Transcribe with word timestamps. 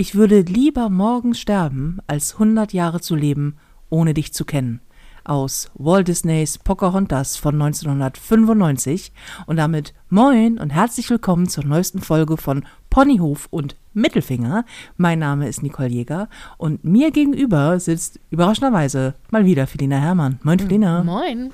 Ich 0.00 0.14
würde 0.14 0.40
lieber 0.40 0.88
morgen 0.88 1.34
sterben, 1.34 1.98
als 2.06 2.32
100 2.32 2.72
Jahre 2.72 3.02
zu 3.02 3.14
leben, 3.14 3.58
ohne 3.90 4.14
dich 4.14 4.32
zu 4.32 4.46
kennen. 4.46 4.80
Aus 5.24 5.70
Walt 5.74 6.08
Disneys 6.08 6.56
Pocahontas 6.56 7.36
von 7.36 7.60
1995 7.60 9.12
und 9.44 9.58
damit 9.58 9.92
moin 10.08 10.58
und 10.58 10.70
herzlich 10.70 11.10
willkommen 11.10 11.50
zur 11.50 11.66
neuesten 11.66 12.00
Folge 12.00 12.38
von 12.38 12.64
Ponyhof 12.88 13.46
und 13.50 13.76
Mittelfinger. 13.92 14.64
Mein 14.96 15.18
Name 15.18 15.46
ist 15.46 15.62
Nicole 15.62 15.90
Jäger 15.90 16.30
und 16.56 16.82
mir 16.82 17.10
gegenüber 17.10 17.78
sitzt 17.78 18.20
überraschenderweise 18.30 19.16
mal 19.30 19.44
wieder 19.44 19.66
Felina 19.66 19.98
Herrmann. 19.98 20.38
Moin 20.42 20.60
Felina. 20.60 21.04
Moin. 21.04 21.50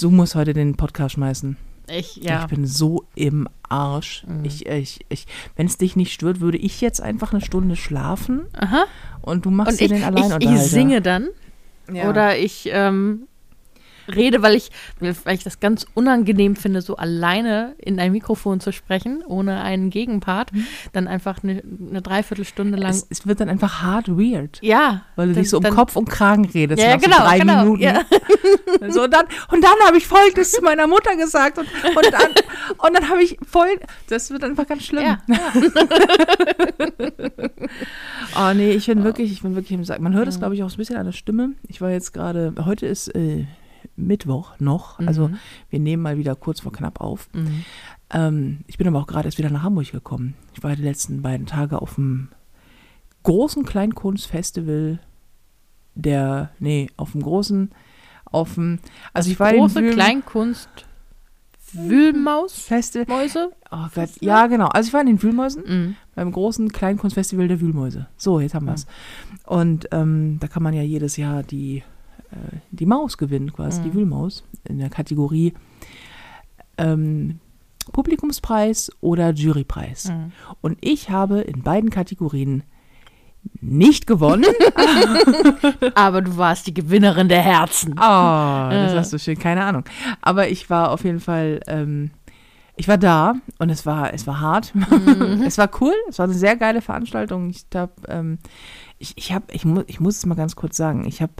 Du 0.00 0.10
musst 0.10 0.34
heute 0.34 0.52
den 0.52 0.74
Podcast 0.74 1.14
schmeißen. 1.14 1.56
Ich, 1.92 2.16
ja. 2.16 2.42
Ich 2.42 2.46
bin 2.48 2.66
so 2.66 3.04
im 3.14 3.48
Arsch. 3.68 4.24
Mhm. 4.26 4.44
Ich, 4.44 4.66
ich, 4.66 5.04
ich, 5.08 5.26
Wenn 5.56 5.66
es 5.66 5.78
dich 5.78 5.96
nicht 5.96 6.12
stört, 6.12 6.40
würde 6.40 6.58
ich 6.58 6.80
jetzt 6.80 7.00
einfach 7.00 7.32
eine 7.32 7.42
Stunde 7.42 7.76
schlafen 7.76 8.42
Aha. 8.54 8.84
und 9.20 9.44
du 9.44 9.50
machst 9.50 9.72
Und 9.72 9.80
dir 9.80 9.84
ich, 9.84 9.90
den 9.90 9.98
ich, 9.98 10.04
Alleinunterhalter. 10.06 10.62
ich 10.64 10.70
singe 10.70 11.02
dann. 11.02 11.28
Ja. 11.92 12.08
Oder 12.08 12.38
ich 12.38 12.68
ähm, 12.72 13.26
rede, 14.14 14.42
weil 14.42 14.54
ich, 14.54 14.70
weil 15.00 15.34
ich 15.34 15.44
das 15.44 15.60
ganz 15.60 15.86
unangenehm 15.94 16.56
finde, 16.56 16.80
so 16.82 16.96
alleine 16.96 17.74
in 17.78 17.98
ein 18.00 18.12
Mikrofon 18.12 18.60
zu 18.60 18.72
sprechen, 18.72 19.22
ohne 19.26 19.62
einen 19.62 19.90
Gegenpart. 19.90 20.50
Dann 20.92 21.08
einfach 21.08 21.42
eine, 21.42 21.62
eine 21.90 22.02
Dreiviertelstunde 22.02 22.78
lang. 22.78 22.90
es, 22.90 23.06
es 23.10 23.26
wird 23.26 23.40
dann 23.40 23.48
einfach 23.48 23.82
hard 23.82 24.08
weird. 24.08 24.58
ja. 24.62 25.02
Weil 25.16 25.28
du 25.28 25.34
dann, 25.34 25.42
dich 25.42 25.50
so 25.50 25.58
um 25.58 25.62
dann, 25.62 25.74
Kopf 25.74 25.96
und 25.96 26.08
Kragen 26.08 26.44
redest 26.46 26.80
Ja, 26.82 26.88
ja, 26.90 26.94
nach 26.96 27.02
so 27.02 27.08
genau, 27.10 27.18
drei 27.24 27.38
genau, 27.38 27.58
Minuten. 27.64 27.82
ja. 27.82 28.02
So, 28.88 29.04
und 29.04 29.12
dann, 29.14 29.26
und 29.52 29.62
dann 29.62 29.74
habe 29.86 29.96
ich 29.96 30.06
Folgendes 30.06 30.50
zu 30.52 30.62
meiner 30.62 30.86
Mutter 30.88 31.14
gesagt 31.16 31.56
und, 31.58 31.66
und 31.96 32.12
dann, 32.12 32.30
und 32.78 32.94
dann 32.94 33.08
habe 33.08 33.22
ich 33.22 33.36
voll, 33.48 33.68
das 34.08 34.30
wird 34.30 34.42
einfach 34.42 34.66
ganz 34.66 34.82
schlimm. 34.84 35.04
Ja, 35.04 35.18
Oh 38.36 38.52
nee, 38.54 38.72
ich 38.72 38.86
bin 38.86 39.04
wirklich, 39.04 39.30
ich 39.32 39.42
bin 39.42 39.54
wirklich 39.54 39.72
im 39.72 39.84
Sack. 39.84 40.00
Man 40.00 40.12
Mhm. 40.12 40.16
hört 40.16 40.28
es, 40.28 40.38
glaube 40.38 40.54
ich, 40.54 40.62
auch 40.62 40.70
so 40.70 40.74
ein 40.74 40.78
bisschen 40.78 40.96
an 40.96 41.06
der 41.06 41.12
Stimme. 41.12 41.52
Ich 41.68 41.80
war 41.80 41.90
jetzt 41.90 42.12
gerade, 42.12 42.54
heute 42.64 42.86
ist 42.86 43.08
äh, 43.14 43.44
Mittwoch 43.96 44.58
noch, 44.58 44.98
also 45.00 45.28
Mhm. 45.28 45.38
wir 45.70 45.78
nehmen 45.80 46.02
mal 46.02 46.16
wieder 46.18 46.34
kurz 46.34 46.60
vor 46.60 46.72
knapp 46.72 47.00
auf. 47.00 47.28
Mhm. 47.34 47.64
Ähm, 48.10 48.58
ich 48.66 48.78
bin 48.78 48.86
aber 48.88 48.98
auch 49.00 49.06
gerade 49.06 49.28
erst 49.28 49.38
wieder 49.38 49.50
nach 49.50 49.62
Hamburg 49.62 49.92
gekommen. 49.92 50.34
Ich 50.54 50.62
war 50.62 50.74
die 50.76 50.82
letzten 50.82 51.22
beiden 51.22 51.46
Tage 51.46 51.80
auf 51.82 51.94
dem 51.96 52.28
großen 53.22 53.64
Kleinkunstfestival 53.64 54.98
der, 55.94 56.50
nee, 56.58 56.88
auf 56.96 57.12
dem 57.12 57.22
großen, 57.22 57.70
auf 58.24 58.54
dem, 58.54 58.78
also 59.12 59.30
ich 59.30 59.38
war 59.38 59.52
Große 59.52 59.90
Kleinkunst. 59.90 60.68
Wühlmaus? 61.74 62.52
Festival. 62.54 63.06
Mäuse? 63.16 63.50
Oh 63.70 63.86
Gott, 63.94 64.10
ja 64.20 64.46
genau. 64.46 64.66
Also 64.68 64.88
ich 64.88 64.92
war 64.92 65.00
in 65.00 65.06
den 65.06 65.22
Wühlmäusen 65.22 65.62
Mhm. 65.66 65.96
beim 66.14 66.30
großen 66.32 66.70
Kleinkunstfestival 66.70 67.48
der 67.48 67.60
Wühlmäuse. 67.60 68.08
So, 68.16 68.40
jetzt 68.40 68.54
haben 68.54 68.66
wir 68.66 68.74
es. 68.74 68.86
Und 69.46 69.88
ähm, 69.90 70.38
da 70.40 70.48
kann 70.48 70.62
man 70.62 70.74
ja 70.74 70.82
jedes 70.82 71.16
Jahr 71.16 71.42
die, 71.42 71.82
äh, 72.32 72.56
die 72.70 72.86
Maus 72.86 73.18
gewinnen, 73.18 73.52
quasi, 73.52 73.82
die 73.82 73.88
Mhm. 73.90 73.94
Wühlmaus, 73.94 74.44
in 74.64 74.78
der 74.78 74.90
Kategorie 74.90 75.54
ähm, 76.78 77.38
Publikumspreis 77.92 78.90
oder 79.00 79.32
Jurypreis. 79.32 80.08
Mhm. 80.08 80.32
Und 80.60 80.78
ich 80.80 81.10
habe 81.10 81.40
in 81.40 81.62
beiden 81.62 81.90
Kategorien 81.90 82.62
nicht 83.60 84.06
gewonnen. 84.06 84.44
Aber 85.94 86.22
du 86.22 86.36
warst 86.36 86.66
die 86.66 86.74
Gewinnerin 86.74 87.28
der 87.28 87.42
Herzen. 87.42 87.94
Oh, 87.94 87.98
das 87.98 88.94
hast 88.94 89.12
du 89.12 89.18
schön, 89.18 89.38
keine 89.38 89.64
Ahnung. 89.64 89.84
Aber 90.20 90.48
ich 90.48 90.70
war 90.70 90.90
auf 90.92 91.04
jeden 91.04 91.18
Fall, 91.20 91.60
ähm, 91.66 92.12
ich 92.76 92.86
war 92.86 92.98
da 92.98 93.34
und 93.58 93.68
es 93.68 93.84
war, 93.84 94.14
es 94.14 94.26
war 94.28 94.40
hart. 94.40 94.72
es 95.44 95.58
war 95.58 95.68
cool, 95.80 95.94
es 96.08 96.18
war 96.20 96.24
eine 96.24 96.34
sehr 96.34 96.56
geile 96.56 96.80
Veranstaltung. 96.80 97.50
Ich 97.50 97.66
habe, 97.74 97.92
ähm, 98.08 98.38
ich, 98.98 99.14
ich 99.16 99.32
habe, 99.32 99.46
ich, 99.52 99.64
mu 99.64 99.82
ich 99.88 99.98
muss 99.98 100.18
es 100.18 100.26
mal 100.26 100.36
ganz 100.36 100.54
kurz 100.54 100.76
sagen, 100.76 101.04
ich 101.04 101.20
habe 101.20 101.32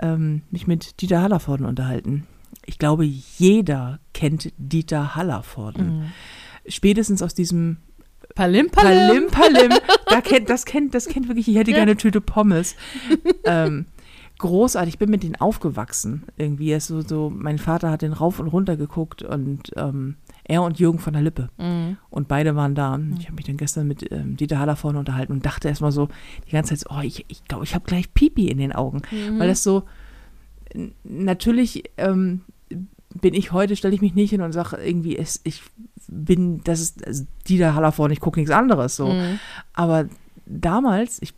ähm, 0.00 0.42
mich 0.50 0.66
mit 0.66 1.00
Dieter 1.00 1.22
Hallervorden 1.22 1.66
unterhalten. 1.66 2.26
Ich 2.66 2.78
glaube, 2.78 3.04
jeder 3.04 3.98
kennt 4.14 4.52
Dieter 4.56 5.14
Hallervorden. 5.14 5.98
Mhm. 5.98 6.12
Spätestens 6.66 7.22
aus 7.22 7.34
diesem 7.34 7.78
Palim, 8.34 8.70
Palim, 8.70 9.26
Palim. 9.28 9.72
Da 10.08 10.20
kennt, 10.20 10.50
das, 10.50 10.66
kennt, 10.66 10.94
das 10.94 11.06
kennt 11.06 11.28
wirklich, 11.28 11.48
ich 11.48 11.56
hätte 11.56 11.70
Ja. 11.70 11.78
gerne 11.78 11.92
eine 11.92 11.96
Tüte 11.98 12.20
Pommes. 12.20 12.76
ähm, 13.44 13.86
großartig, 14.38 14.94
ich 14.94 14.98
bin 14.98 15.10
mit 15.10 15.22
denen 15.22 15.36
aufgewachsen. 15.36 16.24
Irgendwie, 16.36 16.72
ist 16.72 16.88
so, 16.88 17.00
so, 17.00 17.30
mein 17.34 17.58
Vater 17.58 17.90
hat 17.90 18.02
den 18.02 18.12
rauf 18.12 18.38
und 18.38 18.48
runter 18.48 18.76
geguckt 18.76 19.22
und 19.22 19.72
ähm, 19.76 20.16
er 20.44 20.62
und 20.62 20.78
Jürgen 20.78 20.98
von 20.98 21.12
der 21.12 21.22
Lippe. 21.22 21.50
Mhm. 21.58 21.96
Und 22.10 22.26
beide 22.28 22.56
waren 22.56 22.74
da. 22.74 22.98
Ich 23.18 23.26
habe 23.26 23.36
mich 23.36 23.44
dann 23.46 23.56
gestern 23.56 23.86
mit 23.86 24.10
ähm, 24.10 24.36
Dieter 24.36 24.58
Haller 24.58 24.76
vorne 24.76 24.98
unterhalten 24.98 25.32
und 25.32 25.46
dachte 25.46 25.68
erstmal 25.68 25.92
so 25.92 26.08
die 26.46 26.52
ganze 26.52 26.70
Zeit, 26.74 26.80
so, 26.88 26.96
oh, 26.96 27.00
ich, 27.02 27.24
ich 27.28 27.44
glaube, 27.44 27.64
ich 27.64 27.74
habe 27.74 27.84
gleich 27.84 28.12
Pipi 28.12 28.48
in 28.48 28.58
den 28.58 28.72
Augen. 28.72 29.02
Mhm. 29.10 29.38
Weil 29.38 29.48
das 29.48 29.62
so, 29.62 29.84
natürlich 31.04 31.84
ähm, 31.96 32.42
bin 33.20 33.34
ich 33.34 33.52
heute, 33.52 33.76
stelle 33.76 33.94
ich 33.94 34.00
mich 34.00 34.14
nicht 34.14 34.30
hin 34.30 34.40
und 34.42 34.52
sage 34.52 34.76
irgendwie, 34.76 35.16
es, 35.16 35.40
ich 35.44 35.62
bin, 36.08 36.62
das 36.64 36.80
ist 36.80 37.06
also 37.06 37.24
Dieter 37.48 37.74
Haller 37.74 37.92
vorne, 37.92 38.14
ich 38.14 38.20
gucke 38.20 38.40
nichts 38.40 38.52
anderes 38.54 38.96
so. 38.96 39.08
Mhm. 39.08 39.38
Aber 39.74 40.06
damals, 40.46 41.20
ich, 41.22 41.34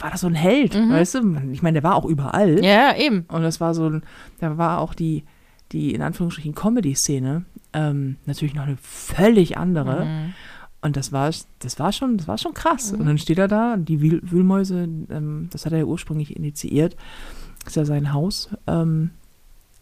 war 0.00 0.10
das 0.10 0.20
so 0.20 0.26
ein 0.26 0.34
Held, 0.34 0.74
Mhm. 0.74 0.90
weißt 0.90 1.14
du? 1.16 1.36
Ich 1.52 1.62
meine, 1.62 1.80
der 1.80 1.82
war 1.88 1.96
auch 1.96 2.04
überall. 2.04 2.64
Ja, 2.64 2.94
eben. 2.96 3.24
Und 3.28 3.42
das 3.42 3.60
war 3.60 3.74
so, 3.74 3.88
ein- 3.88 4.02
da 4.40 4.58
war 4.58 4.78
auch 4.80 4.94
die, 4.94 5.24
die 5.72 5.94
in 5.94 6.02
Anführungsstrichen 6.02 6.54
Comedy-Szene 6.54 7.44
ähm, 7.72 8.16
natürlich 8.26 8.54
noch 8.54 8.64
eine 8.66 8.76
völlig 8.80 9.56
andere. 9.58 10.04
Mhm. 10.04 10.34
Und 10.80 10.96
das 10.96 11.12
war, 11.12 11.30
das 11.58 11.78
war 11.78 11.92
schon, 11.92 12.16
das 12.18 12.28
war 12.28 12.38
schon 12.38 12.54
krass. 12.54 12.92
Mhm. 12.92 13.00
Und 13.00 13.06
dann 13.06 13.18
steht 13.18 13.38
er 13.38 13.48
da, 13.48 13.76
die 13.76 14.00
Wühl 14.00 14.20
Wühlmäuse, 14.22 14.84
ähm, 15.10 15.48
das 15.52 15.66
hat 15.66 15.72
er 15.72 15.78
ja 15.78 15.84
ursprünglich 15.84 16.36
initiiert, 16.36 16.96
ist 17.66 17.76
ja 17.76 17.84
sein 17.84 18.12
Haus. 18.12 18.50
Ähm, 18.66 19.10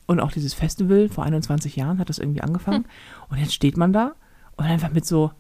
und 0.07 0.21
auch 0.21 0.33
dieses 0.33 0.55
Festival 0.55 1.09
vor 1.09 1.25
21 1.25 1.77
Jahren 1.77 1.99
hat 1.99 2.09
das 2.09 2.19
irgendwie 2.19 2.41
angefangen. 2.41 2.85
Hm. 2.85 2.91
Und 3.29 3.39
jetzt 3.39 3.53
steht 3.55 3.77
man 3.77 3.93
da 3.93 4.15
und 4.57 4.65
einfach 4.65 4.93
mit 4.93 5.05
so, 5.05 5.33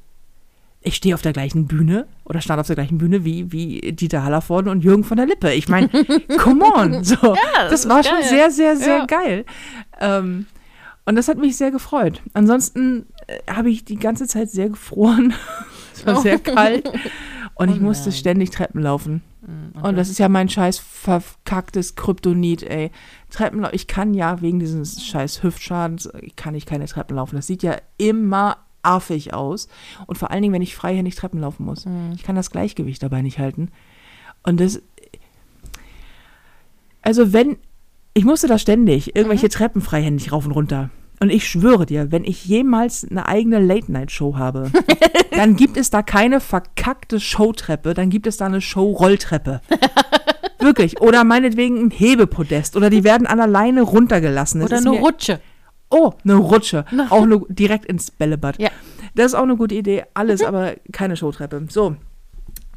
ich 0.82 0.94
stehe 0.96 1.14
auf 1.14 1.22
der 1.22 1.32
gleichen 1.32 1.66
Bühne 1.66 2.06
oder 2.24 2.40
stand 2.40 2.60
auf 2.60 2.66
der 2.66 2.76
gleichen 2.76 2.98
Bühne 2.98 3.24
wie, 3.24 3.50
wie 3.50 3.92
Dieter 3.92 4.22
Hallervorden 4.24 4.70
und 4.70 4.84
Jürgen 4.84 5.04
von 5.04 5.16
der 5.16 5.26
Lippe. 5.26 5.52
Ich 5.52 5.68
meine, 5.68 5.88
come 6.38 6.64
on. 6.64 7.02
So, 7.02 7.16
das 7.16 7.36
das 7.70 7.80
ist 7.84 7.88
war 7.88 8.04
schon 8.04 8.20
geil. 8.20 8.28
sehr, 8.28 8.50
sehr, 8.50 8.76
sehr 8.76 8.96
Ja. 8.98 9.06
geil. 9.06 9.44
Ähm, 10.00 10.46
und 11.06 11.16
das 11.16 11.28
hat 11.28 11.38
mich 11.38 11.56
sehr 11.56 11.70
gefreut. 11.70 12.20
Ansonsten 12.34 13.06
äh, 13.26 13.38
habe 13.50 13.70
ich 13.70 13.84
die 13.84 13.96
ganze 13.96 14.26
Zeit 14.28 14.50
sehr 14.50 14.68
gefroren. 14.68 15.32
es 15.94 16.04
war 16.04 16.18
Oh. 16.18 16.20
sehr 16.20 16.38
kalt. 16.38 16.90
Und 17.54 17.70
ich 17.70 17.80
Oh 17.80 17.84
musste 17.84 18.10
nein. 18.10 18.18
ständig 18.18 18.50
Treppen 18.50 18.82
laufen. 18.82 19.22
Mhm. 19.40 19.80
Und 19.82 19.96
das 19.96 20.10
ist 20.10 20.18
ja 20.18 20.28
mein 20.28 20.48
scheiß 20.50 20.78
verkacktes 20.78 21.94
Kryptonit, 21.96 22.62
ey. 22.64 22.90
Treppenlauf. 23.30 23.72
Ich 23.72 23.86
kann 23.86 24.12
ja 24.12 24.42
wegen 24.42 24.58
dieses 24.58 25.02
scheiß 25.02 25.42
Hüftschadens, 25.42 26.10
ich 26.20 26.36
kann 26.36 26.54
ich 26.54 26.66
keine 26.66 26.84
Treppen 26.84 27.16
laufen. 27.16 27.36
Das 27.36 27.46
sieht 27.46 27.62
ja 27.62 27.76
immer 27.96 28.58
affig 28.82 29.32
aus. 29.32 29.68
Und 30.06 30.18
vor 30.18 30.30
allen 30.30 30.42
Dingen, 30.42 30.52
wenn 30.52 30.60
ich 30.62 30.76
freihändig 30.76 31.14
Treppen 31.14 31.40
laufen 31.40 31.64
muss. 31.64 31.86
Mhm. 31.86 32.12
Ich 32.14 32.24
kann 32.24 32.36
das 32.36 32.50
Gleichgewicht 32.50 33.02
dabei 33.02 33.22
nicht 33.22 33.38
halten. 33.38 33.70
Und 34.42 34.60
das. 34.60 34.82
Also, 37.02 37.32
wenn. 37.32 37.56
Ich 38.16 38.24
musste 38.24 38.46
da 38.46 38.56
ständig 38.56 39.14
irgendwelche 39.14 39.50
Treppen 39.50 39.82
freihändig 39.82 40.32
rauf 40.32 40.46
und 40.46 40.52
runter. 40.52 40.88
Und 41.20 41.28
ich 41.28 41.46
schwöre 41.46 41.84
dir, 41.84 42.12
wenn 42.12 42.24
ich 42.24 42.46
jemals 42.46 43.06
eine 43.06 43.26
eigene 43.26 43.58
Late-Night-Show 43.58 44.38
habe, 44.38 44.70
dann 45.32 45.54
gibt 45.54 45.76
es 45.76 45.90
da 45.90 46.00
keine 46.00 46.40
verkackte 46.40 47.20
Showtreppe, 47.20 47.92
dann 47.92 48.08
gibt 48.08 48.26
es 48.26 48.38
da 48.38 48.46
eine 48.46 48.62
Show-Rolltreppe. 48.62 49.60
Wirklich. 50.60 50.98
Oder 51.02 51.24
meinetwegen 51.24 51.78
ein 51.78 51.90
Hebepodest. 51.90 52.74
Oder 52.74 52.88
die 52.88 53.04
werden 53.04 53.26
an 53.26 53.36
der 53.36 53.48
Leine 53.48 53.82
runtergelassen. 53.82 54.62
Das 54.62 54.70
Oder 54.70 54.78
eine 54.78 54.98
Rutsche. 54.98 55.40
Oh, 55.90 56.12
eine 56.24 56.36
Rutsche. 56.36 56.86
Auch 57.10 57.24
eine, 57.24 57.42
direkt 57.50 57.84
ins 57.84 58.10
Bällebad. 58.10 58.58
Ja. 58.58 58.70
Das 59.14 59.26
ist 59.26 59.34
auch 59.34 59.42
eine 59.42 59.56
gute 59.56 59.74
Idee. 59.74 60.04
Alles, 60.14 60.42
aber 60.42 60.76
keine 60.90 61.18
Showtreppe. 61.18 61.66
So. 61.68 61.96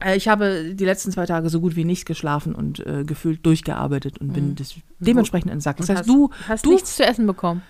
Äh, 0.04 0.16
Ich 0.18 0.28
habe 0.28 0.74
die 0.74 0.86
letzten 0.86 1.12
zwei 1.12 1.26
Tage 1.26 1.50
so 1.50 1.60
gut 1.60 1.76
wie 1.76 1.86
nicht 1.86 2.06
geschlafen 2.06 2.56
und 2.56 2.86
äh, 2.86 3.04
gefühlt 3.06 3.46
durchgearbeitet 3.46 4.18
und 4.20 4.34
bin 4.34 4.56
des, 4.56 4.76
dementsprechend 5.00 5.52
in 5.52 5.60
Sack. 5.62 5.78
Das 5.78 5.90
heißt, 5.90 6.08
du, 6.08 6.30
Hast 6.48 6.66
du, 6.66 6.72
nichts 6.72 6.96
zu 6.96 7.06
essen 7.06 7.28
bekommen. 7.28 7.62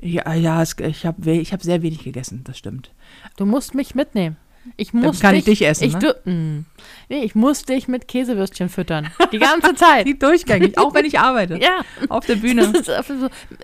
ja, 0.00 0.32
ja, 0.34 0.62
es, 0.62 0.76
ich 0.78 1.06
habe 1.06 1.30
ich 1.30 1.52
hab 1.52 1.62
sehr 1.62 1.82
wenig 1.82 2.02
gegessen, 2.04 2.42
das 2.44 2.58
stimmt. 2.58 2.90
Du 3.36 3.46
musst 3.46 3.74
mich 3.74 3.94
mitnehmen. 3.94 4.36
Ich 4.76 4.94
muss 4.94 5.18
kann 5.18 5.34
ich 5.34 5.44
dich, 5.44 5.58
dich 5.58 5.68
essen, 5.68 5.82
Ich, 5.88 5.94
ne? 5.94 6.14
du, 6.24 6.30
mm. 6.30 6.64
nee, 7.08 7.24
ich 7.24 7.34
muss 7.34 7.64
dich 7.64 7.88
mit 7.88 8.06
Käsewürstchen 8.06 8.68
füttern. 8.68 9.08
Die 9.32 9.40
ganze 9.40 9.74
Zeit. 9.74 10.06
Die 10.06 10.16
durchgängig, 10.16 10.78
auch 10.78 10.94
wenn 10.94 11.04
ich 11.04 11.18
arbeite. 11.18 11.58
ja. 11.60 11.80
Auf 12.08 12.26
der 12.26 12.36
Bühne. 12.36 12.72
So, 12.84 12.92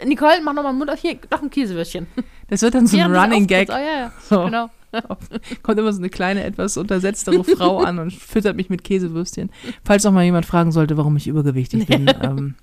Nicole, 0.04 0.40
mach 0.42 0.54
nochmal 0.54 0.72
Mund 0.72 0.90
auf. 0.90 0.98
Hier, 0.98 1.16
noch 1.30 1.40
ein 1.40 1.50
Käsewürstchen. 1.50 2.08
Das 2.48 2.62
wird 2.62 2.74
dann 2.74 2.88
so 2.88 2.98
ein 2.98 3.14
Running 3.14 3.46
Gag. 3.46 3.68
Oh 3.70 3.74
ja, 3.74 3.98
ja. 4.00 4.12
So. 4.28 4.44
Genau. 4.46 4.70
Kommt 5.62 5.78
immer 5.78 5.92
so 5.92 5.98
eine 6.00 6.08
kleine, 6.10 6.44
etwas 6.44 6.76
untersetztere 6.76 7.44
Frau 7.44 7.78
an 7.82 7.98
und 7.98 8.12
füttert 8.12 8.56
mich 8.56 8.70
mit 8.70 8.84
Käsewürstchen. 8.84 9.50
Falls 9.84 10.06
auch 10.06 10.12
mal 10.12 10.24
jemand 10.24 10.46
fragen 10.46 10.72
sollte, 10.72 10.96
warum 10.96 11.16
ich 11.16 11.28
übergewichtig 11.28 11.86
bin. 11.86 12.06
Ähm, 12.20 12.54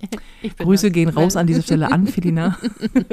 Ich 0.42 0.56
bin 0.56 0.66
Grüße 0.66 0.92
gehen 0.92 1.10
raus 1.10 1.36
an 1.36 1.48
dieser 1.48 1.62
Stelle 1.62 1.92
an 1.92 2.07
Felina. 2.07 2.57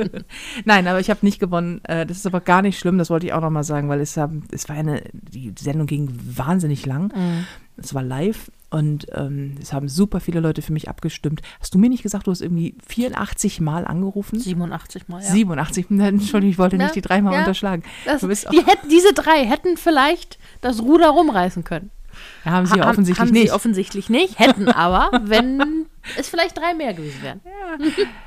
Nein, 0.65 0.87
aber 0.89 0.99
ich 1.01 1.11
habe 1.11 1.21
nicht 1.23 1.39
gewonnen. 1.39 1.81
Äh, 1.85 2.07
Das 2.07 2.17
ist 2.17 2.27
aber 2.27 2.41
gar 2.41 2.63
nicht 2.63 2.79
schlimm, 2.79 2.99
das 2.99 3.11
wollte 3.11 3.27
ich 3.27 3.33
auch 3.33 3.41
nochmal 3.41 3.65
sagen, 3.65 3.89
weil 3.89 4.01
es, 4.01 4.17
es 4.51 4.69
war 4.69 4.77
eine, 4.77 5.03
die 5.13 5.53
Sendung 5.59 5.87
ging 5.87 6.11
wahnsinnig 6.25 6.87
lang. 6.87 7.13
Mhm. 7.15 7.45
Es 7.77 7.95
war 7.95 8.03
live 8.03 8.51
und 8.73 9.07
ähm, 9.13 9.57
es 9.61 9.75
haben 9.75 9.87
super 9.87 10.19
viele 10.19 10.41
Leute 10.41 10.63
für 10.63 10.73
mich 10.73 10.89
abgestimmt. 10.89 11.43
Hast 11.61 11.75
du 11.75 11.79
mir 11.79 11.91
nicht 11.91 12.03
gesagt, 12.03 12.27
du 12.27 12.31
hast 12.31 12.41
irgendwie 12.41 12.75
84 12.87 13.61
Mal 13.61 13.85
angerufen? 13.85 14.39
87 14.41 15.09
Mal, 15.09 15.23
ja. 15.23 15.31
87. 15.31 15.91
Entschuldigung, 15.91 16.51
ich 16.51 16.59
wollte 16.59 16.77
Ja, 16.77 16.85
nicht 16.85 16.95
die 16.95 17.03
dreimal 17.03 17.35
ja. 17.35 17.41
unterschlagen. 17.41 17.83
Das, 18.07 18.23
die 18.23 18.65
hätten, 18.65 18.89
diese 18.89 19.13
drei 19.13 19.45
hätten 19.45 19.77
vielleicht 19.77 20.39
das 20.63 20.81
Ruder 20.81 21.09
rumreißen 21.11 21.65
können. 21.65 21.91
Ja, 22.45 22.51
haben 22.53 22.67
sie 22.67 22.77
ja 22.79 22.85
Ha- 22.87 22.91
offensichtlich 22.91 23.21
haben 23.29 23.33
nicht. 23.33 23.49
Sie 23.49 23.53
offensichtlich 23.53 24.11
nicht, 24.11 24.39
hätten 24.39 24.69
aber, 24.69 25.11
wenn 25.25 25.87
es 26.19 26.29
vielleicht 26.29 26.59
drei 26.59 26.75
mehr 26.75 26.93
gewesen 26.95 27.23
wären. 27.23 27.41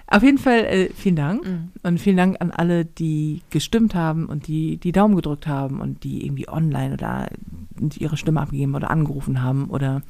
Auf 0.08 0.24
jeden 0.24 0.38
Fall 0.38 0.60
äh, 0.66 0.90
vielen 0.94 1.16
Dank 1.18 1.46
Mhm. 1.46 1.72
und 1.84 2.00
vielen 2.00 2.18
Dank 2.18 2.38
an 2.40 2.52
alle, 2.52 2.86
die 2.86 3.42
gestimmt 3.50 3.94
haben 3.96 4.26
und 4.28 4.48
die 4.48 4.78
die 4.78 4.92
Daumen 4.94 5.16
gedrückt 5.16 5.48
haben 5.48 5.82
und 5.82 6.04
die 6.04 6.26
irgendwie 6.26 6.48
online 6.48 6.94
oder 6.94 7.28
ihre 7.98 8.16
Stimme 8.18 8.40
abgegeben 8.42 8.76
oder 8.76 8.90
angerufen 8.90 9.42
haben 9.42 9.70
oder 9.70 10.02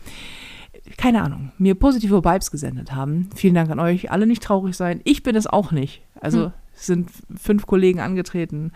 keine 0.97 1.23
Ahnung, 1.23 1.51
mir 1.57 1.73
positive 1.73 2.23
Vibes 2.23 2.51
gesendet 2.51 2.93
haben. 2.93 3.29
Vielen 3.35 3.55
Dank 3.55 3.71
an 3.71 3.79
euch. 3.79 4.11
Alle 4.11 4.27
nicht 4.27 4.43
traurig 4.43 4.75
sein. 4.77 5.01
Ich 5.03 5.23
bin 5.23 5.35
es 5.35 5.47
auch 5.47 5.71
nicht. 5.71 6.03
Also 6.19 6.45
Hm. 6.45 6.51
es 6.75 6.85
sind 6.85 7.09
fünf 7.35 7.65
Kollegen 7.65 7.99
angetreten. 8.01 8.71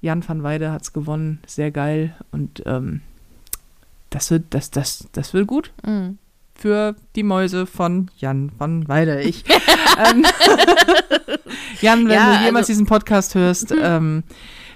Jan 0.00 0.26
van 0.26 0.42
Weide 0.42 0.72
hat 0.72 0.82
es 0.82 0.92
gewonnen. 0.94 1.40
Sehr 1.46 1.70
geil. 1.70 2.16
Und 2.30 2.62
ähm, 2.64 3.02
das, 4.12 4.30
wird, 4.30 4.44
das, 4.50 4.70
das, 4.70 5.08
das 5.12 5.34
wird 5.34 5.46
gut 5.46 5.72
Mhm. 5.84 6.18
für 6.54 6.94
die 7.16 7.22
Mäuse 7.24 7.66
von 7.66 8.10
Jan 8.18 8.52
van 8.58 8.86
Weide. 8.88 9.22
Ich, 9.22 9.44
ähm, 9.98 10.24
Jan, 11.80 12.06
wenn 12.06 12.12
Ja, 12.14 12.38
du 12.38 12.44
jemals 12.44 12.64
also- 12.64 12.72
diesen 12.72 12.86
Podcast 12.86 13.34
hörst, 13.34 13.72
ähm, 13.82 14.22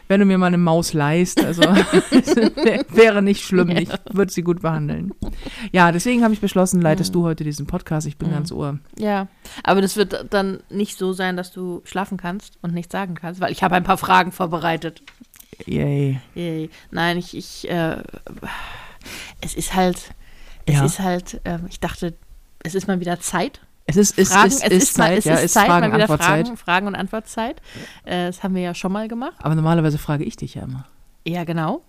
wenn 0.09 0.21
du 0.21 0.27
mir 0.27 0.39
mal 0.39 0.47
eine 0.47 0.59
Maus 0.59 0.93
leist, 0.93 1.43
also 1.45 1.63
wär- 1.63 2.85
wäre 2.91 3.23
nicht 3.23 3.45
schlimm, 3.45 3.71
ich 3.71 3.89
würde 4.13 4.33
sie 4.33 4.43
gut 4.43 4.63
behandeln. 4.63 5.13
Ja, 5.73 5.91
deswegen 5.91 6.23
habe 6.23 6.33
ich 6.33 6.41
beschlossen, 6.41 6.81
leitest 6.81 7.13
du 7.15 7.25
heute 7.25 7.43
diesen 7.43 7.67
Podcast, 7.67 8.07
ich 8.07 8.17
bin 8.17 8.29
Mhm. 8.29 8.33
ganz 8.33 8.53
ohr. 8.53 8.79
Ja, 8.99 9.27
aber 9.65 9.81
das 9.83 9.97
wird 9.97 10.27
dann 10.31 10.61
nicht 10.71 10.97
so 10.97 11.13
sein, 11.13 11.37
dass 11.37 11.51
du 11.51 11.83
schlafen 11.85 12.19
kannst 12.19 12.59
und 12.63 12.73
nichts 12.73 12.93
sagen 12.93 13.15
kannst, 13.17 13.41
weil 13.41 13.51
ich 13.53 13.63
habe 13.65 13.75
ein 13.75 13.85
paar 13.85 13.99
Fragen 13.99 14.31
vorbereitet. 14.33 15.03
Yay. 15.65 16.21
Yay. 16.35 16.71
Nein, 16.93 17.17
ich, 17.19 17.37
ich 17.37 17.69
äh, 17.69 17.97
es 19.41 19.55
ist 19.55 19.75
halt, 19.75 20.15
es 20.67 20.75
Ja. 20.75 20.85
ist 20.85 20.99
halt, 21.01 21.41
ähm, 21.45 21.67
ich 21.69 21.81
dachte, 21.81 22.15
es 22.63 22.75
ist 22.75 22.89
mal 22.89 23.01
wieder 23.01 23.21
Zeit. 23.21 23.61
Es 23.89 23.97
ist, 23.97 24.19
ist, 24.19 24.33
Fragen, 24.33 24.49
ist, 24.49 24.65
es 24.65 24.71
ist, 24.73 24.83
ist, 24.83 24.99
mal, 24.99 25.09
Zeit, 25.09 25.19
es 25.19 25.25
ja, 25.25 25.35
ist 25.37 25.53
Zeit, 25.53 25.67
Fragen, 25.67 25.91
mal 25.91 25.97
wieder. 25.97 26.19
Fragen, 26.19 26.57
Fragen 26.57 26.87
und 26.89 26.95
Antwortzeit. 26.97 27.63
Äh, 28.05 28.27
das 28.27 28.43
haben 28.43 28.55
wir 28.57 28.63
ja 28.63 28.75
schon 28.75 28.91
mal 28.91 29.07
gemacht. 29.07 29.37
Aber 29.39 29.55
normalerweise 29.55 29.99
frage 29.99 30.25
ich 30.25 30.37
dich 30.37 30.55
ja 30.55 30.65
immer. 30.65 30.87
Ja, 31.25 31.45
genau. 31.45 31.83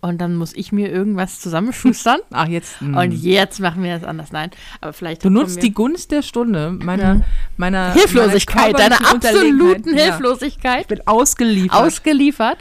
Und 0.00 0.18
dann 0.18 0.36
muss 0.36 0.52
ich 0.54 0.72
mir 0.72 0.90
irgendwas 0.90 1.40
zusammenschustern. 1.40 2.20
Ach, 2.30 2.46
jetzt. 2.48 2.80
mm. 2.82 2.96
Und 2.96 3.12
jetzt 3.12 3.60
machen 3.60 3.82
wir 3.82 3.94
es 3.94 4.04
anders. 4.04 4.30
Nein, 4.30 4.50
aber 4.80 4.92
vielleicht. 4.92 5.24
Du 5.24 5.30
nutzt 5.30 5.62
die 5.62 5.72
Gunst 5.72 6.10
der 6.10 6.22
Stunde 6.22 6.70
meiner, 6.70 7.22
meiner 7.56 7.92
Hilflosigkeit, 7.92 8.72
meiner 8.74 8.90
deiner 8.90 9.10
absoluten 9.10 9.60
Unterlegenheit. 9.60 9.86
Ja. 9.86 10.04
Hilflosigkeit. 10.16 10.80
Ich 10.82 10.86
bin 10.88 11.06
ausgeliefert. 11.06 11.80
ausgeliefert. 11.80 12.58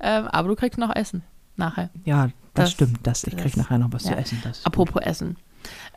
Ähm, 0.00 0.26
aber 0.28 0.48
du 0.48 0.56
kriegst 0.56 0.78
noch 0.78 0.94
Essen 0.94 1.22
nachher. 1.56 1.90
ja, 2.04 2.30
das, 2.54 2.64
Das- 2.64 2.72
stimmt. 2.72 2.98
Das, 3.04 3.24
ich 3.24 3.36
krieg 3.36 3.52
das- 3.52 3.56
nachher 3.56 3.78
noch 3.78 3.92
was 3.92 4.04
ja. 4.04 4.12
zu 4.12 4.18
essen. 4.18 4.42
Apropos 4.64 5.02
Essen. 5.02 5.36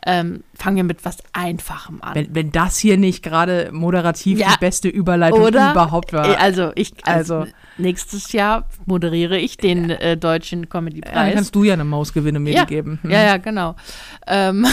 Ähm, 0.06 0.44
fangen 0.54 0.76
wir 0.76 0.84
mit 0.84 1.06
was 1.06 1.16
Einfachem 1.32 2.02
an. 2.02 2.14
Wenn, 2.14 2.34
wenn 2.34 2.52
das 2.52 2.76
hier 2.76 2.98
nicht 2.98 3.22
gerade 3.22 3.70
moderativ 3.72 4.38
Ja. 4.38 4.52
die 4.52 4.58
beste 4.60 4.88
Überleitung 4.88 5.40
Oder? 5.40 5.72
überhaupt 5.72 6.12
war. 6.12 6.28
Äh, 6.28 6.36
Also, 6.36 6.72
ich, 6.74 6.92
also, 7.06 7.36
Also- 7.36 7.52
nächstes 7.78 8.32
Jahr 8.32 8.68
moderiere 8.84 9.38
ich 9.38 9.56
den 9.56 9.88
äh, 9.88 10.18
deutschen 10.18 10.60
Ja, 10.60 10.62
dann 10.64 10.68
Comedy-Preis. 10.70 11.34
kannst 11.34 11.54
du 11.54 11.64
ja 11.64 11.72
eine 11.72 11.84
Mausgewinne 11.84 12.38
mir 12.40 12.52
Ja. 12.52 12.64
geben. 12.66 12.98
Hm. 13.00 13.10
Ja, 13.10 13.22
ja, 13.22 13.36
genau. 13.38 13.74
Ähm, 14.26 14.66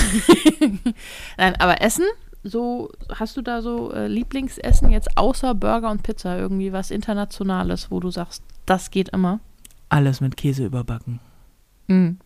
Nein, 1.37 1.55
aber 1.59 1.81
Essen, 1.81 2.05
so 2.43 2.89
hast 3.15 3.37
du 3.37 3.41
da 3.41 3.61
so 3.61 3.93
äh, 3.93 4.07
Lieblingsessen 4.07 4.89
jetzt 4.91 5.17
außer 5.17 5.55
Burger 5.55 5.89
und 5.91 6.03
Pizza 6.03 6.37
irgendwie 6.37 6.73
was 6.73 6.91
Internationales, 6.91 7.89
wo 7.91 8.01
du 8.01 8.11
sagst, 8.11 8.43
das 8.65 8.91
geht 8.91 9.09
immer? 9.09 9.39
Alles 9.87 10.19
mit 10.19 10.35
Käse 10.35 10.65
überbacken. 10.65 11.19
Mhm. 11.91 12.17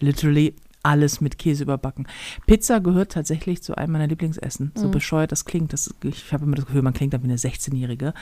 Literally 0.00 0.54
alles 0.84 1.20
mit 1.20 1.38
Käse 1.38 1.62
überbacken. 1.62 2.08
Pizza 2.46 2.80
gehört 2.80 3.12
tatsächlich 3.12 3.62
zu 3.62 3.76
einem 3.76 3.92
meiner 3.92 4.08
Lieblingsessen. 4.08 4.72
So 4.74 4.88
Mhm. 4.88 4.90
bescheuert 4.90 5.30
das 5.30 5.44
klingt. 5.44 5.72
Das, 5.72 5.94
ich 6.02 6.32
habe 6.32 6.44
immer 6.44 6.56
das 6.56 6.66
Gefühl, 6.66 6.82
man 6.82 6.92
klingt 6.92 7.14
dann 7.14 7.22
wie 7.22 7.26
eine 7.28 7.36
16-Jährige. 7.38 8.14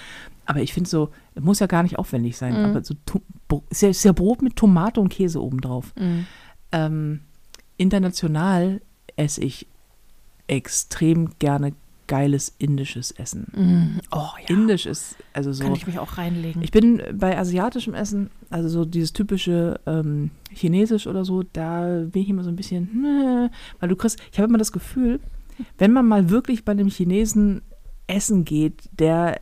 Aber 0.44 0.60
ich 0.60 0.74
finde 0.74 0.90
so, 0.90 1.08
es 1.34 1.42
muss 1.42 1.60
ja 1.60 1.66
gar 1.66 1.82
nicht 1.82 1.98
aufwendig 1.98 2.36
sein. 2.36 2.52
Mhm. 2.58 2.64
Aber 2.70 2.84
so, 2.84 2.94
ist 3.70 3.80
ja, 3.80 3.88
ist 3.88 4.04
ja 4.04 4.12
Brot 4.12 4.42
mit 4.42 4.56
Tomate 4.56 5.00
und 5.00 5.08
Käse 5.08 5.42
obendrauf. 5.42 5.94
Mhm. 5.98 6.26
Ähm, 6.72 7.20
international 7.78 8.82
esse 9.16 9.40
ich 9.42 9.66
extrem 10.46 11.30
gerne 11.38 11.72
geiles 12.10 12.52
indisches 12.58 13.12
Essen. 13.12 13.46
Mhm. 13.54 14.00
Oh 14.10 14.30
ja, 14.40 14.48
Indisch 14.48 14.84
ist 14.84 15.14
also 15.32 15.52
so. 15.52 15.62
kann 15.62 15.76
ich 15.76 15.86
mich 15.86 16.00
auch 16.00 16.18
reinlegen. 16.18 16.60
Ich 16.60 16.72
bin 16.72 17.00
bei 17.14 17.38
asiatischem 17.38 17.94
Essen, 17.94 18.30
also 18.50 18.68
so 18.68 18.84
dieses 18.84 19.12
typische 19.12 19.78
ähm, 19.86 20.32
Chinesisch 20.52 21.06
oder 21.06 21.24
so, 21.24 21.44
da 21.44 22.02
bin 22.10 22.22
ich 22.22 22.28
immer 22.28 22.42
so 22.42 22.50
ein 22.50 22.56
bisschen, 22.56 22.90
hm, 22.92 23.50
weil 23.78 23.88
du 23.88 23.94
kriegst, 23.94 24.18
ich 24.32 24.38
habe 24.38 24.48
immer 24.48 24.58
das 24.58 24.72
Gefühl, 24.72 25.20
wenn 25.78 25.92
man 25.92 26.08
mal 26.08 26.30
wirklich 26.30 26.64
bei 26.64 26.72
einem 26.72 26.88
Chinesen 26.88 27.62
essen 28.08 28.44
geht, 28.44 28.88
der 28.98 29.40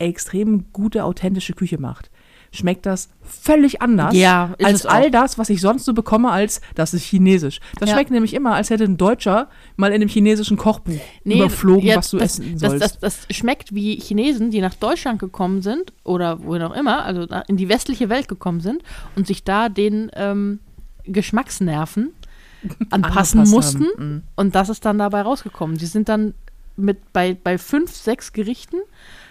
extrem 0.00 0.72
gute, 0.72 1.04
authentische 1.04 1.52
Küche 1.52 1.78
macht, 1.78 2.10
schmeckt 2.52 2.86
das 2.86 3.10
völlig 3.22 3.82
anders 3.82 4.14
Ja, 4.14 4.54
als 4.62 4.86
all 4.86 5.10
das, 5.10 5.38
was 5.38 5.50
ich 5.50 5.60
sonst 5.60 5.84
so 5.84 5.92
bekomme, 5.92 6.30
als 6.30 6.60
das 6.74 6.94
ist 6.94 7.04
Chinesisch. 7.04 7.60
Das 7.78 7.90
Ja. 7.90 7.94
schmeckt 7.94 8.10
nämlich 8.10 8.34
immer, 8.34 8.54
als 8.54 8.70
hätte 8.70 8.84
ein 8.84 8.96
Deutscher 8.96 9.48
mal 9.76 9.88
in 9.88 9.96
einem 9.96 10.08
chinesischen 10.08 10.56
Kochbuch 10.56 11.00
überflogen, 11.24 11.86
ja, 11.86 11.96
was 11.96 12.10
du 12.10 12.18
das, 12.18 12.38
essen 12.38 12.52
das, 12.58 12.70
sollst. 12.70 13.02
Das, 13.02 13.26
das, 13.26 13.36
schmeckt 13.36 13.74
wie 13.74 13.96
Chinesen, 13.96 14.50
die 14.50 14.60
nach 14.60 14.74
Deutschland 14.74 15.18
gekommen 15.18 15.62
sind 15.62 15.92
oder 16.04 16.42
wohin 16.42 16.62
auch 16.62 16.74
immer, 16.74 17.04
also 17.04 17.26
in 17.48 17.56
die 17.56 17.68
westliche 17.68 18.08
Welt 18.08 18.28
gekommen 18.28 18.60
sind 18.60 18.82
und 19.14 19.26
sich 19.26 19.44
da 19.44 19.68
den 19.68 20.10
ähm, 20.14 20.60
Geschmacksnerven 21.04 22.12
anpassen 22.90 23.48
mussten. 23.48 23.86
Mhm. 23.96 24.22
Und 24.36 24.54
das 24.54 24.68
ist 24.68 24.84
dann 24.84 24.98
dabei 24.98 25.22
rausgekommen. 25.22 25.76
Die 25.76 25.86
sind 25.86 26.08
dann 26.08 26.34
mit 26.76 27.12
bei, 27.12 27.34
bei 27.34 27.58
fünf, 27.58 27.94
sechs 27.94 28.32
Gerichten 28.32 28.76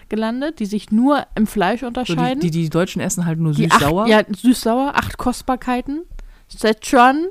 gelandet, 0.08 0.58
die 0.60 0.66
sich 0.66 0.90
nur 0.90 1.26
im 1.34 1.46
Fleisch 1.46 1.80
So 1.80 1.86
die, 1.86 1.88
unterscheiden. 1.88 2.40
die, 2.40 2.50
die 2.50 2.68
Deutschen 2.70 3.00
essen 3.00 3.26
halt 3.26 3.38
nur 3.38 3.54
süß-sauer. 3.54 4.06
Ja, 4.08 4.22
süß-sauer, 4.28 4.92
acht 4.94 5.18
Kostbarkeiten, 5.18 6.02
Szechuan, 6.50 7.26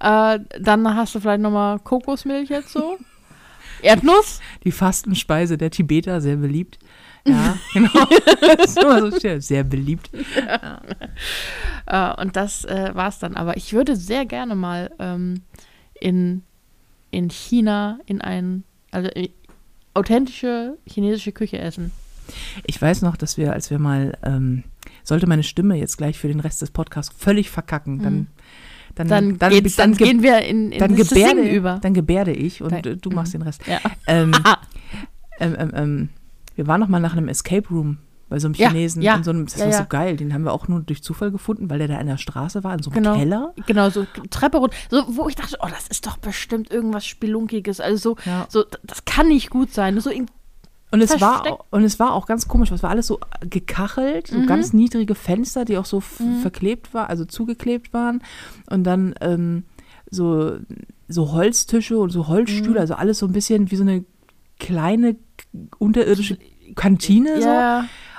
äh, 0.00 0.38
dann 0.60 0.94
hast 0.94 1.14
du 1.14 1.20
vielleicht 1.20 1.40
nochmal 1.40 1.78
Kokosmilch 1.80 2.50
jetzt 2.50 2.70
so, 2.72 2.98
Erdnuss, 3.82 4.40
Die 4.64 4.72
Fastenspeise 4.72 5.56
der 5.56 5.70
Tibeter, 5.70 6.20
sehr 6.20 6.36
beliebt. 6.36 6.78
Ja, 7.26 7.58
genau. 7.74 8.06
das 8.40 8.70
ist 8.70 8.82
immer 8.82 9.10
so 9.10 9.20
schön. 9.20 9.40
Sehr 9.42 9.62
beliebt. 9.62 10.08
äh, 11.86 12.14
und 12.22 12.36
das 12.36 12.64
äh, 12.64 12.90
war's 12.94 13.18
dann. 13.18 13.36
Aber 13.36 13.58
ich 13.58 13.74
würde 13.74 13.96
sehr 13.96 14.24
gerne 14.24 14.54
mal 14.54 14.90
ähm, 14.98 15.42
in, 16.00 16.42
in 17.10 17.28
China 17.28 17.98
in 18.06 18.22
ein, 18.22 18.64
also 18.92 19.10
authentische 19.98 20.76
chinesische 20.86 21.32
Küche 21.32 21.58
essen. 21.58 21.90
Ich 22.66 22.80
weiß 22.80 23.02
noch, 23.02 23.16
dass 23.16 23.36
wir, 23.36 23.52
als 23.52 23.70
wir 23.70 23.78
mal, 23.78 24.16
ähm, 24.22 24.64
sollte 25.02 25.26
meine 25.26 25.42
Stimme 25.42 25.76
jetzt 25.76 25.96
gleich 25.96 26.18
für 26.18 26.28
den 26.28 26.40
Rest 26.40 26.60
des 26.62 26.70
Podcasts 26.70 27.14
völlig 27.16 27.50
verkacken, 27.50 27.98
dann, 28.02 28.26
dann, 28.94 29.26
Mhm. 29.28 29.38
Dann, 29.38 29.50
geht's, 29.52 29.76
dann, 29.76 29.94
ge- 29.94 30.08
gehen 30.08 30.22
wir 30.22 30.40
in, 30.42 30.72
in 30.72 30.78
dann 30.80 30.96
das 30.96 31.08
gebärde, 31.10 31.40
Singen 31.42 31.54
über. 31.54 31.78
dann 31.80 31.94
gebärde 31.94 32.32
ich 32.32 32.62
und 32.62 32.72
Dann- 32.72 32.84
äh, 32.84 32.96
du 32.96 33.10
machst 33.10 33.32
den 33.32 33.42
Rest. 33.42 33.62
Ja. 33.66 33.78
Ähm, 34.06 34.32
ähm, 35.40 35.56
ähm, 35.58 35.70
ähm, 35.74 36.08
wir 36.56 36.66
waren 36.66 36.80
noch 36.80 36.88
mal 36.88 36.98
nach 37.00 37.12
einem 37.12 37.28
Escape 37.28 37.68
Room 37.70 37.98
bei 38.28 38.38
so 38.38 38.46
einem 38.48 38.54
Ja, 38.54 38.68
Chinesen. 38.70 39.02
ja, 39.02 39.16
in 39.16 39.24
so 39.24 39.30
einem, 39.30 39.46
das 39.46 39.56
ja, 39.56 39.64
war 39.66 39.72
ja. 39.72 39.78
so 39.78 39.84
geil. 39.88 40.16
Den 40.16 40.34
haben 40.34 40.42
wir 40.44 40.52
auch 40.52 40.68
nur 40.68 40.80
durch 40.80 41.02
Zufall 41.02 41.30
gefunden, 41.30 41.70
weil 41.70 41.78
der 41.78 41.88
da 41.88 41.98
in 41.98 42.06
der 42.06 42.18
Straße 42.18 42.62
war, 42.64 42.74
in 42.74 42.82
so 42.82 42.90
einem 42.90 43.02
Genau. 43.02 43.16
Keller. 43.16 43.54
Genau, 43.66 43.88
so 43.90 44.06
Treppe 44.30 44.58
runter. 44.58 44.76
So, 44.90 45.04
wo 45.16 45.28
ich 45.28 45.34
dachte, 45.34 45.56
oh, 45.60 45.66
das 45.70 45.88
ist 45.88 46.06
doch 46.06 46.16
bestimmt 46.18 46.70
irgendwas 46.70 47.06
Spelunkiges. 47.06 47.80
Also 47.80 48.14
so, 48.14 48.16
Ja. 48.30 48.46
so 48.48 48.64
das 48.84 49.04
kann 49.04 49.28
nicht 49.28 49.50
gut 49.50 49.72
sein. 49.72 49.98
So 50.00 50.10
Und 50.90 51.00
es, 51.02 51.20
war, 51.20 51.64
und 51.70 51.84
es 51.84 51.98
war 51.98 52.12
auch 52.14 52.26
ganz 52.26 52.48
komisch, 52.48 52.70
es 52.70 52.82
war 52.82 52.90
alles 52.90 53.06
so 53.06 53.18
gekachelt, 53.48 54.26
so 54.28 54.38
Mhm. 54.38 54.46
ganz 54.46 54.72
niedrige 54.72 55.14
Fenster, 55.14 55.64
die 55.64 55.76
auch 55.78 55.84
so 55.84 56.02
Mhm. 56.18 56.40
verklebt 56.40 56.94
waren, 56.94 57.08
also 57.08 57.24
zugeklebt 57.24 57.92
waren. 57.92 58.22
Und 58.70 58.84
dann 58.84 59.14
ähm, 59.20 59.64
so, 60.10 60.52
so 61.08 61.32
Holztische 61.32 61.98
und 61.98 62.10
so 62.10 62.26
Holzstühle, 62.28 62.70
Mhm. 62.72 62.78
also 62.78 62.94
alles 62.94 63.18
so 63.18 63.26
ein 63.26 63.32
bisschen 63.32 63.70
wie 63.70 63.76
so 63.76 63.82
eine 63.82 64.04
kleine 64.58 65.16
unterirdische 65.78 66.38
Kantine. 66.74 67.40
So. 67.40 67.48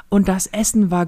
Und 0.09 0.27
das 0.27 0.47
Essen 0.47 0.91
war 0.91 1.07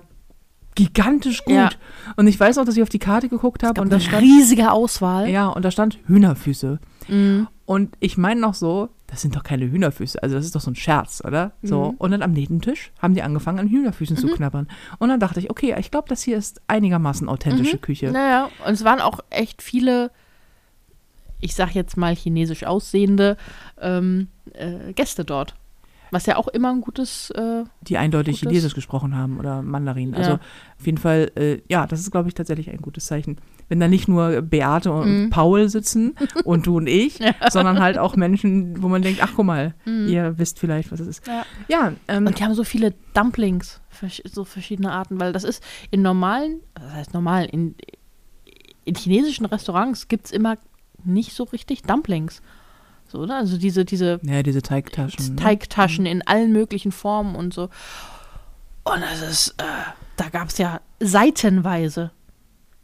gigantisch 0.76 1.44
gut. 1.44 1.54
Ja. 1.54 1.70
Und 2.16 2.28
ich 2.28 2.40
weiß 2.40 2.58
auch, 2.58 2.66
dass 2.66 2.78
ich 2.78 2.84
auf 2.84 2.90
die 2.90 3.00
Karte 3.00 3.30
geguckt 3.30 3.64
habe 3.64 3.82
und 3.82 3.92
da 3.92 3.98
eine 3.98 4.06
stand, 4.06 4.22
riesige 4.24 4.72
Auswahl. 4.72 5.30
ja, 5.30 5.48
und 5.48 5.66
da 5.66 5.72
stand 5.72 6.00
Hühnerfüße. 6.08 6.80
Mhm. 7.08 7.48
Und 7.66 7.96
ich 8.00 8.18
meine 8.18 8.40
noch 8.40 8.54
so, 8.54 8.90
das 9.08 9.22
sind 9.22 9.36
doch 9.36 9.44
keine 9.44 9.70
Hühnerfüße, 9.70 10.22
also 10.22 10.36
das 10.36 10.46
ist 10.46 10.56
doch 10.56 10.62
so 10.62 10.72
ein 10.72 10.76
Scherz, 10.76 11.22
oder? 11.26 11.52
So. 11.62 11.92
Mhm. 11.92 11.98
Und 11.98 12.12
dann 12.12 12.22
am 12.22 12.32
Nebentisch 12.32 12.92
haben 13.02 13.16
die 13.16 13.22
angefangen, 13.22 13.60
an 13.60 13.70
Hühnerfüßen 13.70 14.18
zu 14.18 14.28
knabbern. 14.28 14.68
Und 15.00 15.10
dann 15.10 15.20
dachte 15.20 15.40
ich, 15.40 15.50
okay, 15.50 15.76
ich 15.80 15.92
glaube, 15.92 16.08
das 16.08 16.22
hier 16.22 16.38
ist 16.38 16.62
einigermaßen 16.68 17.28
authentische 17.28 17.78
Küche. 17.78 18.12
Naja, 18.12 18.50
und 18.66 18.74
es 18.74 18.84
waren 18.84 19.02
auch 19.02 19.20
echt 19.30 19.62
viele, 19.62 20.12
ich 21.40 21.56
sag 21.56 21.74
jetzt 21.76 21.98
mal 21.98 22.16
chinesisch 22.16 22.64
aussehende 22.64 23.38
ähm, 23.80 24.28
äh, 24.54 24.94
Gäste 24.94 25.26
dort. 25.26 25.56
Was 26.12 26.26
ja 26.26 26.36
auch 26.36 26.50
immer 26.50 26.70
ein 26.72 26.82
gutes, 26.82 27.30
äh, 27.32 27.64
Die 27.82 27.98
eindeutig 27.98 28.34
Gutes. 28.36 28.40
Chinesisch 28.42 28.74
gesprochen 28.76 29.16
haben 29.16 29.40
oder 29.40 29.62
Mandarin. 29.62 30.14
Also 30.14 30.32
Ja. 30.32 30.40
auf 30.78 30.86
jeden 30.86 30.98
Fall, 30.98 31.32
äh, 31.36 31.62
ja, 31.70 31.88
das 31.88 32.02
ist, 32.02 32.12
glaube 32.12 32.28
ich, 32.28 32.34
tatsächlich 32.36 32.70
ein 32.70 32.82
gutes 32.82 33.06
Zeichen. 33.06 33.38
Wenn 33.70 33.80
da 33.80 33.88
nicht 33.88 34.10
nur 34.10 34.42
Beate 34.42 34.92
und 34.92 35.24
Mhm. 35.26 35.30
Paul 35.30 35.70
sitzen 35.70 36.18
und 36.44 36.68
du 36.68 36.76
und 36.78 36.88
ich, 36.88 37.20
sondern 37.50 37.80
halt 37.80 37.98
auch 37.98 38.16
Menschen, 38.18 38.84
wo 38.84 38.90
man 38.90 39.02
denkt, 39.02 39.22
ach 39.24 39.32
guck 39.36 39.46
mal, 39.46 39.74
ihr 39.86 40.38
wisst 40.38 40.60
vielleicht, 40.60 40.92
was 40.92 41.00
es 41.00 41.08
ist. 41.08 41.28
Mhm. 41.28 41.32
Ja. 41.34 41.46
Ja, 41.70 41.94
ähm, 42.10 42.28
Und 42.28 42.38
die 42.38 42.44
haben 42.44 42.54
so 42.54 42.66
viele 42.66 42.94
Dumplings, 43.14 43.80
so 44.26 44.44
verschiedene 44.44 44.92
Arten, 44.92 45.20
weil 45.20 45.32
das 45.32 45.46
ist 45.46 45.64
in 45.92 46.02
normalen, 46.02 46.60
das 46.76 46.92
heißt 46.94 47.14
normal, 47.14 47.46
in, 47.46 47.76
in 48.84 48.96
chinesischen 48.96 49.46
Restaurants 49.46 50.08
gibt 50.10 50.26
es 50.26 50.32
immer 50.32 50.58
nicht 51.04 51.34
so 51.34 51.44
richtig 51.46 51.84
Dumplings. 51.84 52.42
So, 53.12 53.20
oder? 53.20 53.36
Also 53.38 53.58
diese, 53.58 53.84
diese 53.86 54.20
ja, 54.24 54.42
diese 54.42 54.62
Teigtaschen. 54.62 55.36
ne? 55.36 55.42
Teigtaschen 55.42 56.06
in 56.06 56.22
allen 56.26 56.52
möglichen 56.54 56.92
Formen 56.92 57.36
und 57.36 57.54
so. 57.54 57.64
Und 58.84 59.02
das 59.02 59.22
ist, 59.22 59.50
äh, 59.58 59.64
da 60.18 60.30
gab 60.30 60.48
es 60.50 60.58
ja 60.58 60.80
seitenweise. 61.00 62.12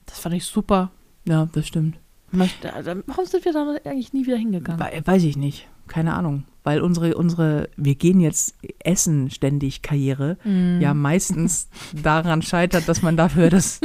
Das 0.05 0.19
fand 0.19 0.35
ich 0.35 0.45
super. 0.45 0.91
Ja, 1.25 1.47
das 1.53 1.67
stimmt. 1.67 1.97
Möchte, 2.31 2.73
also, 2.73 2.91
warum 3.05 3.25
sind 3.25 3.45
wir 3.45 3.53
da 3.53 3.75
eigentlich 3.85 4.11
nie 4.13 4.25
wieder 4.25 4.37
hingegangen? 4.37 4.79
We- 4.79 5.01
Weiß 5.07 5.23
ich 5.23 5.37
nicht. 5.37 5.67
Keine 5.87 6.13
Ahnung. 6.13 6.43
Weil 6.63 6.81
unsere, 6.81 7.15
unsere, 7.15 7.69
wir 7.77 7.95
gehen 7.95 8.19
jetzt 8.19 8.55
essen 8.79 9.29
ständig 9.31 9.81
Karriere, 9.81 10.37
Mhm. 10.43 10.81
ja 10.81 10.93
meistens 10.93 11.69
daran 12.03 12.41
scheitert, 12.41 12.87
dass 12.89 13.01
man 13.01 13.15
dafür 13.15 13.49
das 13.49 13.79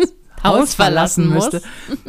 Haus 0.44 0.74
verlassen 0.74 1.28
müsste. 1.28 1.62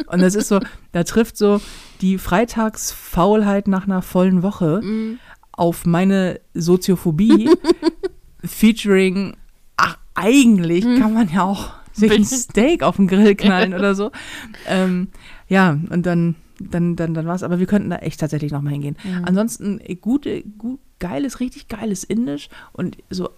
Und 0.08 0.22
das 0.22 0.36
ist 0.36 0.48
so, 0.48 0.60
da 0.92 1.04
trifft 1.04 1.38
so 1.38 1.62
die 2.02 2.18
Freitagsfaulheit 2.18 3.68
nach 3.68 3.86
einer 3.86 4.02
vollen 4.02 4.44
Woche 4.44 4.82
Mhm. 4.84 5.20
auf 5.52 5.86
meine 5.86 6.40
Soziophobie, 6.54 7.50
featuring, 8.44 9.36
ach, 9.78 9.98
eigentlich 10.16 10.86
Mhm. 10.86 11.00
kann 11.00 11.13
man 11.13 11.30
ja 11.32 11.44
auch 11.44 11.72
sich 11.94 12.12
ein 12.12 12.25
Steak 12.25 12.84
auf 12.84 12.96
den 12.98 13.08
Grill 13.08 13.36
knallen 13.36 13.74
oder 13.75 13.96
so. 13.96 14.12
Ähm, 14.68 15.10
ja, 15.48 15.78
und 15.90 16.06
dann, 16.06 16.36
dann, 16.60 16.96
dann, 16.96 17.13
dann 17.13 17.25
war 17.28 17.36
es, 17.36 17.44
aber 17.44 17.60
wir 17.60 17.68
könnten 17.68 17.90
da 17.90 17.98
echt 17.98 18.20
tatsächlich 18.20 18.52
nochmal 18.52 18.74
hingehen. 18.74 18.98
Mhm. 19.04 19.25
Ansonsten 19.25 19.80
äh, 19.84 19.96
gute, 19.96 20.42
gut, 20.58 20.80
geiles, 21.00 21.40
richtig 21.40 21.68
geiles 21.68 22.04
Indisch 22.04 22.50
und 22.72 22.98
so 23.10 23.30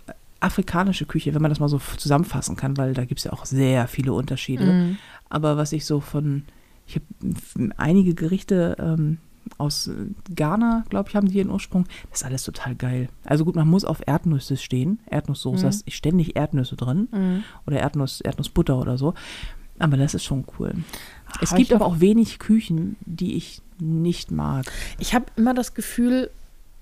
afrikanische 0.45 1.05
Küche, 1.05 1.33
wenn 1.33 1.41
man 1.41 1.49
das 1.51 1.59
mal 1.59 1.69
so 1.69 1.79
zusammenfassen 1.97 2.55
kann, 2.55 2.77
weil 2.77 2.93
da 2.93 3.05
gibt 3.05 3.19
es 3.19 3.25
ja 3.25 3.33
auch 3.33 3.45
sehr 3.45 3.87
viele 3.87 4.13
Unterschiede. 4.13 4.65
Mhm. 4.65 4.97
Aber 5.29 5.57
was 5.57 5.71
ich 5.73 5.85
so 5.85 5.99
von, 5.99 6.43
ich 6.87 6.95
habe 6.95 7.73
einige 7.77 8.13
Gerichte 8.13 8.75
ähm, 8.79 9.17
aus 9.57 9.87
äh, 9.87 9.93
Ghana, 10.35 10.85
glaube 10.89 11.09
ich, 11.09 11.15
haben 11.15 11.27
die 11.27 11.37
ihren 11.37 11.49
Ursprung. 11.49 11.85
Das 12.11 12.21
ist 12.21 12.25
alles 12.25 12.43
total 12.43 12.75
geil. 12.75 13.09
Also 13.25 13.43
gut, 13.45 13.55
man 13.55 13.67
muss 13.67 13.85
auf 13.85 14.01
Erdnüsse 14.05 14.57
stehen. 14.57 14.99
Erdnusssoße, 15.09 15.57
Mhm. 15.57 15.61
da 15.63 15.69
ist 15.69 15.91
ständig 15.91 16.35
Erdnüsse 16.35 16.75
drin. 16.75 17.07
Mhm. 17.11 17.43
Oder 17.65 17.79
Erdnuss, 17.79 18.21
Erdnussbutter 18.21 18.77
oder 18.79 18.97
so. 18.97 19.13
Aber 19.79 19.97
das 19.97 20.13
ist 20.13 20.23
schon 20.23 20.45
cool. 20.57 20.73
Es 21.41 21.51
Hab 21.51 21.57
gibt 21.57 21.73
aber 21.73 21.85
auch 21.85 21.99
wenig 21.99 22.39
Küchen, 22.39 22.95
die 23.05 23.35
ich 23.35 23.61
nicht 23.79 24.31
mag. 24.31 24.71
Ich 24.99 25.13
habe 25.13 25.25
immer 25.35 25.53
das 25.53 25.73
Gefühl, 25.73 26.29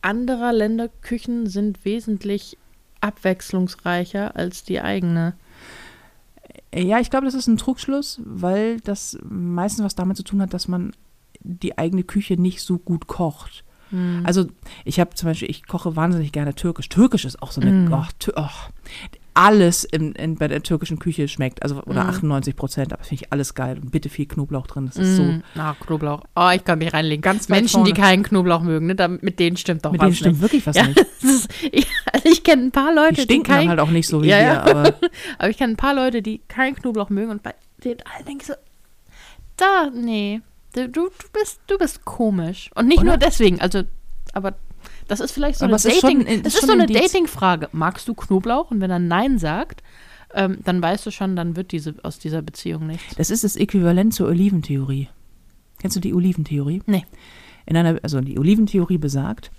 anderer 0.02 0.54
Länder 0.54 0.90
Küchen 1.02 1.48
sind 1.48 1.86
wesentlich 1.86 2.58
abwechslungsreicher 3.04 4.36
als 4.36 4.64
die 4.64 4.82
eigene. 4.82 5.34
Ja, 6.74 7.00
ich 7.00 7.10
glaube, 7.10 7.26
das 7.26 7.36
ist 7.36 7.48
ein 7.48 7.58
Trugschluss, 7.58 8.20
weil 8.24 8.80
das 8.80 9.18
meistens 9.24 9.86
was 9.86 9.96
damit 9.96 10.18
zu 10.18 10.24
tun 10.24 10.42
hat, 10.42 10.54
dass 10.54 10.68
man 10.68 10.94
die 11.42 11.78
eigene 11.78 12.04
Küche 12.04 12.42
nicht 12.42 12.62
so 12.62 12.78
gut 12.80 13.08
kocht. 13.08 13.64
Mhm. 13.92 14.22
Also 14.26 14.48
ich 14.86 15.00
habe 15.00 15.14
zum 15.14 15.30
Beispiel, 15.30 15.50
ich 15.50 15.68
koche 15.68 15.96
wahnsinnig 15.96 16.32
gerne 16.32 16.56
Türkisch. 16.56 16.90
Türkisch 16.90 17.26
ist 17.26 17.42
auch 17.42 17.52
so 17.52 17.62
eine, 17.62 17.72
Mm. 17.72 17.94
oh, 17.94 18.06
oh, 18.36 18.50
alles 19.36 19.84
in, 19.84 20.14
in, 20.14 20.36
bei 20.36 20.48
der 20.48 20.62
türkischen 20.64 21.00
Küche 21.00 21.28
schmeckt, 21.28 21.64
also 21.64 21.82
oder 21.84 22.04
Mm. 22.04 22.10
98 22.10 22.56
Prozent, 22.56 22.94
aber 22.94 23.04
finde 23.04 23.24
ich 23.24 23.32
alles 23.34 23.54
geil 23.56 23.78
und 23.82 23.92
bitte 23.92 24.10
viel 24.10 24.26
Knoblauch 24.28 24.68
drin, 24.68 24.86
das 24.88 24.98
ist 24.98 25.16
so. 25.18 25.24
Mhm. 25.24 25.44
Ah, 25.58 25.74
Knoblauch. 25.80 26.22
Oh, 26.36 26.50
ich 26.54 26.64
kann 26.64 26.80
mich 26.80 26.94
reinlegen. 26.94 27.22
Ganz 27.22 27.50
Menschen, 27.50 27.84
die 27.84 27.92
vorne. 27.92 28.06
keinen 28.08 28.24
Knoblauch 28.24 28.62
mögen, 28.62 28.88
ne? 28.88 28.96
da, 28.96 29.08
mit 29.08 29.40
denen 29.40 29.58
stimmt 29.58 29.84
doch 29.86 29.92
Mit 29.92 30.02
was 30.02 30.08
denen 30.08 30.16
stimmt 30.16 30.42
wirklich 30.42 30.66
was 30.68 30.76
Ja, 30.76 30.88
nicht. 30.88 31.00
ist, 31.22 31.50
ich, 31.72 31.88
also 32.12 32.30
ich 32.30 32.44
kenne 32.44 32.64
ein 32.64 32.72
paar 32.72 32.94
Leute, 32.94 33.16
Die 33.16 33.22
stinken 33.24 33.50
dann 33.52 33.60
kein, 33.62 33.70
halt 33.70 33.80
auch 33.80 33.90
nicht 33.90 34.08
so 34.08 34.22
wie 34.22 34.28
Ja, 34.28 34.38
wir, 34.38 34.44
ja. 34.46 34.62
aber 34.64 34.94
aber 35.40 35.50
ich 35.50 35.58
kenne 35.58 35.74
ein 35.74 35.78
paar 35.78 35.96
Leute, 35.96 36.22
die 36.22 36.40
keinen 36.48 36.76
Knoblauch 36.76 37.10
mögen 37.10 37.32
und 37.32 37.42
bei 37.44 37.54
denen 37.84 38.00
allen 38.16 38.26
denke 38.26 38.42
ich 38.44 38.48
so, 38.48 38.54
da, 39.58 39.90
nee, 39.94 40.42
du, 40.74 40.90
du, 40.90 41.08
du 41.10 41.28
bist, 41.34 41.60
du 41.68 41.78
bist 41.78 42.06
komisch. 42.06 42.70
Und 42.76 42.88
nicht 42.88 43.00
Oder? 43.00 43.08
nur 43.08 43.18
deswegen, 43.18 43.62
also, 43.62 43.84
aber 44.34 44.54
das 45.08 45.20
ist 45.20 45.32
vielleicht 45.32 45.60
so 45.60 45.66
Aber 45.66 45.76
eine 45.76 45.80
schon 45.94 46.20
Dating, 46.20 46.22
ist 46.22 46.48
ist 46.48 46.60
schon 46.60 46.68
so 46.68 46.74
eine. 46.74 46.86
Dating-Frage. 46.88 47.70
Magst 47.72 48.08
du 48.08 48.14
Knoblauch? 48.14 48.72
Und 48.72 48.82
wenn 48.82 48.92
er 48.92 49.00
Nein 49.00 49.38
sagt, 49.38 49.84
ähm, 50.34 50.58
dann 50.64 50.82
weißt 50.82 51.06
du 51.06 51.12
schon, 51.12 51.36
dann 51.36 51.56
wird 51.56 51.72
diese 51.72 51.96
aus 52.04 52.20
dieser 52.20 52.42
Beziehung 52.42 52.88
nichts. 52.88 53.16
das 53.16 53.30
ist 53.30 53.44
das 53.44 53.56
Äquivalent 53.56 54.14
zur 54.14 54.28
Oliventheorie. 54.28 55.10
Kennst 55.80 55.96
du 55.96 56.00
die 56.02 56.14
Oliventheorie? 56.14 56.82
Nee. 56.86 57.06
In 57.66 57.78
einer, 57.78 58.00
also 58.04 58.20
die 58.22 58.38
Oliventheorie 58.40 58.98
besagt, 58.98 59.52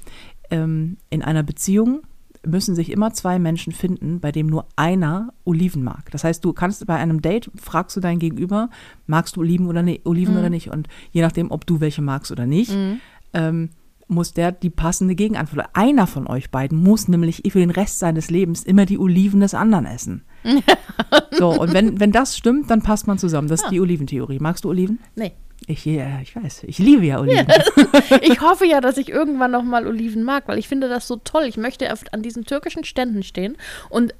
ähm, 0.51 0.97
in 1.11 1.23
einer 1.23 1.43
Beziehung 1.43 2.03
müssen 2.47 2.75
sich 2.75 2.91
immer 2.91 3.13
zwei 3.15 3.39
Menschen 3.39 3.73
finden, 3.73 4.21
bei 4.21 4.31
dem 4.31 4.47
nur 4.49 4.67
einer 4.77 5.33
Oliven 5.45 5.83
mag. 5.83 6.11
Das 6.11 6.25
heißt, 6.25 6.45
du 6.45 6.53
kannst 6.53 6.87
bei 6.87 6.97
einem 6.97 7.23
Date, 7.23 7.51
fragst 7.57 7.97
du 7.97 8.01
dein 8.01 8.19
Gegenüber, 8.19 8.69
magst 9.07 9.37
du 9.37 9.41
Oliven 9.41 9.67
oder, 9.67 9.83
ne, 9.83 10.01
Oliven 10.05 10.35
Mhm. 10.35 10.41
oder 10.41 10.51
nicht? 10.51 10.69
Und 10.71 10.89
je 11.13 11.23
nachdem, 11.23 11.51
ob 11.51 11.67
du 11.67 11.81
welche 11.81 12.03
magst 12.03 12.31
oder 12.33 12.45
nicht, 12.47 12.73
Mhm. 12.75 13.01
ähm, 13.33 13.71
muss 14.14 14.33
der 14.33 14.52
die 14.52 14.71
passende 14.71 15.14
Gegenantwort. 15.14 15.66
Einer 15.75 16.06
von 16.06 16.26
euch 16.26 16.50
beiden 16.50 16.83
muss 16.83 17.09
nämlich 17.09 17.42
für 17.50 17.59
den 17.59 17.71
Rest 17.71 17.99
seines 17.99 18.30
Lebens 18.30 18.62
immer 18.64 18.87
die 18.87 18.99
Oliven 18.99 19.40
des 19.40 19.54
anderen 19.54 19.87
essen. 19.87 20.23
so, 21.33 21.50
und 21.50 21.73
wenn, 21.75 22.00
wenn 22.00 22.12
das 22.12 22.37
stimmt, 22.37 22.71
dann 22.71 22.83
passt 22.83 23.06
man 23.06 23.18
zusammen. 23.18 23.49
Das 23.49 23.61
ist 23.61 23.66
Ah. 23.66 23.71
die 23.71 23.80
Oliventheorie. 23.80 24.38
Magst 24.40 24.64
du 24.64 24.71
Oliven? 24.71 24.99
Nee. 25.16 25.33
Ich, 25.66 25.85
ja, 25.87 26.21
ich 26.23 26.37
weiß. 26.37 26.64
Ich 26.66 26.78
liebe 26.78 27.04
ja 27.06 27.21
Oliven. 27.21 27.47
Ich 28.21 28.40
hoffe 28.40 28.66
ja, 28.66 28.80
dass 28.80 28.99
ich 28.99 29.09
irgendwann 29.09 29.50
noch 29.50 29.62
mal 29.62 29.87
Oliven 29.87 30.23
mag, 30.23 30.47
weil 30.47 30.59
ich 30.59 30.68
finde 30.68 30.88
das 30.88 31.06
so 31.09 31.16
toll. 31.16 31.44
Ich 31.47 31.56
möchte 31.56 31.88
an 32.12 32.23
diesen 32.23 32.44
türkischen 32.44 32.85
Ständen 32.85 33.23
stehen 33.23 33.56
und 33.88 34.14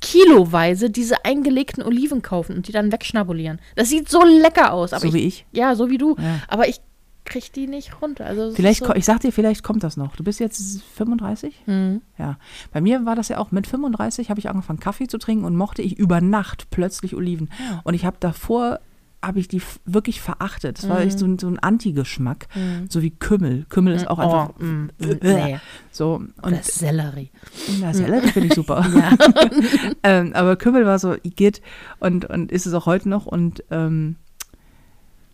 kiloweise 0.00 0.90
diese 0.90 1.24
eingelegten 1.24 1.82
Oliven 1.82 2.22
kaufen 2.22 2.56
und 2.56 2.68
die 2.68 2.72
dann 2.72 2.92
wegschnabulieren. 2.92 3.60
Das 3.76 3.88
sieht 3.88 4.08
so 4.08 4.22
lecker 4.24 4.72
aus. 4.72 4.92
Aber 4.92 5.00
so 5.02 5.08
ich, 5.08 5.14
wie 5.14 5.26
ich. 5.26 5.46
Ja, 5.52 5.74
so 5.74 5.90
wie 5.90 5.98
du. 5.98 6.16
Ja. 6.18 6.40
Aber 6.48 6.68
ich 6.68 6.80
krieg 7.28 7.52
die 7.52 7.66
nicht 7.66 8.00
runter. 8.02 8.26
Also 8.26 8.54
Vielleicht, 8.54 8.84
so, 8.84 8.94
ich 8.94 9.04
sag 9.04 9.20
dir, 9.20 9.32
vielleicht 9.32 9.62
kommt 9.62 9.82
das 9.84 9.96
noch. 9.96 10.16
Du 10.16 10.24
bist 10.24 10.40
jetzt 10.40 10.82
35? 10.96 11.54
Hm. 11.66 12.00
Ja. 12.18 12.38
Bei 12.72 12.80
mir 12.80 13.04
war 13.06 13.14
das 13.16 13.28
ja 13.28 13.38
auch 13.38 13.52
mit 13.52 13.66
35 13.66 14.30
habe 14.30 14.40
ich 14.40 14.48
angefangen 14.48 14.80
Kaffee 14.80 15.06
zu 15.06 15.18
trinken 15.18 15.44
und 15.44 15.56
mochte 15.56 15.82
ich 15.82 15.98
über 15.98 16.20
Nacht 16.20 16.68
plötzlich 16.70 17.14
Oliven. 17.14 17.50
Und 17.84 17.94
ich 17.94 18.04
habe 18.04 18.16
davor 18.20 18.80
habe 19.20 19.40
ich 19.40 19.48
die 19.48 19.60
wirklich 19.84 20.20
verachtet. 20.20 20.78
Das 20.78 20.88
war 20.88 21.00
Mhm. 21.00 21.06
echt 21.08 21.18
so 21.18 21.26
ein, 21.26 21.38
so 21.40 21.48
ein 21.48 21.58
Anti-Geschmack, 21.58 22.46
Mhm. 22.54 22.86
so 22.88 23.02
wie 23.02 23.10
Kümmel. 23.10 23.66
Kümmel 23.68 23.94
ist 23.94 24.06
auch 24.08 24.20
einfach 24.20 24.50
oh, 24.60 24.62
mm, 24.62 24.90
äh, 25.00 25.16
nee. 25.20 25.58
so 25.90 26.22
Und 26.40 26.52
das 26.52 26.66
Sellerie. 26.68 27.30
na, 27.80 27.92
Sellerie 27.92 28.28
finde 28.28 28.46
ich 28.48 28.54
super. 28.54 28.86
Ähm, 30.04 30.32
aber 30.34 30.54
Kümmel 30.54 30.86
war 30.86 31.00
so 31.00 31.16
geht 31.24 31.60
und 31.98 32.26
und 32.26 32.52
ist 32.52 32.66
es 32.66 32.74
auch 32.74 32.86
heute 32.86 33.08
noch 33.08 33.26
und 33.26 33.64
ähm, 33.72 34.14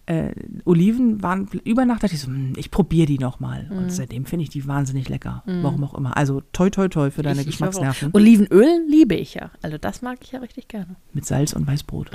äh, 0.06 0.32
Oliven 0.64 1.22
waren 1.22 1.48
über 1.64 1.84
Nacht 1.86 2.02
dachte 2.02 2.14
ich 2.14 2.20
so, 2.20 2.26
hm, 2.28 2.52
ich 2.56 2.70
probiere 2.70 3.06
die 3.06 3.18
noch 3.18 3.40
mal 3.40 3.64
Mhm. 3.70 3.76
und 3.78 3.92
seitdem 3.92 4.26
finde 4.26 4.42
ich 4.42 4.50
die 4.50 4.66
wahnsinnig 4.68 5.08
lecker. 5.08 5.42
Mhm. 5.46 5.62
Warum 5.62 5.84
auch 5.84 5.94
immer. 5.94 6.16
Also 6.16 6.42
toi 6.52 6.68
toi 6.70 6.88
toi 6.88 7.10
für 7.10 7.22
deine 7.22 7.40
Ich- 7.40 7.46
ich. 7.46 7.52
Geschmacksnerven 7.52 8.10
Olivenöl 8.12 8.84
liebe 8.88 9.14
ich 9.14 9.34
ja. 9.34 9.50
Also 9.62 9.78
das 9.78 10.02
mag 10.02 10.18
ich 10.22 10.32
ja 10.32 10.40
richtig 10.40 10.68
gerne. 10.68 10.96
mit 11.12 11.24
Salz 11.24 11.52
und 11.54 11.66
Weißbrot. 11.66 12.10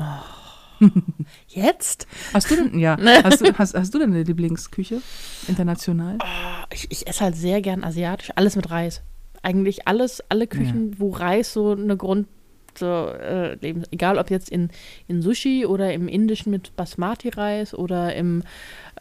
Jetzt? 1.47 2.07
Hast 2.33 2.49
du 2.51 2.55
denn 2.55 2.79
ja, 2.79 2.97
hast 3.23 3.41
du 3.41 3.51
hast, 3.57 3.75
hast 3.75 3.93
du 3.93 3.99
denn 3.99 4.11
eine 4.13 4.23
Lieblingsküche 4.23 5.01
international? 5.47 6.17
Oh, 6.21 6.65
ich, 6.73 6.89
ich 6.91 7.07
esse 7.07 7.21
halt 7.25 7.35
sehr 7.35 7.61
gern 7.61 7.83
asiatisch. 7.83 8.31
Alles 8.35 8.55
mit 8.55 8.69
Reis. 8.71 9.01
Eigentlich 9.41 9.87
alles, 9.87 10.21
alle 10.29 10.47
Küchen, 10.47 10.99
wo 10.99 11.09
Reis 11.11 11.53
so 11.53 11.71
eine 11.71 11.95
so 12.77 13.07
äh, 13.09 13.57
egal 13.91 14.17
ob 14.17 14.29
jetzt 14.29 14.49
in, 14.49 14.69
in 15.07 15.21
Sushi 15.21 15.65
oder 15.65 15.93
im 15.93 16.07
Indischen 16.07 16.51
mit 16.51 16.75
Basmati-Reis 16.75 17.73
oder 17.73 18.15
im, 18.15 18.43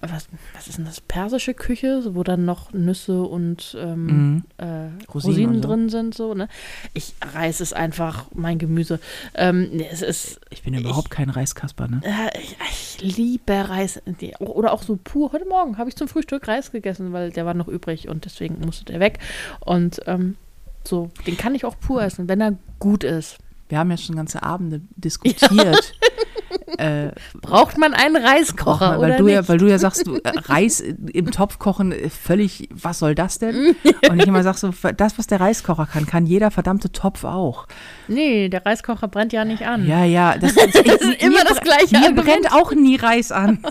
was, 0.01 0.29
was 0.55 0.69
ist 0.69 0.79
denn 0.79 0.85
das, 0.85 1.01
persische 1.01 1.55
Küche, 1.55 2.03
wo 2.15 2.23
dann 2.23 2.45
noch 2.45 2.73
Nüsse 2.73 3.23
und 3.23 3.77
ähm, 3.81 4.07
Mhm. 4.07 4.45
äh, 4.59 4.65
Rosinen 4.65 5.07
Rosinen, 5.13 5.55
und 5.57 5.63
so. 5.63 5.69
drin 5.69 5.89
sind, 5.89 6.15
so, 6.15 6.35
ne? 6.35 6.49
Ich, 6.95 7.15
Reis 7.35 7.61
ist 7.61 7.75
einfach 7.75 8.27
mein 8.35 8.59
Gemüse. 8.59 9.01
Ähm, 9.35 9.71
es 9.91 10.03
ist, 10.03 10.41
Ich 10.51 10.63
bin 10.63 10.75
Ich- 10.75 10.81
überhaupt 10.81 11.11
kein 11.11 11.31
Reiskasper, 11.31 11.89
ne? 11.89 12.01
äh, 12.05 12.39
ich, 12.39 12.57
ich 13.01 13.17
liebe 13.17 13.69
Reis. 13.69 14.01
Oder 14.39 14.73
auch 14.73 14.83
so 14.83 14.97
pur. 15.03 15.33
Heute 15.33 15.47
Morgen 15.47 15.79
habe 15.79 15.89
ich 15.91 15.97
zum 15.97 16.07
Frühstück 16.09 16.47
Reis 16.49 16.71
gegessen, 16.71 17.13
weil 17.13 17.31
der 17.31 17.45
war 17.47 17.55
noch 17.55 17.69
übrig 17.69 18.09
und 18.09 18.25
deswegen 18.25 18.61
musste 18.65 18.85
der 18.85 19.01
weg. 19.01 19.19
Und 19.61 20.01
ähm, 20.07 20.37
so, 20.85 21.11
den 21.27 21.37
kann 21.37 21.55
ich 21.55 21.65
auch 21.65 21.79
pur 21.79 22.03
essen, 22.03 22.29
wenn 22.29 22.41
er 22.41 22.55
gut 22.79 23.03
ist. 23.05 23.39
Wir 23.69 23.79
haben 23.79 23.91
ja 23.91 23.97
schon 23.97 24.17
ganze 24.17 24.43
Abende 24.43 24.81
diskutiert. 24.97 25.95
äh, 26.79 27.11
Braucht 27.41 27.77
man 27.79 27.95
einen 27.95 28.17
Reiskocher 28.17 28.93
man, 28.93 29.01
weil 29.01 29.17
du 29.17 29.25
nicht? 29.25 29.35
ja, 29.35 29.49
weil 29.49 29.59
du 29.59 29.67
ja 29.67 29.79
sagst, 29.79 30.07
du 30.07 30.17
äh, 30.17 30.21
Reis 30.25 30.81
im 30.81 31.31
Topf 31.31 31.59
kochen, 31.59 31.93
äh, 31.93 32.09
völlig, 32.09 32.69
was 32.73 32.99
soll 32.99 33.15
das 33.15 33.39
denn? 33.39 33.77
Und 34.11 34.21
ich 34.21 34.27
immer 34.27 34.43
sag 34.43 34.57
so, 34.57 34.73
das, 34.97 35.19
was 35.19 35.27
der 35.27 35.41
Reiskocher 35.41 35.87
kann, 35.87 36.07
kann 36.07 36.27
jeder 36.27 36.51
verdammte 36.51 36.91
Topf 36.93 37.25
auch. 37.25 37.67
nee, 38.07 38.49
der 38.49 38.65
Reiskocher 38.65 39.09
brennt 39.09 39.33
ja 39.33 39.45
nicht 39.45 39.67
an. 39.67 39.87
Ja, 39.87 40.05
ja, 40.05 40.39
das, 40.39 40.53
ist 40.57 41.23
immer 41.23 41.45
das 41.45 41.61
gleiche 41.61 41.99
Mir 41.99 42.07
Argument. 42.07 42.27
brennt 42.27 42.53
auch 42.53 42.73
nie 42.73 42.97
Reis 42.97 43.33
an. 43.33 43.63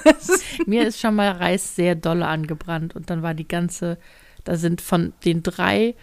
Mir 0.66 0.88
ist 0.88 1.00
schon 1.00 1.16
mal 1.16 1.32
Reis 1.32 1.76
sehr 1.76 1.96
dolle 1.96 2.28
angebrannt 2.28 2.96
und 2.96 3.10
dann 3.10 3.24
war 3.24 3.34
die 3.34 3.48
ganze, 3.48 3.98
da 4.44 4.56
sind 4.56 4.82
von 4.82 5.14
den 5.26 5.44
drei, 5.44 5.96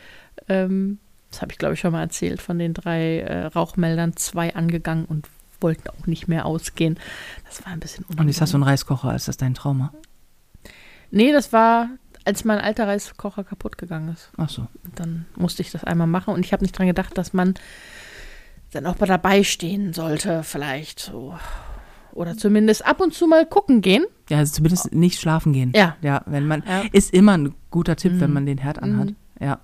ähm, 0.48 0.98
das 1.34 1.42
habe 1.42 1.52
ich 1.52 1.58
glaube 1.58 1.74
ich 1.74 1.80
schon 1.80 1.92
mal 1.92 2.00
erzählt, 2.02 2.40
von 2.40 2.58
den 2.58 2.74
drei 2.74 3.20
äh, 3.20 3.46
Rauchmeldern 3.46 4.16
zwei 4.16 4.54
angegangen 4.54 5.04
und 5.04 5.28
wollten 5.60 5.88
auch 5.88 6.06
nicht 6.06 6.28
mehr 6.28 6.46
ausgehen. 6.46 6.98
Das 7.46 7.64
war 7.64 7.72
ein 7.72 7.80
bisschen 7.80 8.04
Und 8.18 8.26
jetzt 8.28 8.40
hast 8.40 8.52
du 8.52 8.56
einen 8.56 8.64
Reiskocher, 8.64 9.14
ist 9.14 9.28
das 9.28 9.36
dein 9.36 9.54
Trauma? 9.54 9.92
Nee, 11.10 11.32
das 11.32 11.52
war, 11.52 11.88
als 12.24 12.44
mein 12.44 12.58
alter 12.58 12.86
Reiskocher 12.86 13.44
kaputt 13.44 13.78
gegangen 13.78 14.12
ist. 14.12 14.30
Ach 14.36 14.48
so. 14.48 14.66
Dann 14.94 15.26
musste 15.36 15.62
ich 15.62 15.70
das 15.70 15.84
einmal 15.84 16.06
machen 16.06 16.34
und 16.34 16.44
ich 16.44 16.52
habe 16.52 16.62
nicht 16.64 16.76
dran 16.76 16.86
gedacht, 16.86 17.16
dass 17.16 17.32
man 17.32 17.54
dann 18.72 18.86
auch 18.86 18.98
mal 18.98 19.06
dabei 19.06 19.44
stehen 19.44 19.92
sollte, 19.92 20.42
vielleicht 20.42 20.98
so. 21.00 21.38
Oder 22.12 22.36
zumindest 22.36 22.84
ab 22.86 23.00
und 23.00 23.14
zu 23.14 23.26
mal 23.26 23.46
gucken 23.46 23.80
gehen. 23.80 24.04
Ja, 24.28 24.38
also 24.38 24.52
zumindest 24.54 24.92
nicht 24.92 25.20
schlafen 25.20 25.52
gehen. 25.52 25.72
Ja. 25.74 25.96
Ja, 26.00 26.22
wenn 26.26 26.46
man, 26.46 26.62
Ja. 26.66 26.82
ist 26.92 27.12
immer 27.14 27.36
ein 27.38 27.54
guter 27.70 27.96
Tipp, 27.96 28.12
wenn 28.20 28.28
Mhm. 28.30 28.34
man 28.34 28.46
den 28.46 28.58
Herd 28.58 28.82
anhat. 28.82 29.10
Mhm. 29.10 29.16
Ja. 29.40 29.58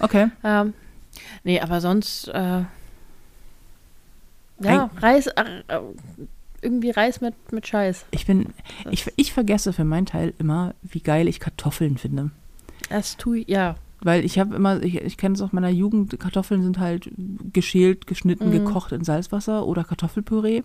Okay. 0.00 0.28
Ähm, 0.44 0.74
nee, 1.44 1.60
aber 1.60 1.80
sonst, 1.80 2.28
äh, 2.28 2.62
ja, 4.60 4.90
Reis, 4.98 5.26
äh, 5.26 5.62
irgendwie 6.62 6.90
Reis 6.90 7.20
mit, 7.20 7.34
mit 7.52 7.66
Scheiß. 7.66 8.06
Ich 8.10 8.26
bin, 8.26 8.46
ich, 8.90 9.06
ich 9.16 9.32
vergesse 9.32 9.72
für 9.72 9.84
meinen 9.84 10.06
Teil 10.06 10.32
immer, 10.38 10.74
wie 10.82 11.00
geil 11.00 11.28
ich 11.28 11.40
Kartoffeln 11.40 11.98
finde. 11.98 12.30
Das 12.88 13.16
tue 13.16 13.40
ich, 13.40 13.48
ja. 13.48 13.76
Weil 14.00 14.24
ich 14.24 14.38
habe 14.38 14.54
immer, 14.54 14.82
ich, 14.82 14.96
ich 14.96 15.16
kenne 15.16 15.34
es 15.34 15.42
aus 15.42 15.52
meiner 15.52 15.68
Jugend, 15.68 16.18
Kartoffeln 16.18 16.62
sind 16.62 16.78
halt 16.78 17.10
geschält, 17.52 18.06
geschnitten, 18.06 18.48
Mhm. 18.48 18.52
gekocht 18.52 18.92
in 18.92 19.04
Salzwasser 19.04 19.66
oder 19.66 19.84
Kartoffelpüree. 19.84 20.62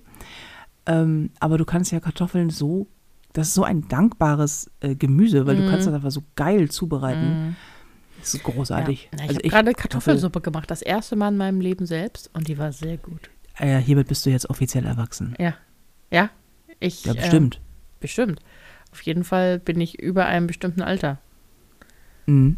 Ähm, 0.85 1.29
aber 1.39 1.57
du 1.57 1.65
kannst 1.65 1.91
ja 1.91 1.99
Kartoffeln 1.99 2.49
so, 2.49 2.87
das 3.33 3.49
ist 3.49 3.53
so 3.53 3.63
ein 3.63 3.87
dankbares 3.87 4.69
äh, 4.81 4.95
Gemüse, 4.95 5.45
weil 5.47 5.55
du 5.57 5.63
Mhm. 5.63 5.67
kannst 5.67 5.87
das 5.87 5.93
einfach 5.93 6.11
so 6.11 6.23
geil 6.35 6.69
zubereiten. 6.69 7.49
Mm. 7.51 7.55
Das 8.21 8.33
ist 8.35 8.43
großartig. 8.43 9.09
Ja. 9.11 9.17
Na, 9.17 9.23
ich 9.23 9.29
Also 9.29 9.39
habe 9.39 9.49
gerade 9.49 9.73
Kartoffelsuppe 9.73 10.41
gemacht, 10.41 10.71
das 10.71 10.81
erste 10.81 11.15
Mal 11.15 11.29
in 11.29 11.37
meinem 11.37 11.59
Leben 11.61 11.85
selbst 11.85 12.29
und 12.33 12.47
die 12.47 12.57
war 12.57 12.71
sehr 12.71 12.97
gut. 12.97 13.29
Äh, 13.57 13.79
hiermit 13.79 14.07
bist 14.07 14.25
du 14.25 14.29
jetzt 14.29 14.49
offiziell 14.49 14.85
erwachsen. 14.85 15.35
Ja. 15.39 15.55
Ja, 16.11 16.29
ich. 16.79 17.05
Ja, 17.05 17.13
äh, 17.13 17.15
bestimmt. 17.15 17.59
bestimmt. 17.99 18.39
Auf 18.91 19.01
jeden 19.03 19.23
Fall 19.23 19.59
bin 19.59 19.79
ich 19.81 19.99
über 19.99 20.25
einem 20.25 20.47
bestimmten 20.47 20.81
Alter. 20.81 21.17
Mhm. 22.25 22.57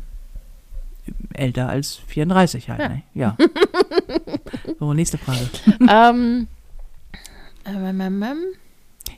Älter 1.33 1.67
als 1.69 1.95
34 1.95 2.69
halt, 2.69 2.79
Ja. 2.79 2.89
ne? 2.89 3.01
Ja. 3.13 3.37
so, 4.79 4.93
nächste 4.93 5.17
Frage. 5.17 5.41
ähm, 5.89 6.47
ähm, 7.65 8.01
ähm, 8.01 8.23
ähm, 8.23 8.37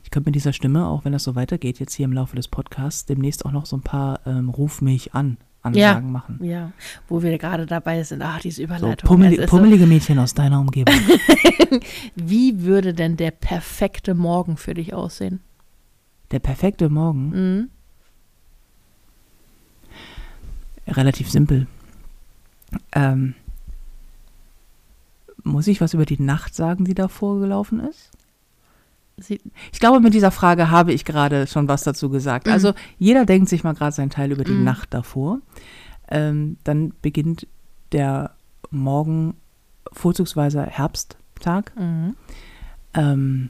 Ich 0.03 0.09
könnte 0.11 0.27
mit 0.29 0.35
dieser 0.35 0.53
Stimme, 0.53 0.87
auch 0.87 1.05
wenn 1.05 1.11
das 1.13 1.23
so 1.23 1.35
weitergeht, 1.35 1.79
jetzt 1.79 1.93
hier 1.93 2.05
im 2.05 2.13
Laufe 2.13 2.35
des 2.35 2.47
Podcasts, 2.47 3.05
demnächst 3.05 3.45
auch 3.45 3.51
noch 3.51 3.65
so 3.65 3.77
ein 3.77 3.81
paar 3.81 4.19
ähm, 4.25 4.49
Ruf 4.49 4.81
mich 4.81 5.13
an 5.13 5.37
Ansagen 5.65 6.11
machen. 6.11 6.39
ja, 6.43 6.71
wo 7.07 7.21
wir 7.21 7.37
gerade 7.37 7.65
dabei 7.65 8.03
sind. 8.03 8.21
Ach, 8.21 8.39
diese 8.39 8.57
So 8.57 8.63
Überleitung. 8.63 9.07
pummelig, 9.07 9.39
ist 9.39 9.49
so- 9.49 9.57
pummelige 9.57 9.85
Mädchen 9.87 10.19
aus 10.19 10.33
deiner 10.33 10.59
Umgebung. 10.59 10.93
Wie 12.15 12.61
würde 12.63 12.93
denn 12.93 13.17
der 13.17 13.31
perfekte 13.31 14.13
Morgen 14.13 14.57
für 14.57 14.73
dich 14.73 14.93
aussehen? 14.93 15.39
Der 16.31 16.39
perfekte 16.39 16.89
Morgen, 16.89 17.29
Mhm. 17.29 17.69
relativ 20.87 21.29
simpel. 21.29 21.67
Ähm, 22.91 23.35
muss 25.43 25.67
ich 25.67 25.81
was 25.81 25.93
über 25.93 26.05
die 26.05 26.21
Nacht 26.21 26.55
sagen, 26.55 26.85
die 26.85 26.93
davor 26.95 27.39
gelaufen 27.39 27.79
ist? 27.79 28.11
Sie, 29.17 29.39
Ich 29.71 29.79
glaube, 29.79 29.99
mit 30.01 30.13
dieser 30.13 30.31
Frage 30.31 30.69
habe 30.71 30.91
ich 30.91 31.05
gerade 31.05 31.47
schon 31.47 31.67
was 31.67 31.83
dazu 31.83 32.09
gesagt. 32.09 32.47
Mhm. 32.47 32.53
Also 32.53 32.73
jeder 32.97 33.25
denkt 33.25 33.47
sich 33.49 33.63
mal 33.63 33.73
gerade 33.73 33.93
seinen 33.93 34.09
Teil 34.09 34.31
über 34.31 34.43
die 34.43 34.51
Mhm. 34.51 34.63
Nacht 34.65 34.93
davor. 34.93 35.39
Ähm, 36.09 36.57
dann 36.63 36.93
beginnt 37.01 37.47
der 37.91 38.35
Morgen 38.71 39.35
vorzugsweise 39.93 40.63
Herbsttag. 40.63 41.71
mhm. 41.77 42.15
Ähm, 42.93 43.49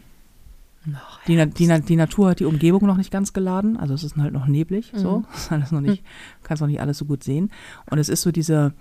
die, 1.27 1.35
Na 1.35 1.45
die, 1.47 1.65
Na 1.67 1.79
die 1.79 1.95
Natur 1.95 2.29
hat 2.29 2.39
die 2.39 2.45
Umgebung 2.45 2.85
noch 2.85 2.97
nicht 2.97 3.09
ganz 3.11 3.33
geladen, 3.33 3.75
also 3.77 3.95
es 3.95 4.03
ist 4.03 4.15
halt 4.17 4.33
noch 4.33 4.45
neblig, 4.45 4.91
so, 4.93 5.19
Mhm. 5.19 5.25
es 5.33 5.39
ist 5.45 5.51
alles 5.51 5.71
noch 5.71 5.81
nicht, 5.81 6.03
kannst 6.43 6.61
noch 6.61 6.67
nicht 6.67 6.79
alles 6.81 6.99
so 6.99 7.05
gut 7.05 7.23
sehen. 7.23 7.51
Und 7.89 7.97
es 7.97 8.07
ist 8.09 8.21
so 8.21 8.31
diese, 8.31 8.73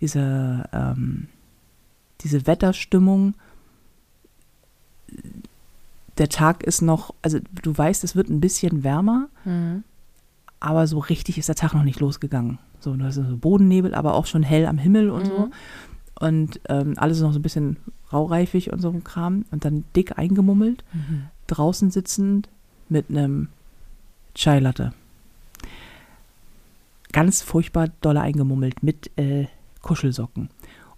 diese, 0.00 0.64
ähm, 0.72 1.28
diese 2.20 2.46
Wetterstimmung. 2.46 3.34
Der 6.18 6.28
Tag 6.28 6.64
ist 6.64 6.82
noch, 6.82 7.14
also 7.22 7.38
du 7.62 7.76
weißt, 7.76 8.02
es 8.04 8.16
wird 8.16 8.28
ein 8.28 8.40
bisschen 8.40 8.82
wärmer, 8.84 9.28
Mhm. 9.44 9.84
aber 10.60 10.86
so 10.86 10.98
richtig 10.98 11.38
ist 11.38 11.48
der 11.48 11.54
Tag 11.56 11.74
noch 11.74 11.84
nicht 11.84 12.00
losgegangen. 12.00 12.58
So, 12.80 12.94
du 12.96 13.04
hast 13.04 13.14
so 13.16 13.36
Bodennebel, 13.36 13.94
aber 13.94 14.14
auch 14.14 14.26
schon 14.26 14.42
hell 14.42 14.66
am 14.66 14.78
Himmel 14.78 15.10
und 15.10 15.26
so. 15.26 15.38
Mhm. 15.46 15.52
Und 16.20 16.60
ähm, 16.68 16.94
alles 16.96 17.20
noch 17.20 17.32
so 17.32 17.38
ein 17.38 17.42
bisschen 17.42 17.76
raureifig 18.12 18.72
und 18.72 18.80
so 18.80 18.90
ein 18.90 19.04
Kram. 19.04 19.44
Und 19.52 19.64
dann 19.64 19.84
dick 19.94 20.18
eingemummelt, 20.18 20.84
Mhm. 20.92 21.24
draußen 21.46 21.90
sitzend 21.92 22.48
mit 22.88 23.08
einem 23.10 23.48
Chai 24.34 24.58
Latte. 24.58 24.92
Ganz 27.12 27.42
furchtbar 27.42 27.88
dolle 28.00 28.20
eingemummelt 28.20 28.82
mit 28.82 29.10
äh, 29.16 29.46
Kuschelsocken 29.82 30.50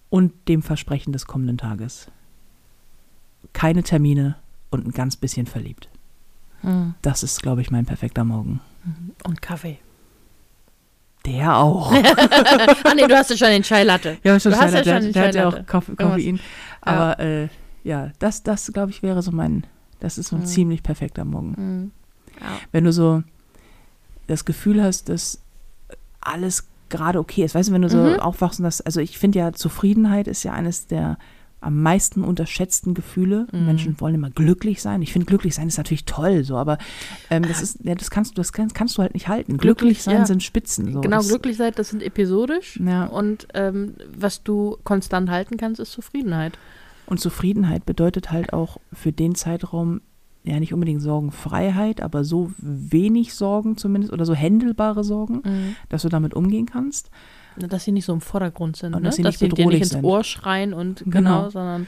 und 0.08 0.32
dem 0.48 0.62
Versprechen 0.62 1.12
des 1.12 1.26
kommenden 1.26 1.56
Tages. 1.58 2.08
Keine 3.52 3.82
Termine 3.82 4.36
und 4.70 4.86
ein 4.86 4.90
ganz 4.92 5.16
bisschen 5.16 5.46
verliebt. 5.46 5.88
Mhm. 6.62 6.94
Das 7.02 7.22
ist, 7.22 7.42
glaube 7.42 7.60
ich, 7.62 7.70
mein 7.70 7.86
perfekter 7.86 8.24
Morgen. 8.24 8.60
Und 9.26 9.42
Kaffee. 9.42 9.78
Der 11.26 11.56
auch. 11.56 11.92
ah, 12.84 12.94
nee, 12.94 13.06
du 13.06 13.14
hast 13.16 13.30
ja 13.30 13.36
schon 13.36 13.48
den 13.48 13.62
Chai 13.62 13.82
Latte. 13.84 14.16
Ja, 14.22 14.40
schon 14.40 14.52
Du 14.52 14.58
hast 14.58 14.72
Chai 14.72 14.78
ja 14.82 14.84
Latte, 14.94 15.04
schon 15.04 15.12
der, 15.12 15.12
der 15.12 15.28
hat 15.28 15.34
ja 15.34 15.48
auch 15.62 15.66
Koffein. 15.66 15.96
Koffein. 15.96 16.40
Aber 16.80 17.18
äh, 17.20 17.48
ja, 17.84 18.10
das, 18.18 18.42
das 18.42 18.72
glaube 18.72 18.90
ich, 18.90 19.02
wäre 19.02 19.20
so 19.22 19.30
mein, 19.30 19.66
das 20.00 20.16
ist 20.16 20.28
so 20.28 20.36
ein 20.36 20.42
Mhm. 20.42 20.46
ziemlich 20.46 20.82
perfekter 20.82 21.24
Morgen. 21.26 21.54
Mhm. 21.58 21.90
Ja. 22.40 22.46
Wenn 22.72 22.84
du 22.84 22.92
so 22.92 23.22
das 24.28 24.44
Gefühl 24.46 24.82
hast, 24.82 25.08
dass 25.10 25.42
alles 26.22 26.68
gerade 26.88 27.18
okay 27.18 27.44
ist. 27.44 27.54
Weißt 27.54 27.68
du, 27.68 27.72
wenn 27.74 27.82
du 27.82 27.88
so 27.90 27.98
Mhm. 27.98 28.20
aufwachst 28.20 28.58
und 28.60 28.64
das, 28.64 28.80
also 28.80 29.00
ich 29.00 29.18
finde 29.18 29.38
ja, 29.40 29.52
Zufriedenheit 29.52 30.26
ist 30.26 30.42
ja 30.42 30.52
eines 30.52 30.86
der 30.86 31.18
am 31.60 31.82
meisten 31.82 32.24
unterschätzten 32.24 32.94
Gefühle. 32.94 33.46
Mhm. 33.52 33.66
Menschen 33.66 34.00
wollen 34.00 34.14
immer 34.14 34.30
glücklich 34.30 34.80
sein. 34.80 35.02
Ich 35.02 35.12
finde, 35.12 35.26
glücklich 35.26 35.54
sein 35.54 35.68
ist 35.68 35.76
natürlich 35.76 36.04
toll, 36.06 36.42
so, 36.44 36.56
aber 36.56 36.78
ähm, 37.28 37.42
das 37.42 37.60
ist, 37.62 37.78
ja, 37.84 37.94
das 37.94 38.10
kannst 38.10 38.32
du, 38.32 38.34
das 38.36 38.52
kannst, 38.52 38.74
kannst 38.74 38.96
du 38.96 39.02
halt 39.02 39.14
nicht 39.14 39.28
halten. 39.28 39.58
Glücklich, 39.58 39.76
Glücklich, 39.98 40.02
sein 40.02 40.16
ja. 40.18 40.26
sind 40.26 40.42
Spitzen. 40.42 40.92
So. 40.92 41.00
Genau, 41.00 41.18
das, 41.18 41.28
glücklich 41.28 41.56
sein, 41.56 41.72
das 41.76 41.90
sind 41.90 42.02
episodisch. 42.02 42.80
Ja. 42.84 43.06
Und 43.06 43.48
ähm, 43.54 43.94
was 44.16 44.42
du 44.42 44.78
konstant 44.84 45.28
halten 45.30 45.56
kannst, 45.56 45.80
ist 45.80 45.92
Zufriedenheit. 45.92 46.58
Und 47.06 47.20
Zufriedenheit 47.20 47.84
bedeutet 47.86 48.30
halt 48.30 48.52
auch 48.52 48.78
für 48.92 49.12
den 49.12 49.34
Zeitraum 49.34 50.00
ja 50.44 50.58
nicht 50.58 50.72
unbedingt 50.72 51.02
Sorgenfreiheit, 51.02 52.00
aber 52.00 52.24
so 52.24 52.52
wenig 52.56 53.34
Sorgen 53.34 53.76
zumindest 53.76 54.12
oder 54.12 54.24
so 54.24 54.32
händelbare 54.34 55.04
Sorgen, 55.04 55.42
Mhm. 55.44 55.76
dass 55.90 56.02
du 56.02 56.08
damit 56.08 56.32
umgehen 56.34 56.64
kannst. 56.66 57.10
Dass 57.56 57.84
sie 57.84 57.92
nicht 57.92 58.04
so 58.04 58.12
im 58.12 58.20
Vordergrund 58.20 58.76
sind, 58.76 58.94
Und 58.94 59.02
ne? 59.02 59.08
dass 59.08 59.16
sie 59.16 59.22
dass 59.22 59.32
nicht 59.32 59.38
sie 59.40 59.44
dir 59.46 59.48
nicht 59.48 59.56
bedrohlich 59.58 59.80
ins 59.82 59.90
sind. 59.90 60.04
Ohr 60.04 60.24
schreien 60.24 60.72
und 60.74 61.00
Genau. 61.06 61.12
genau, 61.12 61.50
sondern 61.50 61.86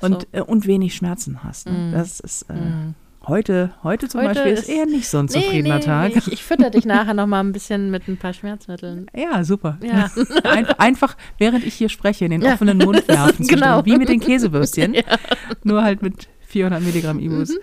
Und, 0.00 0.22
so. 0.22 0.26
äh, 0.32 0.40
und 0.42 0.66
wenig 0.66 0.94
Schmerzen 0.94 1.42
hast. 1.44 1.66
Ne? 1.68 1.72
Mhm. 1.72 1.92
Das 1.92 2.20
ist 2.20 2.42
äh, 2.50 2.54
Mhm. 2.54 2.94
heute, 3.26 3.70
heute 3.82 4.08
zum 4.08 4.20
Heute 4.22 4.34
Beispiel 4.34 4.52
ist 4.52 4.68
eher 4.68 4.86
nicht 4.86 5.08
so 5.08 5.18
ein 5.18 5.28
zufriedener 5.28 5.76
nee, 5.76 5.84
Tag. 5.84 6.16
Ich, 6.16 6.32
ich 6.32 6.42
fütter 6.42 6.70
dich 6.70 6.84
nachher 6.86 7.14
noch 7.14 7.26
mal 7.26 7.40
ein 7.40 7.52
bisschen 7.52 7.90
mit 7.90 8.08
ein 8.08 8.16
paar 8.16 8.32
Schmerzmitteln. 8.32 9.06
Ja, 9.16 9.44
super. 9.44 9.78
Ja. 9.82 10.10
Ein, 10.44 10.66
einfach, 10.78 11.16
während 11.38 11.64
ich 11.64 11.74
hier 11.74 11.88
spreche, 11.88 12.24
in 12.24 12.30
den 12.32 12.42
Ja. 12.42 12.54
offenen 12.54 12.78
Mund 12.78 13.06
werfen. 13.08 13.46
Genau. 13.48 13.84
Wie 13.84 13.96
mit 13.96 14.08
den 14.08 14.20
Käsewürstchen. 14.20 14.96
Nur 15.64 15.82
halt 15.82 16.02
mit 16.02 16.28
400 16.46 16.82
Milligramm 16.82 17.20
Ibus. 17.20 17.56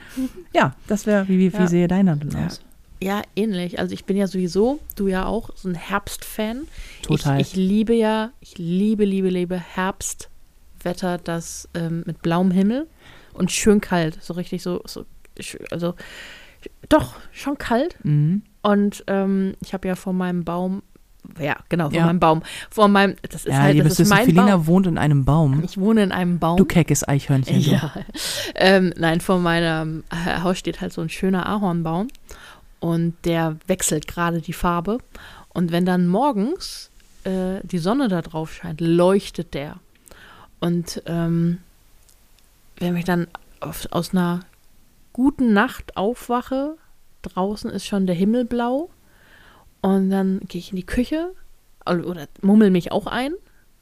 Ja, 0.54 0.76
das 0.88 1.06
wäre, 1.06 1.28
wie, 1.28 1.38
wie, 1.40 1.52
wie 1.52 1.58
Mhm. 1.58 1.62
Ja. 1.63 1.68
sehe 1.68 1.88
dein 1.88 2.10
Handeln 2.10 2.32
Ja. 2.40 2.46
aus? 2.46 2.62
Ja, 3.02 3.22
ähnlich. 3.36 3.80
Also 3.80 3.94
ich 3.94 4.06
bin 4.06 4.18
ja 4.18 4.28
sowieso, 4.28 4.80
du 4.96 5.08
ja 5.08 5.26
auch, 5.26 5.50
so 5.56 5.70
ein 5.70 5.76
Herbstfan. 5.76 6.62
Total. 7.04 7.40
Ich, 7.40 7.50
ich 7.50 7.56
liebe 7.56 7.94
ja, 7.94 8.32
ich 8.40 8.58
liebe, 8.58 9.06
liebe, 9.06 9.30
liebe 9.30 9.58
Herbstwetter, 9.60 11.18
das 11.20 11.70
ähm, 11.74 12.04
mit 12.06 12.22
blauem 12.22 12.52
Himmel 12.52 12.88
und 13.34 13.52
schön 13.52 13.82
kalt. 13.82 14.18
So 14.24 14.34
richtig 14.34 14.64
so, 14.64 14.82
so 14.86 15.06
also 15.72 15.94
doch, 16.90 17.16
schon 17.32 17.58
kalt. 17.58 17.96
Mhm. 18.04 18.42
Und 18.62 19.04
ähm, 19.08 19.54
ich 19.62 19.74
habe 19.74 19.88
ja 19.88 19.96
vor 19.96 20.14
meinem 20.14 20.44
Baum, 20.44 20.82
ja, 21.40 21.58
genau, 21.70 21.90
vor 21.90 22.00
Ja. 22.00 22.06
meinem 22.08 22.20
Baum, 22.20 22.42
vor 22.70 22.88
meinem, 22.88 23.16
das 23.30 23.46
ist 23.46 23.54
Ja, 23.54 23.62
halt, 23.62 23.80
das 23.86 24.00
ist 24.00 24.10
mein 24.10 24.26
Felina 24.26 24.56
Baum. 24.58 24.68
wohnt 24.68 24.88
in 24.88 24.98
einem 24.98 25.24
Baum. 25.26 25.62
Ich 25.64 25.78
wohne 25.78 26.04
in 26.04 26.12
einem 26.12 26.40
Baum. 26.40 26.58
Du 26.58 26.66
keckes 26.66 27.08
Eichhörnchen. 27.08 27.60
Ja. 27.62 27.94
Ähm, 28.60 28.92
nein, 28.98 29.22
vor 29.22 29.38
meinem 29.38 30.04
äh, 30.10 30.42
Haus 30.42 30.58
steht 30.58 30.82
halt 30.82 30.92
so 30.92 31.02
ein 31.02 31.10
schöner 31.10 31.48
Ahornbaum 31.48 32.08
und 32.80 33.16
der 33.26 33.58
wechselt 33.68 34.08
gerade 34.08 34.42
die 34.42 34.54
Farbe. 34.54 35.00
Und 35.50 35.72
wenn 35.72 35.86
dann 35.86 36.08
morgens 36.08 36.92
äh, 37.24 37.60
die 37.63 37.80
Sonne 37.80 38.08
da 38.08 38.22
drauf 38.22 38.54
scheint, 38.54 38.82
leuchtet 38.82 39.54
der. 39.54 39.78
Und 40.60 41.02
ähm, 41.06 41.60
wenn 42.80 42.96
ich 42.96 43.06
dann 43.06 43.28
auf, 43.60 43.88
aus 43.92 44.12
einer 44.12 44.42
guten 45.13 45.54
Nacht 45.54 45.98
aufwache, 45.98 46.78
draußen 47.24 47.70
ist 47.72 47.86
schon 47.86 48.06
der 48.06 48.16
Himmel 48.16 48.46
blau 48.46 48.90
und 49.82 50.10
dann 50.10 50.40
gehe 50.48 50.60
ich 50.60 50.72
in 50.72 50.76
die 50.76 50.86
Küche 50.86 51.34
oder, 51.86 52.28
mummel 52.42 52.70
mich 52.70 52.92
auch 52.92 53.08
ein. 53.08 53.34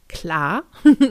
Klar, 0.08 0.63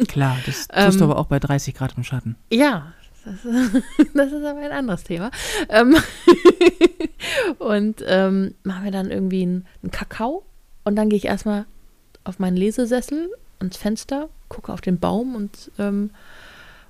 Klar, 0.08 0.36
das 0.46 0.68
tust 0.68 1.00
du 1.00 1.04
Ähm, 1.04 1.10
aber 1.10 1.18
auch 1.18 1.26
bei 1.26 1.40
30 1.40 1.74
Grad 1.74 1.96
im 1.96 2.04
Schatten. 2.04 2.36
Ja, 2.50 2.92
das, 3.24 3.36
das 4.14 4.32
ist 4.32 4.44
aber 4.44 4.60
ein 4.60 4.72
anderes 4.72 5.04
Thema. 5.04 5.30
Ähm, 5.68 5.96
und 7.58 8.04
ähm, 8.06 8.54
machen 8.62 8.84
wir 8.84 8.92
dann 8.92 9.10
irgendwie 9.10 9.42
einen, 9.42 9.66
einen 9.82 9.90
Kakao 9.90 10.44
und 10.84 10.96
dann 10.96 11.08
gehe 11.08 11.16
ich 11.16 11.26
erstmal 11.26 11.66
auf 12.24 12.38
meinen 12.38 12.56
Lesesessel 12.56 13.30
ans 13.58 13.76
Fenster, 13.76 14.28
gucke 14.48 14.72
auf 14.72 14.80
den 14.80 14.98
Baum 14.98 15.34
und, 15.34 15.70
ähm, 15.78 16.10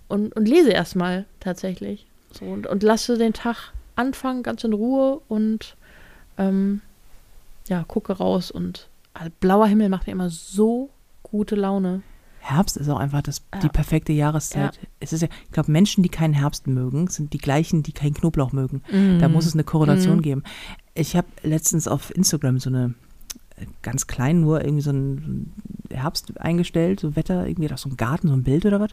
und, 0.09 0.35
und 0.35 0.49
lese 0.49 0.71
erstmal 0.71 1.25
tatsächlich. 1.41 2.07
So, 2.33 2.47
und, 2.47 2.67
und 2.67 2.83
lasse 2.83 3.17
den 3.17 3.33
Tag 3.33 3.73
anfangen, 3.97 4.43
ganz 4.43 4.65
in 4.65 4.73
Ruhe 4.73 5.21
und 5.29 5.77
ähm, 6.37 6.81
ja, 7.69 7.85
gucke 7.87 8.13
raus 8.15 8.51
und 8.51 8.89
äh, 9.15 9.31
blauer 9.41 9.69
Himmel 9.69 9.89
macht 9.89 10.07
mir 10.07 10.13
immer 10.13 10.31
so 10.31 10.91
gute 11.23 11.55
Laune. 11.55 12.03
Herbst 12.47 12.77
ist 12.77 12.89
auch 12.91 12.99
einfach 12.99 13.23
das, 13.23 13.43
Ja. 13.55 13.61
die 13.61 13.69
perfekte 13.71 14.13
Jahreszeit. 14.13 14.79
Es 15.01 15.13
ist 15.15 15.23
ja, 15.23 15.29
ich 15.47 15.51
glaube, 15.53 15.73
Menschen, 15.73 16.03
die 16.03 16.11
keinen 16.11 16.35
Herbst 16.35 16.67
mögen, 16.67 17.09
sind 17.09 17.33
die 17.33 17.39
gleichen, 17.39 17.83
die 17.83 17.93
keinen 17.93 18.13
Knoblauch 18.15 18.53
mögen. 18.53 18.83
Da 19.19 19.29
muss 19.29 19.47
es 19.47 19.55
eine 19.55 19.65
Korrelation 19.65 20.19
Mhm. 20.19 20.23
geben. 20.23 20.43
Ich 20.95 21.17
habe 21.17 21.27
letztens 21.43 21.89
auf 21.89 22.15
Instagram 22.15 22.59
so 22.59 22.69
eine 22.69 22.95
äh, 23.57 23.67
ganz 23.83 24.07
klein 24.09 24.41
nur 24.41 24.63
irgendwie 24.65 24.83
so 24.83 24.91
einen 24.91 25.53
Herbst 25.91 26.39
eingestellt, 26.41 27.01
so 27.01 27.15
Wetter, 27.17 27.47
irgendwie 27.47 27.69
doch 27.69 27.79
so 27.79 27.89
ein 27.89 27.97
Garten, 27.97 28.29
so 28.29 28.35
ein 28.35 28.43
Bild 28.43 28.67
oder 28.67 28.81
was. 28.81 28.91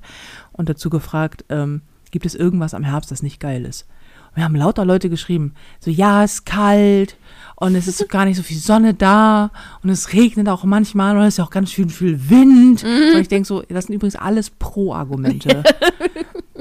Und 0.53 0.69
dazu 0.69 0.89
gefragt, 0.91 1.43
ähm, 1.49 1.81
gibt 2.11 2.25
es 2.27 2.35
irgendwas 2.35 2.73
am 2.73 2.83
Herbst, 2.83 3.09
das 3.11 3.23
nicht 3.23 3.39
geil 3.39 3.65
ist? 3.65 3.87
Und 4.29 4.37
wir 4.37 4.43
haben 4.45 4.55
lauter 4.55 4.85
Leute 4.85 5.09
geschrieben, 5.09 5.55
so 5.79 5.89
ja, 5.91 6.23
es 6.23 6.33
ist 6.35 6.45
kalt 6.45 7.17
und 7.61 7.75
es 7.75 7.87
ist 7.87 8.09
gar 8.09 8.25
nicht 8.25 8.37
so 8.37 8.43
viel 8.43 8.57
Sonne 8.57 8.95
da. 8.95 9.51
Und 9.83 9.91
es 9.91 10.13
regnet 10.13 10.49
auch 10.49 10.63
manchmal. 10.63 11.15
Und 11.15 11.21
es 11.21 11.35
ist 11.35 11.37
ja 11.37 11.43
auch 11.43 11.51
ganz 11.51 11.71
schön 11.71 11.89
viel 11.89 12.29
Wind. 12.29 12.83
Und 12.83 13.21
ich 13.21 13.27
denke 13.27 13.47
so, 13.47 13.61
das 13.69 13.85
sind 13.85 13.95
übrigens 13.95 14.15
alles 14.15 14.49
Pro-Argumente. 14.49 15.63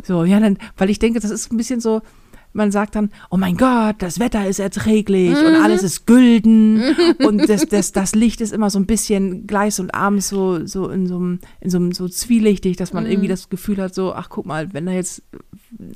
So, 0.02 0.24
ja, 0.24 0.40
dann, 0.40 0.56
weil 0.78 0.88
ich 0.88 0.98
denke, 0.98 1.20
das 1.20 1.30
ist 1.30 1.52
ein 1.52 1.58
bisschen 1.58 1.78
so, 1.78 2.00
man 2.54 2.72
sagt 2.72 2.94
dann, 2.96 3.10
oh 3.30 3.36
mein 3.36 3.58
Gott, 3.58 3.96
das 3.98 4.18
Wetter 4.18 4.48
ist 4.48 4.58
erträglich 4.58 5.36
und 5.36 5.56
alles 5.56 5.82
ist 5.82 6.06
gülden. 6.06 6.82
Und 7.18 7.50
das, 7.50 7.66
das, 7.66 7.92
das 7.92 8.14
Licht 8.14 8.40
ist 8.40 8.54
immer 8.54 8.70
so 8.70 8.78
ein 8.78 8.86
bisschen 8.86 9.46
gleich 9.46 9.78
und 9.78 9.94
abends 9.94 10.30
so, 10.30 10.66
so 10.66 10.88
in 10.88 11.06
so 11.06 11.16
einem, 11.16 11.38
in 11.60 11.68
so 11.68 11.76
einem 11.76 11.92
so 11.92 12.08
zwielichtig, 12.08 12.78
dass 12.78 12.94
man 12.94 13.04
irgendwie 13.04 13.28
das 13.28 13.50
Gefühl 13.50 13.76
hat, 13.76 13.94
so, 13.94 14.14
ach 14.14 14.30
guck 14.30 14.46
mal, 14.46 14.72
wenn 14.72 14.86
da 14.86 14.92
jetzt, 14.92 15.22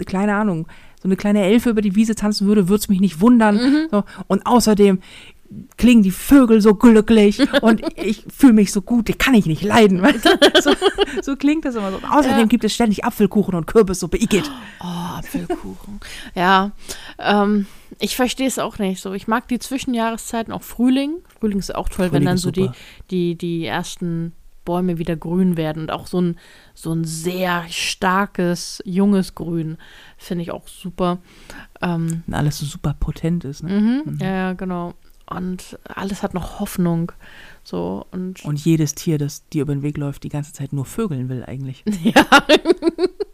keine 0.05 0.35
Ahnung, 0.35 0.69
so 1.05 1.09
eine 1.09 1.17
kleine 1.17 1.43
Elfe 1.45 1.69
über 1.69 1.83
die 1.83 1.95
Wiese 1.95 2.15
tanzen 2.15 2.47
würde, 2.47 2.69
würde 2.71 2.81
es 2.81 2.89
mich 2.89 2.99
nicht 2.99 3.21
wundern. 3.21 3.89
So, 3.91 4.05
und 4.27 4.47
außerdem 4.47 5.01
klingen 5.77 6.03
die 6.03 6.11
Vögel 6.11 6.63
so 6.63 6.75
glücklich 6.75 7.39
und 7.63 7.83
ich 8.03 8.25
fühle 8.35 8.55
mich 8.55 8.73
so 8.73 8.81
gut, 8.81 9.09
die 9.09 9.13
kann 9.13 9.35
ich 9.35 9.45
nicht 9.45 9.63
leiden. 9.63 10.01
Weißt 10.03 10.25
du? 10.25 10.31
so, 10.63 10.73
so 11.21 11.37
klingt 11.37 11.67
das 11.67 11.75
immer 11.75 11.91
so. 11.91 11.99
Und 11.99 12.07
außerdem 12.11 12.39
Ja. 12.39 12.47
gibt 12.47 12.65
es 12.65 12.73
ständig 12.73 13.05
Apfelkuchen 13.05 13.55
und 13.55 13.67
Kürbissuppe. 13.67 14.17
Igitt. 14.17 14.51
Oh, 14.81 14.85
Apfelkuchen. 15.19 16.01
ja, 16.35 16.73
ähm, 17.19 17.67
ich 18.01 18.17
verstehe 18.17 18.49
es 18.49 18.59
auch 18.59 18.79
nicht 18.79 19.03
so. 19.03 19.13
Ich 19.13 19.29
mag 19.29 19.47
die 19.49 19.59
Zwischenjahreszeiten, 19.59 20.55
auch 20.55 20.63
Frühling. 20.63 21.17
Frühling 21.39 21.59
ist 21.59 21.75
auch 21.75 21.91
toll, 21.91 22.07
wenn 22.07 22.23
Frühling 22.23 22.25
dann 22.27 22.35
ist 22.37 22.43
so 22.43 22.51
die, 22.51 22.71
die, 23.11 23.37
die 23.37 23.67
ersten 23.67 24.33
Bäume 24.65 24.99
wieder 24.99 25.17
grün 25.17 25.57
werden 25.57 25.83
und 25.83 25.91
auch 25.91 26.07
so 26.07 26.21
ein, 26.21 26.37
so 26.75 26.93
ein 26.93 27.05
sehr 27.05 27.65
starkes, 27.69 28.83
junges 28.85 29.35
Grün 29.35 29.77
finde 30.17 30.43
ich 30.43 30.51
auch 30.51 30.67
super. 30.69 31.19
Ähm, 31.83 32.23
Und 32.27 32.35
alles 32.35 32.59
so 32.59 32.67
super 32.67 32.95
potent 32.99 33.45
ist. 33.45 33.63
Ne? 33.63 33.81
mhm, 34.05 34.19
Ja, 34.21 34.27
ja, 34.35 34.53
genau. 34.55 34.95
Und 35.27 35.79
alles 35.85 36.23
hat 36.23 36.35
noch 36.35 36.61
Hoffnung. 36.61 37.13
So 37.63 38.07
und, 38.11 38.45
Und 38.45 38.63
jedes 38.63 38.95
Tier, 38.95 39.17
das 39.17 39.49
dir 39.49 39.63
über 39.63 39.75
den 39.75 39.83
Weg 39.83 39.97
läuft, 39.97 40.23
die 40.25 40.29
ganze 40.29 40.53
Zeit 40.53 40.73
nur 40.75 40.85
vögeln 40.85 41.29
will 41.31 41.45
eigentlich. 41.45 41.83
ja. 42.03 42.27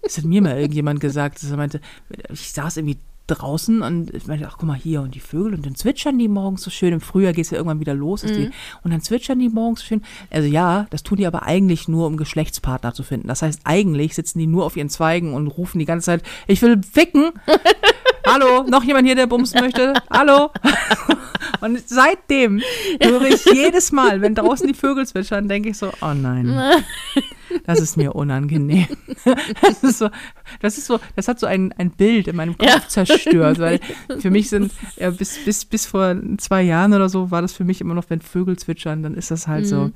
Das 0.03 0.19
hat 0.19 0.25
mir 0.25 0.41
mal 0.41 0.57
irgendjemand 0.57 1.01
gesagt, 1.01 1.43
dass 1.43 1.51
er 1.51 1.57
meinte, 1.57 1.81
ich 2.33 2.53
saß 2.53 2.77
irgendwie 2.77 2.99
draußen 3.35 3.83
und 3.83 4.13
ich 4.15 4.27
meinte, 4.27 4.47
ach 4.49 4.57
guck 4.59 4.69
mal 4.69 4.75
hier 4.77 5.03
und 5.03 5.15
die 5.15 5.21
Vögel 5.21 5.55
und 5.55 5.65
dann 5.65 5.75
zwitschern 5.75 6.19
die 6.19 6.29
morgens 6.29 6.63
so 6.63 6.71
schön. 6.71 6.93
Im 6.93 7.01
Frühjahr 7.01 7.33
geht 7.33 7.45
es 7.45 7.51
ja 7.51 7.57
irgendwann 7.57 7.81
wieder 7.81 7.95
los. 7.95 8.25
ist 8.25 8.35
Die, 8.35 8.51
und 8.83 8.91
dann 8.91 9.01
zwitschern 9.01 9.39
die 9.39 9.49
morgens 9.49 9.81
so 9.81 9.87
schön. 9.87 10.03
Also 10.31 10.49
ja, 10.49 10.87
das 10.91 11.03
tun 11.03 11.19
die 11.19 11.27
aber 11.27 11.45
eigentlich 11.45 11.89
nur, 11.89 12.07
um 12.07 12.17
Geschlechtspartner 12.17 12.95
zu 12.95 13.03
finden. 13.03 13.29
Das 13.29 13.43
heißt, 13.43 13.61
eigentlich 13.65 14.15
sitzen 14.15 14.39
die 14.39 14.47
nur 14.47 14.65
auf 14.65 14.77
ihren 14.77 14.91
Zweigen 14.91 15.35
und 15.35 15.47
rufen 15.49 15.79
die 15.79 15.85
ganze 15.85 16.07
Zeit, 16.07 16.23
ich 16.47 16.61
will 16.63 16.81
ficken. 16.83 17.33
Hallo, 18.27 18.65
noch 18.69 18.85
jemand 18.85 19.07
hier, 19.07 19.17
der 19.17 19.27
bumsen 19.27 19.61
möchte? 19.61 19.95
Hallo? 20.11 20.51
Und 21.61 21.83
seitdem 21.89 22.63
höre 23.03 23.23
ich 23.23 23.45
jedes 23.45 23.93
Mal, 23.93 24.21
wenn 24.21 24.35
draußen 24.35 24.67
die 24.67 24.75
Vögel 24.75 25.07
zwitschern, 25.07 25.49
denke 25.49 25.71
ich 25.71 25.79
so, 25.79 25.91
oh 26.01 26.15
nein, 26.15 26.47
das 27.65 27.81
ist 27.81 27.97
mir 27.97 28.15
unangenehm. 28.15 28.87
Das 29.63 29.83
ist 29.83 29.99
so, 29.99 30.09
das 30.61 30.79
ist 30.79 30.87
so, 30.87 30.99
das 31.17 31.29
hat 31.29 31.39
so 31.41 31.47
ein, 31.47 31.73
ein 31.79 31.91
Bild 31.91 32.29
in 32.29 32.37
meinem 32.37 32.57
Kopf 32.57 32.69
Ja. 32.69 32.83
zerstört, 32.89 33.59
weil 33.59 33.81
für 34.19 34.31
mich 34.31 34.49
sind, 34.49 34.73
ja, 34.97 35.11
bis, 35.11 35.45
bis, 35.45 35.65
bis 35.65 35.87
vor 35.87 36.17
zwei 36.39 36.63
Jahren 36.63 36.93
oder 36.95 37.09
so 37.09 37.31
war 37.31 37.43
das 37.43 37.53
für 37.53 37.65
mich 37.65 37.81
immer 37.81 37.95
noch, 37.95 38.05
wenn 38.09 38.21
Vögel 38.21 38.59
zwitschern, 38.59 39.03
dann 39.03 39.15
ist 39.15 39.31
das 39.31 39.47
halt 39.49 39.67
so 39.67 39.87
Mhm. 39.87 39.93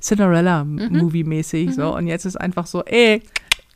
Cinderella-Movie-mäßig 0.00 1.74
so. 1.74 1.94
Und 1.96 2.06
jetzt 2.08 2.24
ist 2.24 2.34
einfach 2.34 2.66
so, 2.66 2.82
ey, 2.84 3.22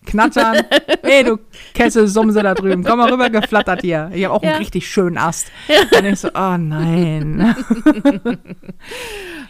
knattern, 0.05 0.57
ey, 1.03 1.23
du 1.25 1.39
Kesselsumse 1.75 2.43
da 2.43 2.55
drüben, 2.55 2.83
komm 2.85 2.99
mal 2.99 3.11
rüber, 3.13 3.31
geflattert 3.31 3.83
hier. 3.83 4.11
Ich 4.13 4.25
habe 4.25 4.35
auch 4.35 4.43
Ja. 4.43 4.51
einen 4.51 4.59
richtig 4.59 4.89
schönen 4.89 5.19
Ast. 5.19 5.51
Und 5.97 6.05
ich 6.05 6.19
so, 6.19 6.29
oh 6.35 6.57
nein. 6.59 7.55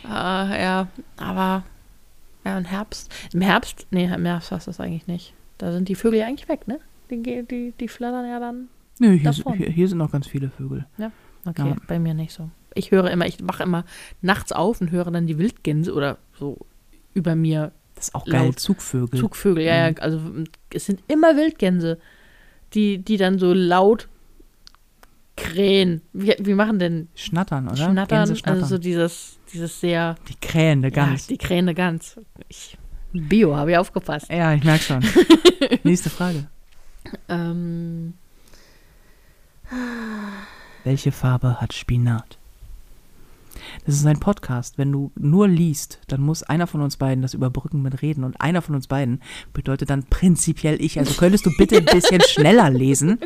Äh, 0.04 0.08
ja, 0.62 0.88
aber 1.16 1.62
ja, 2.46 2.58
im 2.58 2.64
Herbst. 2.64 3.12
Im 3.32 3.40
Herbst, 3.40 3.86
nee, 3.90 4.04
im 4.04 4.24
Herbst 4.24 4.50
hast 4.52 4.66
du 4.66 4.70
das 4.70 4.80
eigentlich 4.80 5.06
nicht. 5.06 5.34
Da 5.58 5.72
sind 5.72 5.88
die 5.88 5.94
Vögel 5.94 6.20
ja 6.20 6.26
eigentlich 6.26 6.48
weg, 6.48 6.68
ne? 6.68 6.78
Die, 7.10 7.42
die, 7.42 7.72
die 7.78 7.88
flattern 7.88 8.28
ja 8.28 8.38
dann. 8.40 8.68
Nö, 8.98 9.12
hier, 9.12 9.30
Davon. 9.32 9.54
hier, 9.54 9.68
hier 9.70 9.88
sind 9.88 9.98
noch 9.98 10.10
ganz 10.12 10.26
viele 10.26 10.50
Vögel. 10.50 10.86
Okay, 11.44 11.68
Ja. 11.68 11.76
bei 11.86 11.98
mir 11.98 12.14
nicht 12.14 12.32
so. 12.32 12.50
Ich 12.74 12.90
höre 12.90 13.10
immer, 13.10 13.26
ich 13.26 13.38
wache 13.46 13.62
immer 13.62 13.84
nachts 14.22 14.52
auf 14.52 14.80
und 14.80 14.90
höre 14.90 15.10
dann 15.10 15.26
die 15.26 15.38
Wildgänse 15.38 15.92
oder 15.94 16.18
so 16.38 16.58
über 17.14 17.34
mir 17.34 17.72
Das 17.94 18.08
ist 18.08 18.14
auch 18.14 18.26
geil. 18.26 18.54
Zugvögel. 18.54 19.18
Zugvögel. 19.18 19.64
Ja, 19.64 19.88
ja, 19.88 19.94
also 19.98 20.20
es 20.72 20.84
sind 20.86 21.02
immer 21.08 21.36
Wildgänse, 21.36 21.98
die, 22.74 22.98
die 22.98 23.16
dann 23.16 23.38
so 23.38 23.52
laut 23.54 24.08
krähen. 25.36 26.02
Wie, 26.12 26.34
wie 26.38 26.54
machen 26.54 26.78
denn 26.78 27.08
Schnattern, 27.14 27.66
oder? 27.68 27.76
Schnattern? 27.76 28.34
Schnattern. 28.34 28.62
Also 28.62 28.76
so 28.76 28.78
dieses, 28.78 29.38
dieses 29.52 29.80
sehr, 29.80 30.16
die 30.28 30.34
krähende 30.40 30.90
Gans. 30.90 31.28
ja, 31.28 31.34
die 31.34 31.38
krähende 31.38 31.74
Gans. 31.74 32.18
Ich, 32.48 32.76
Bio, 33.12 33.56
habe 33.56 33.72
ich 33.72 33.78
aufgepasst. 33.78 34.30
Ja, 34.30 34.52
ich 34.54 34.64
merke 34.64 34.82
schon. 34.82 35.04
Nächste 35.84 36.10
Frage. 36.10 36.48
Ähm, 37.28 38.14
Welche 40.84 41.12
Farbe 41.12 41.60
hat 41.60 41.72
Spinat? 41.72 42.35
Das 43.84 43.94
ist 43.94 44.06
ein 44.06 44.20
Podcast. 44.20 44.78
Wenn 44.78 44.92
du 44.92 45.12
nur 45.16 45.48
liest, 45.48 46.00
dann 46.08 46.20
muss 46.20 46.42
einer 46.42 46.66
von 46.66 46.80
uns 46.82 46.96
beiden 46.96 47.22
das 47.22 47.34
überbrücken 47.34 47.82
mit 47.82 48.02
Reden 48.02 48.24
und 48.24 48.40
einer 48.40 48.62
von 48.62 48.74
uns 48.74 48.86
beiden 48.86 49.22
bedeutet 49.52 49.90
dann 49.90 50.04
prinzipiell 50.04 50.80
ich. 50.82 50.98
Also 50.98 51.14
könntest 51.14 51.46
du 51.46 51.50
bitte 51.56 51.76
ein 51.76 51.84
bisschen 51.84 52.20
schneller 52.26 52.70
lesen? 52.70 53.18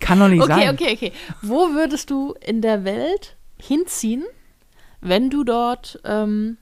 Kann 0.00 0.18
doch 0.20 0.28
nicht 0.28 0.42
Okay, 0.42 0.52
sein. 0.52 0.74
okay, 0.74 0.92
okay. 0.94 1.12
Wo 1.42 1.70
würdest 1.74 2.10
du 2.10 2.34
in 2.44 2.62
der 2.62 2.84
Welt 2.84 3.36
hinziehen, 3.58 4.24
wenn 5.00 5.30
du 5.30 5.44
dort 5.44 6.00
ähm, 6.04 6.56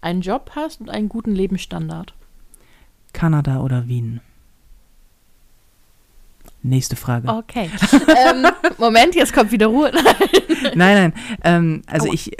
einen 0.00 0.20
Job 0.20 0.52
hast 0.54 0.80
und 0.80 0.90
einen 0.90 1.08
guten 1.08 1.34
Lebensstandard? 1.34 2.14
Kanada 3.12 3.60
oder 3.60 3.88
Wien? 3.88 4.20
Nächste 6.62 6.96
Frage. 6.96 7.28
Okay. 7.28 7.70
ähm, 7.92 8.46
Moment, 8.78 9.14
jetzt 9.14 9.32
kommt 9.32 9.52
wieder 9.52 9.68
Ruhe. 9.68 9.92
Nein, 10.74 11.12
nein. 11.12 11.12
Ähm, 11.44 11.82
also 11.86 12.08
Aua. 12.08 12.14
ich, 12.14 12.32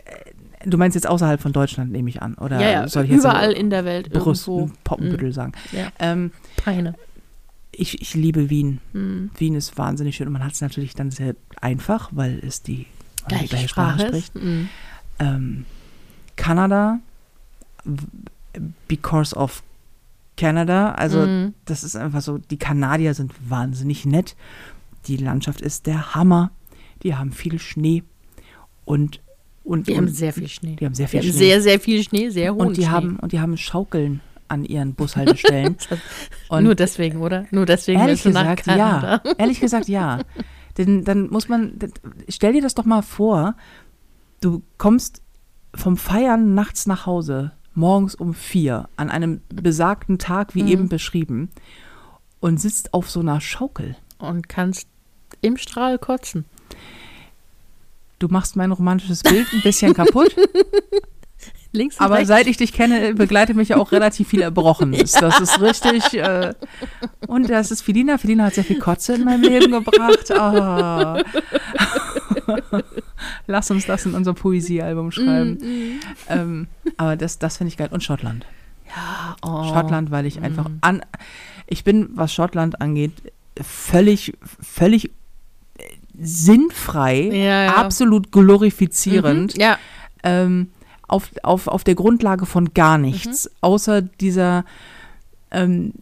du 0.71 0.79
meinst 0.79 0.95
jetzt 0.95 1.07
außerhalb 1.09 1.41
von 1.41 1.53
Deutschland, 1.53 1.91
nehme 1.93 2.09
ich 2.11 2.23
an. 2.23 2.35
Oder 2.35 2.61
ja, 2.61 2.71
ja, 2.71 2.89
soll 2.89 3.05
ich 3.05 3.11
jetzt 3.11 3.21
überall 3.21 3.53
in 3.53 3.71
der 3.71 3.85
Welt 3.85 4.11
Brüssel, 4.13 4.55
irgendwo. 4.55 4.75
Poppenbüttel 4.85 5.33
sagen? 5.33 5.53
Ja, 5.73 5.89
Ähm, 5.99 6.33
Peine. 6.57 6.95
ich, 7.73 8.01
ich 8.01 8.15
liebe 8.15 8.51
Wien. 8.51 8.81
Hm. 8.93 9.31
Wien 9.37 9.55
ist 9.55 9.77
wahnsinnig 9.79 10.17
schön 10.17 10.27
und 10.27 10.33
man 10.33 10.45
hat 10.45 10.53
es 10.53 10.61
natürlich 10.61 10.95
dann 10.95 11.11
sehr 11.11 11.35
einfach, 11.61 12.11
weil 12.13 12.39
es 12.45 12.63
die, 12.63 12.87
die 13.31 13.47
Gleiche 13.47 13.69
Sprache 13.69 14.07
ist. 14.07 14.35
Hm. 14.35 14.69
Ähm, 15.19 15.65
Kanada, 16.37 17.01
because 18.87 19.35
of 19.35 19.63
Canada, 20.37 20.93
also 20.93 21.21
Mhm. 21.27 21.55
das 21.65 21.83
ist 21.85 21.97
einfach 21.97 22.21
so, 22.23 22.39
die 22.39 22.59
Kanadier 22.59 23.15
sind 23.15 23.33
wahnsinnig 23.49 24.07
nett. 24.07 24.37
Die 25.07 25.17
Landschaft 25.17 25.61
ist 25.61 25.87
der 25.87 26.15
Hammer. 26.15 26.51
Die 27.03 27.15
haben 27.17 27.33
viel 27.33 27.59
Schnee 27.59 28.03
und 28.85 29.21
und, 29.69 29.87
Die 29.87 29.93
und 29.93 29.99
haben 29.99 30.09
sehr 30.09 30.33
viel 30.33 30.49
Schnee. 30.49 30.77
die 30.77 30.87
haben 30.87 30.95
sehr 30.95 31.09
viel 31.09 31.23
Schnee. 31.23 31.31
sehr, 31.33 31.61
sehr 31.63 31.81
viel 31.81 32.03
Schnee, 32.03 32.31
sehr 32.31 32.55
hohen 32.55 32.69
und 32.69 32.77
die 32.77 32.83
Schnee. 32.83 32.91
haben 32.91 33.19
und 33.19 33.33
die 33.33 33.41
haben 33.41 33.57
Schaukeln 33.57 34.21
an 34.49 34.65
ihren 34.65 34.95
Bushaltestellen. 34.95 35.77
und 36.49 36.65
Nur 36.65 36.75
deswegen, 36.75 37.19
oder? 37.21 37.45
Nur 37.51 37.67
deswegen 37.67 38.01
ehrlich 38.01 38.23
gesagt, 38.23 38.67
ja. 38.67 39.21
Ehrlich 39.39 39.61
gesagt, 39.61 39.89
ja. 39.89 40.21
Denn 40.79 41.05
dann 41.05 41.29
muss 41.29 41.49
man, 41.49 41.79
stell 42.29 42.55
dir 42.55 42.63
das 42.63 42.75
doch 42.75 42.87
mal 42.87 43.03
vor, 43.03 43.57
du 44.41 44.63
kommst 44.79 45.21
vom 45.75 45.97
Feiern 45.99 46.55
nachts 46.55 46.87
nach 46.87 47.05
Hause, 47.05 47.53
morgens 47.75 48.15
um 48.15 48.33
vier, 48.33 48.89
an 48.97 49.11
einem 49.11 49.43
besagten 49.51 50.19
Tag, 50.19 50.55
wie 50.55 50.63
Mhm. 50.63 50.69
eben 50.69 50.89
beschrieben, 50.89 51.51
und 52.41 52.59
sitzt 52.59 52.95
auf 52.95 53.11
so 53.11 53.21
einer 53.21 53.41
Schaukel. 53.43 53.97
Und 54.19 54.49
kannst 54.49 54.89
im 55.43 55.57
Strahl 55.59 55.99
kotzen. 55.99 56.47
Du 58.19 58.29
machst 58.29 58.57
mein 58.57 58.73
romantisches 58.73 59.23
Bild 59.23 59.47
ein 59.53 59.63
bisschen 59.63 59.95
kaputt, 59.95 60.35
Links 61.73 61.97
und 61.99 62.05
aber 62.07 62.17
rechts. 62.17 62.29
seit 62.29 62.47
ich 62.47 62.57
dich 62.57 62.73
kenne, 62.73 63.15
begleitet 63.15 63.55
mich 63.55 63.69
ja 63.69 63.77
auch 63.77 63.93
relativ 63.93 64.29
viel 64.29 64.41
Erbrochenes. 64.43 65.13
Das 65.21 65.41
ist 65.41 65.61
richtig. 65.61 66.15
Äh, 66.15 66.55
und 67.27 67.49
das 67.51 67.71
ist 67.71 67.83
Felina. 67.83 68.19
Felina 68.19 68.45
hat 68.45 68.55
sehr 68.55 68.65
viel 68.65 68.79
Kotze 68.79 69.15
in 69.15 69.25
meinem 69.25 69.43
Leben 69.43 69.73
gebracht. 69.73 70.31
Ah. 70.33 71.23
Lass 73.47 73.71
uns 73.71 73.87
das 73.87 74.07
in 74.07 74.15
unser 74.15 74.35
Poesiealbum 74.35 75.11
schreiben. 75.13 75.59
Mm, 75.61 76.01
Ähm, 76.29 76.67
aber 76.97 77.17
das, 77.17 77.39
das 77.39 77.59
finde 77.59 77.69
ich 77.69 77.77
geil. 77.77 77.89
Und 77.91 78.03
Schottland. 78.03 78.47
Ja, 78.89 79.37
oh. 79.43 79.65
Schottland, 79.73 80.11
weil 80.11 80.27
ich 80.27 80.41
einfach 80.41 80.67
an. 80.81 81.03
Ich 81.67 81.85
bin, 81.85 82.09
was 82.15 82.33
Schottland 82.33 82.81
angeht, 82.81 83.13
völlig, 83.61 84.33
völlig 84.63 85.11
sinnfrei, 86.21 87.29
Ja, 87.33 87.65
ja. 87.65 87.75
absolut 87.77 88.33
glorifizierend. 88.33 89.55
Mhm. 89.57 89.61
Ja, 89.61 89.79
ähm, 90.23 90.69
auf, 91.07 91.31
auf, 91.43 91.69
auf 91.69 91.85
der 91.85 91.95
Grundlage 91.95 92.45
von 92.47 92.75
gar 92.75 92.99
nichts, 92.99 93.47
Mhm. 93.47 93.51
außer 93.63 94.03
dieser, 94.03 94.65
ähm, 95.51 95.93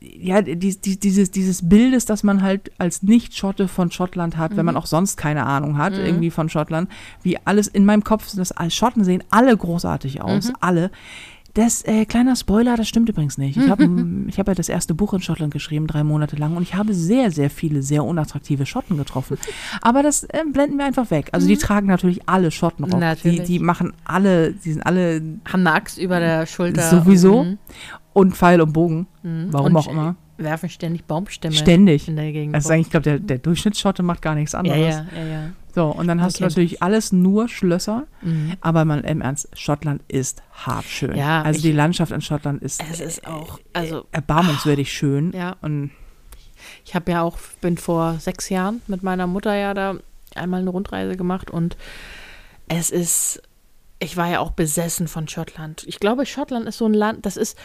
ja, 0.00 0.42
die, 0.42 0.56
die, 0.58 0.98
dieses, 0.98 1.30
dieses 1.30 1.66
Bildes, 1.68 2.04
das 2.04 2.22
man 2.22 2.42
halt 2.42 2.70
als 2.78 3.02
Nicht-Schotte 3.02 3.68
von 3.68 3.90
Schottland 3.90 4.36
hat, 4.36 4.52
Mhm. 4.52 4.56
wenn 4.58 4.66
man 4.66 4.76
auch 4.76 4.86
sonst 4.86 5.16
keine 5.16 5.46
Ahnung 5.46 5.78
hat, 5.78 5.94
irgendwie 5.94 6.30
von 6.30 6.48
Schottland, 6.48 6.90
wie 7.22 7.38
alles 7.46 7.68
in 7.68 7.84
meinem 7.84 8.04
Kopf, 8.04 8.30
das 8.36 8.52
als 8.52 8.74
Schotten 8.74 9.02
sehen 9.04 9.24
alle 9.30 9.56
großartig 9.56 10.20
aus, 10.22 10.48
Mhm. 10.48 10.54
alle. 10.60 10.90
Das, 11.54 11.82
äh, 11.82 12.04
kleiner 12.04 12.34
Spoiler, 12.34 12.76
das 12.76 12.88
stimmt 12.88 13.08
übrigens 13.08 13.38
nicht. 13.38 13.56
Ich 13.56 13.68
habe 13.70 13.88
ich 14.26 14.38
hab 14.38 14.48
ja 14.48 14.54
das 14.54 14.68
erste 14.68 14.92
Buch 14.94 15.14
in 15.14 15.20
Schottland 15.20 15.52
geschrieben, 15.52 15.86
drei 15.86 16.02
Monate 16.02 16.34
lang, 16.36 16.56
und 16.56 16.62
ich 16.62 16.74
habe 16.74 16.94
sehr, 16.94 17.30
sehr 17.30 17.48
viele 17.48 17.82
sehr 17.82 18.04
unattraktive 18.04 18.66
Schotten 18.66 18.96
getroffen. 18.96 19.38
Aber 19.80 20.02
das 20.02 20.24
äh, 20.24 20.42
blenden 20.52 20.78
wir 20.78 20.84
einfach 20.84 21.10
weg. 21.10 21.28
Also 21.32 21.46
die 21.46 21.56
tragen 21.56 21.86
natürlich 21.86 22.28
alle 22.28 22.50
Schottenrock. 22.50 22.92
Die, 22.92 22.98
Natürlich. 22.98 23.42
die 23.44 23.58
machen 23.60 23.92
alle, 24.04 24.52
die 24.52 24.72
sind 24.72 24.84
alle 24.84 25.22
haben 25.44 25.66
eine 25.66 25.72
Axt 25.72 25.98
über 25.98 26.18
der 26.18 26.46
Schulter. 26.46 26.82
Sowieso. 26.82 27.44
Mhm. 27.44 27.58
und 28.12 28.36
Pfeil 28.36 28.60
und 28.60 28.72
Bogen. 28.72 29.06
Mhm. 29.22 29.48
Warum 29.50 29.66
und 29.66 29.76
auch 29.76 29.88
immer. 29.88 30.16
Werfen 30.36 30.68
ständig 30.68 31.04
Baumstämme 31.04 31.54
Ständig. 31.54 32.08
in 32.08 32.16
der 32.16 32.32
Gegend. 32.32 32.54
Also 32.54 32.72
ich 32.72 32.90
glaube, 32.90 33.04
der, 33.04 33.18
der 33.18 33.38
Durchschnittsschotte 33.38 34.02
macht 34.02 34.20
gar 34.22 34.34
nichts 34.34 34.52
ja, 34.52 34.58
anderes. 34.58 34.78
ja, 34.80 35.06
ja, 35.16 35.24
ja. 35.26 35.50
So, 35.74 35.86
und 35.86 36.06
dann 36.06 36.20
hast 36.22 36.36
du 36.36 36.38
kennt 36.44 36.52
natürlich 36.52 36.82
alles 36.82 37.10
nur 37.12 37.48
Schlösser, 37.48 38.06
Mhm. 38.22 38.54
aber 38.60 38.84
mal 38.84 39.00
im 39.00 39.20
Ernst, 39.20 39.48
Schottland 39.58 40.02
ist 40.08 40.42
hart 40.52 40.84
schön. 40.84 41.16
Ja, 41.16 41.42
also 41.42 41.56
ich- 41.58 41.62
die 41.62 41.72
Landschaft 41.72 42.12
in 42.12 42.20
Schottland 42.20 42.62
ist 42.62 42.80
Es 42.90 43.00
ist 43.00 43.26
auch, 43.26 43.58
also 43.72 44.06
erbarmungswürdig 44.12 44.92
schön. 44.92 45.32
Ja. 45.32 45.56
Und 45.62 45.90
ich 46.84 46.94
habe 46.94 47.10
ja 47.10 47.22
auch, 47.22 47.38
bin 47.60 47.76
vor 47.76 48.14
sechs 48.20 48.48
Jahren 48.50 48.82
mit 48.86 49.02
meiner 49.02 49.26
Mutter 49.26 49.54
ja 49.56 49.74
da 49.74 49.96
einmal 50.36 50.60
eine 50.60 50.70
Rundreise 50.70 51.16
gemacht 51.16 51.50
und 51.50 51.76
es 52.68 52.90
ist, 52.90 53.42
ich 53.98 54.16
war 54.16 54.28
ja 54.30 54.40
auch 54.40 54.50
besessen 54.52 55.06
von 55.08 55.28
Schottland. 55.28 55.84
Ich 55.86 56.00
glaube, 56.00 56.24
Schottland 56.26 56.66
ist 56.66 56.78
so 56.78 56.86
ein 56.86 56.94
Land, 56.94 57.26
das 57.26 57.36
ist 57.36 57.58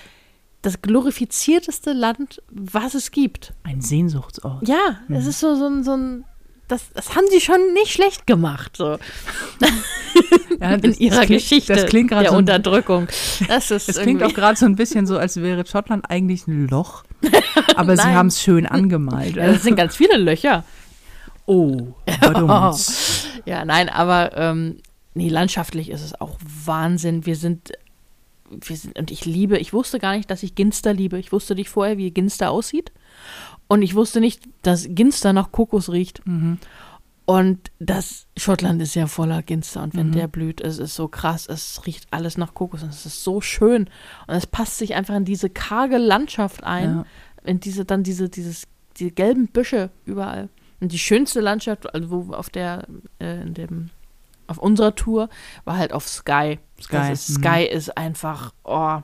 das 0.61 0.81
glorifizierteste 0.81 1.93
Land, 1.93 2.41
was 2.51 2.93
es 2.93 3.11
gibt. 3.11 3.53
ein 3.63 3.81
Sehnsuchtsort. 3.81 4.67
Ja, 4.67 4.99
Mhm. 5.07 5.15
es 5.15 5.25
ist 5.27 5.39
so, 5.39 5.55
so 5.55 5.67
ein, 5.67 5.83
so 5.83 5.95
ein 5.95 6.25
das, 6.67 6.83
das 6.93 7.15
haben 7.15 7.25
sie 7.31 7.41
schon 7.41 7.73
nicht 7.73 7.91
schlecht 7.93 8.27
gemacht, 8.27 8.77
so 8.77 8.99
Ja, 10.59 10.71
in 10.73 10.81
das- 10.81 10.99
ihrer 10.99 11.15
das 11.17 11.25
klingt, 11.25 11.41
Geschichte 11.41 11.73
Das 11.73 11.85
klingt 11.85 12.09
gerade 12.09 12.23
der 12.23 12.29
so, 12.31 12.35
ein- 12.35 12.39
Unterdrückung. 12.39 13.07
Das 13.47 13.71
ist 13.71 13.87
das 13.89 13.97
klingt 13.99 14.21
auch 14.23 14.33
gerade 14.33 14.57
so 14.57 14.65
ein 14.65 14.75
bisschen 14.75 15.07
so, 15.07 15.17
als 15.17 15.37
wäre 15.37 15.65
Schottland 15.65 16.09
eigentlich 16.09 16.47
ein 16.47 16.67
Loch. 16.67 17.03
Aber 17.75 17.95
sie 17.97 18.03
haben 18.03 18.27
es 18.27 18.41
schön 18.41 18.65
angemalt. 18.65 19.35
ja, 19.35 19.47
das 19.47 19.63
sind 19.63 19.75
ganz 19.77 19.95
viele 19.95 20.17
Löcher. 20.17 20.63
oh, 21.45 21.93
badumts. 22.21 23.25
Ja, 23.45 23.65
nein, 23.65 23.89
aber 23.89 24.37
ähm, 24.37 24.77
nee, 25.15 25.29
landschaftlich 25.29 25.89
ist 25.89 26.03
es 26.03 26.19
auch 26.21 26.37
Wahnsinn. 26.65 27.25
Wir 27.25 27.35
sind, 27.35 27.71
sind, 28.63 28.97
und 28.97 29.11
ich 29.11 29.25
liebe, 29.25 29.57
ich 29.57 29.73
wusste 29.73 29.99
gar 29.99 30.15
nicht, 30.15 30.29
dass 30.31 30.43
ich 30.43 30.55
Ginster 30.55 30.93
liebe. 30.93 31.19
Ich 31.19 31.31
wusste 31.31 31.55
nicht 31.55 31.69
vorher, 31.69 31.97
wie 31.97 32.11
Ginster 32.11 32.51
aussieht. 32.51 32.91
Und 33.67 33.81
ich 33.81 33.95
wusste 33.95 34.19
nicht, 34.19 34.47
dass 34.61 34.87
Ginster 34.89 35.33
nach 35.33 35.51
Kokos 35.51 35.89
riecht. 35.91 36.25
Mhm. 36.25 36.57
Und 37.25 37.69
das 37.77 38.25
Schottland 38.37 38.81
ist 38.81 38.95
ja 38.95 39.05
voller 39.05 39.43
Ginster. 39.43 39.83
Und 39.83 39.95
wenn 39.95 40.07
Mhm. 40.07 40.13
der 40.13 40.27
blüht, 40.27 40.61
es 40.61 40.79
ist 40.79 40.95
so 40.95 41.07
krass. 41.07 41.47
Es 41.47 41.85
riecht 41.85 42.07
alles 42.09 42.37
nach 42.37 42.55
Kokos 42.55 42.81
und 42.81 42.89
es 42.89 43.05
ist 43.05 43.23
so 43.23 43.39
schön. 43.39 43.83
Und 44.25 44.33
es 44.33 44.47
passt 44.47 44.79
sich 44.79 44.95
einfach 44.95 45.15
in 45.15 45.25
diese 45.25 45.49
karge 45.49 45.99
Landschaft 45.99 46.63
ein. 46.63 46.89
Ja. 46.89 47.05
In 47.43 47.59
diese, 47.59 47.85
dann 47.85 48.01
diese, 48.01 48.29
dieses, 48.29 48.67
diese 48.97 49.11
gelben 49.11 49.47
Büsche 49.47 49.91
überall. 50.05 50.49
Und 50.79 50.91
die 50.91 50.97
schönste 50.99 51.39
Landschaft, 51.39 51.93
also 51.93 52.09
wo 52.09 52.33
auf 52.33 52.49
der, 52.49 52.87
äh, 53.19 53.41
in 53.41 53.53
dem, 53.53 53.89
auf 54.47 54.57
unserer 54.57 54.95
Tour, 54.95 55.29
war 55.65 55.77
halt 55.77 55.93
auf 55.93 56.07
Sky. 56.07 56.57
Sky, 56.81 57.09
mhm. 57.11 57.15
Sky 57.15 57.63
ist 57.65 57.97
einfach, 57.97 58.53
oh, 58.63 58.99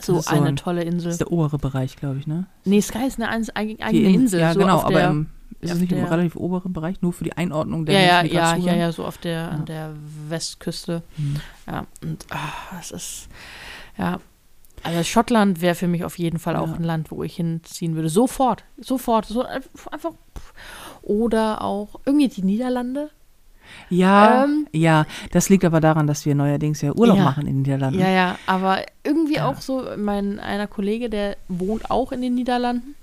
so 0.00 0.18
ist 0.18 0.28
so 0.28 0.34
eine 0.34 0.48
ein- 0.48 0.56
tolle 0.56 0.84
Das 0.84 0.92
Insel. 0.94 1.10
ist 1.12 1.20
der 1.20 1.32
obere 1.32 1.58
Bereich, 1.58 1.96
glaube 1.96 2.18
ich, 2.18 2.26
ne? 2.26 2.46
Nee, 2.64 2.80
Sky 2.80 3.06
ist 3.06 3.18
eine 3.20 3.28
eigene 3.30 3.76
Die 3.76 3.82
eigene 3.82 4.08
In- 4.08 4.14
Insel. 4.22 4.40
Ja, 4.40 4.52
so 4.52 4.60
genau, 4.60 4.80
aber 4.80 4.90
der, 4.92 5.10
im, 5.10 5.26
ist 5.60 5.72
es 5.72 5.78
nicht 5.78 5.92
im 5.92 5.98
der- 5.98 6.10
relativ 6.10 6.36
oberen 6.36 6.72
Bereich, 6.72 7.00
nur 7.02 7.12
für 7.12 7.24
die 7.24 7.32
Einordnung 7.36 7.86
der 7.86 7.94
ja, 7.94 8.00
ja, 8.06 8.22
Menschen, 8.22 8.34
ja, 8.36 8.42
ja, 8.42 8.56
zuhören? 8.60 8.78
ja, 8.78 8.92
so 8.92 9.04
auf 9.06 9.18
der, 9.18 9.32
Ja. 9.32 9.48
an 9.48 9.64
der 9.64 9.94
Westküste. 10.28 11.02
Mhm. 11.16 11.36
Ja, 11.66 11.86
und 12.02 12.26
ah, 12.30 12.78
es 12.80 12.90
ist, 12.90 13.28
ja. 13.98 14.18
Also 14.82 15.02
Schottland 15.04 15.60
wäre 15.60 15.74
für 15.74 15.88
mich 15.88 16.04
auf 16.04 16.18
jeden 16.18 16.38
Fall 16.38 16.56
auch 16.56 16.68
Ja. 16.68 16.74
ein 16.74 16.84
Land, 16.84 17.10
wo 17.10 17.22
ich 17.22 17.36
hinziehen 17.36 17.94
würde. 17.96 18.08
Sofort, 18.08 18.64
sofort. 18.78 19.26
So 19.26 19.44
einfach. 19.44 20.12
Oder 21.02 21.62
auch 21.62 22.00
irgendwie 22.06 22.28
die 22.28 22.42
Niederlande. 22.42 23.10
Ja, 23.88 24.44
Ähm, 24.44 24.66
ja, 24.72 25.06
das 25.32 25.48
liegt 25.48 25.64
aber 25.64 25.80
daran, 25.80 26.06
dass 26.06 26.24
wir 26.26 26.34
neuerdings 26.34 26.80
ja 26.80 26.92
Urlaub 26.94 27.16
Ja. 27.16 27.24
machen 27.24 27.46
in 27.46 27.54
den 27.56 27.62
Niederlanden. 27.62 28.00
Ja, 28.00 28.08
ja, 28.08 28.38
aber 28.46 28.84
irgendwie 29.04 29.36
Ja. 29.36 29.46
auch 29.46 29.60
so, 29.60 29.86
mein 29.96 30.38
einer 30.40 30.66
Kollege, 30.66 31.10
der 31.10 31.36
wohnt 31.48 31.90
auch 31.90 32.12
in 32.12 32.22
den 32.22 32.34
Niederlanden 32.34 32.94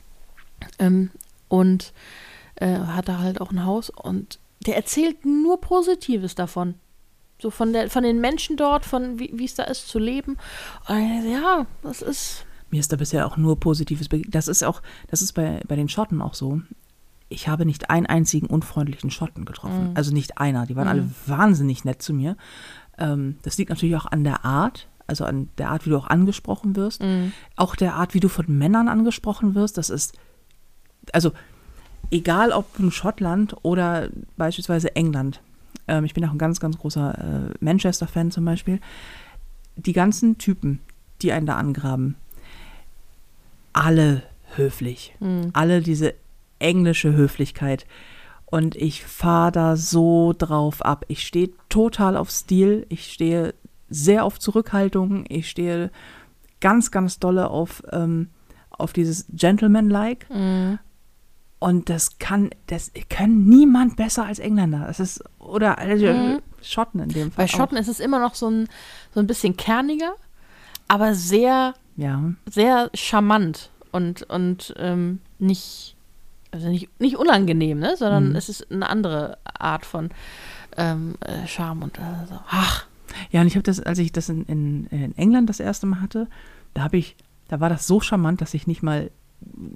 ähm, 0.79 1.11
und 1.47 1.93
äh, 2.55 2.77
hat 2.77 3.07
da 3.07 3.19
halt 3.19 3.41
auch 3.41 3.51
ein 3.51 3.65
Haus 3.65 3.89
und 3.89 4.39
der 4.65 4.75
erzählt 4.75 5.25
nur 5.25 5.61
Positives 5.61 6.35
davon. 6.35 6.75
So 7.39 7.51
von, 7.51 7.71
der, 7.71 7.89
von 7.91 8.01
den 8.03 8.19
Menschen 8.19 8.57
dort, 8.57 8.83
von 8.83 9.19
wie 9.19 9.45
es 9.45 9.53
da 9.53 9.63
ist 9.63 9.87
zu 9.87 9.99
leben. 9.99 10.37
Und 10.87 11.31
ja, 11.31 11.67
das 11.83 12.01
ist. 12.01 12.45
Mir 12.71 12.79
ist 12.79 12.91
da 12.91 12.95
bisher 12.97 13.27
auch 13.27 13.37
nur 13.37 13.59
Positives 13.59 14.09
begegnet. 14.09 14.33
Das 14.33 14.47
ist 14.47 14.63
auch, 14.63 14.81
das 15.09 15.21
ist 15.21 15.33
bei, 15.33 15.61
bei 15.67 15.75
den 15.75 15.87
Schotten 15.87 16.21
auch 16.21 16.33
so. 16.33 16.61
Ich 17.29 17.47
habe 17.47 17.65
nicht 17.65 17.89
einen 17.89 18.05
einzigen 18.05 18.47
unfreundlichen 18.47 19.11
Schotten 19.11 19.43
getroffen. 19.45 19.89
Mhm. 19.89 19.95
Also 19.95 20.13
nicht 20.13 20.37
einer. 20.37 20.65
Die 20.65 20.75
waren 20.75 20.85
Mhm. 20.85 20.89
alle 20.91 21.09
wahnsinnig 21.25 21.83
nett 21.85 22.01
zu 22.01 22.13
mir. 22.13 22.37
Ähm, 22.97 23.37
das 23.43 23.57
liegt 23.57 23.69
natürlich 23.69 23.95
auch 23.95 24.05
an 24.05 24.23
der 24.23 24.45
Art, 24.45 24.87
also 25.07 25.25
an 25.25 25.49
der 25.57 25.69
Art, 25.69 25.85
wie 25.85 25.89
du 25.89 25.97
auch 25.97 26.07
angesprochen 26.07 26.75
wirst. 26.75 27.01
Auch 27.55 27.75
der 27.75 27.95
Art, 27.95 28.13
wie 28.13 28.19
du 28.19 28.27
von 28.29 28.45
Männern 28.47 28.87
angesprochen 28.87 29.55
wirst. 29.55 29.77
Das 29.77 29.89
ist, 29.89 30.17
also 31.13 31.31
egal 32.11 32.51
ob 32.51 32.79
in 32.79 32.91
Schottland 32.91 33.55
oder 33.61 34.09
beispielsweise 34.37 34.95
England. 34.95 35.41
Ähm, 35.89 36.05
ich 36.05 36.13
bin 36.13 36.25
auch 36.25 36.31
ein 36.31 36.37
ganz, 36.37 36.59
ganz 36.59 36.77
großer 36.77 37.49
äh, 37.51 37.53
Manchester-Fan 37.59 38.31
zum 38.31 38.45
Beispiel. 38.45 38.79
Die 39.75 39.93
ganzen 39.93 40.37
Typen, 40.37 40.79
die 41.21 41.31
einen 41.33 41.45
da 41.45 41.55
angraben, 41.57 42.15
alle 43.73 44.23
höflich. 44.55 45.15
Alle 45.53 45.81
diese 45.81 46.13
englische 46.59 47.13
Höflichkeit. 47.13 47.85
Und 48.45 48.75
ich 48.75 49.03
fahre 49.03 49.51
da 49.51 49.75
so 49.75 50.33
drauf 50.37 50.81
ab. 50.81 51.05
Ich 51.09 51.27
stehe 51.27 51.49
total 51.69 52.15
auf 52.15 52.31
Stil. 52.31 52.85
Ich 52.89 53.11
stehe 53.11 53.53
sehr 53.89 54.23
auf 54.23 54.39
Zurückhaltung. 54.39 55.25
Ich 55.27 55.49
stehe 55.49 55.91
ganz, 56.61 56.91
ganz 56.91 57.19
dolle 57.19 57.49
auf, 57.49 57.83
ähm, 57.91 58.29
auf 58.69 58.93
dieses 58.93 59.25
Gentleman-like. 59.29 60.27
Und 61.59 61.89
das 61.89 62.19
kann, 62.19 62.51
das 62.67 62.91
können 63.09 63.45
niemand 63.49 63.95
besser 63.95 64.25
als 64.25 64.39
Engländer. 64.39 64.85
Das 64.87 64.99
ist, 64.99 65.23
oder 65.39 65.77
also, 65.77 66.39
Schotten 66.61 67.01
in 67.01 67.09
dem 67.09 67.31
Fall. 67.31 67.45
Bei 67.45 67.47
Schotten 67.47 67.77
ist 67.77 67.87
es 67.87 67.99
immer 67.99 68.19
noch 68.19 68.35
so 68.35 68.49
ein, 68.49 68.67
so 69.13 69.19
ein 69.19 69.27
bisschen 69.27 69.57
kerniger, 69.57 70.13
aber 70.87 71.15
sehr, 71.15 71.73
Auch. 71.73 72.01
Ja. 72.01 72.23
sehr 72.49 72.89
charmant 72.93 73.71
und, 73.91 74.23
und 74.23 74.73
ähm, 74.77 75.19
nicht, 75.39 75.96
also 76.51 76.69
nicht, 76.69 76.89
nicht 76.99 77.17
unangenehm, 77.17 77.79
ne? 77.79 77.95
sondern 77.97 78.35
es 78.35 78.49
ist 78.49 78.71
eine 78.71 78.89
andere 78.89 79.37
Art 79.43 79.85
von 79.85 80.09
ähm, 80.77 81.15
äh, 81.21 81.47
Charme 81.47 81.83
und 81.83 81.97
äh, 81.97 82.27
so. 82.29 82.39
Ach, 82.49 82.85
Ja, 83.31 83.41
und 83.41 83.47
ich 83.47 83.55
habe 83.55 83.63
das, 83.63 83.79
als 83.79 83.99
ich 83.99 84.11
das 84.11 84.29
in, 84.29 84.43
in, 84.45 84.85
in 84.87 85.17
England 85.17 85.49
das 85.49 85.59
erste 85.59 85.85
Mal 85.87 86.01
hatte, 86.01 86.27
da 86.73 86.83
habe 86.83 86.97
ich, 86.97 87.15
da 87.47 87.59
war 87.59 87.69
das 87.69 87.87
so 87.87 87.99
charmant, 87.99 88.41
dass 88.41 88.53
ich 88.53 88.67
nicht 88.67 88.83
mal 88.83 89.11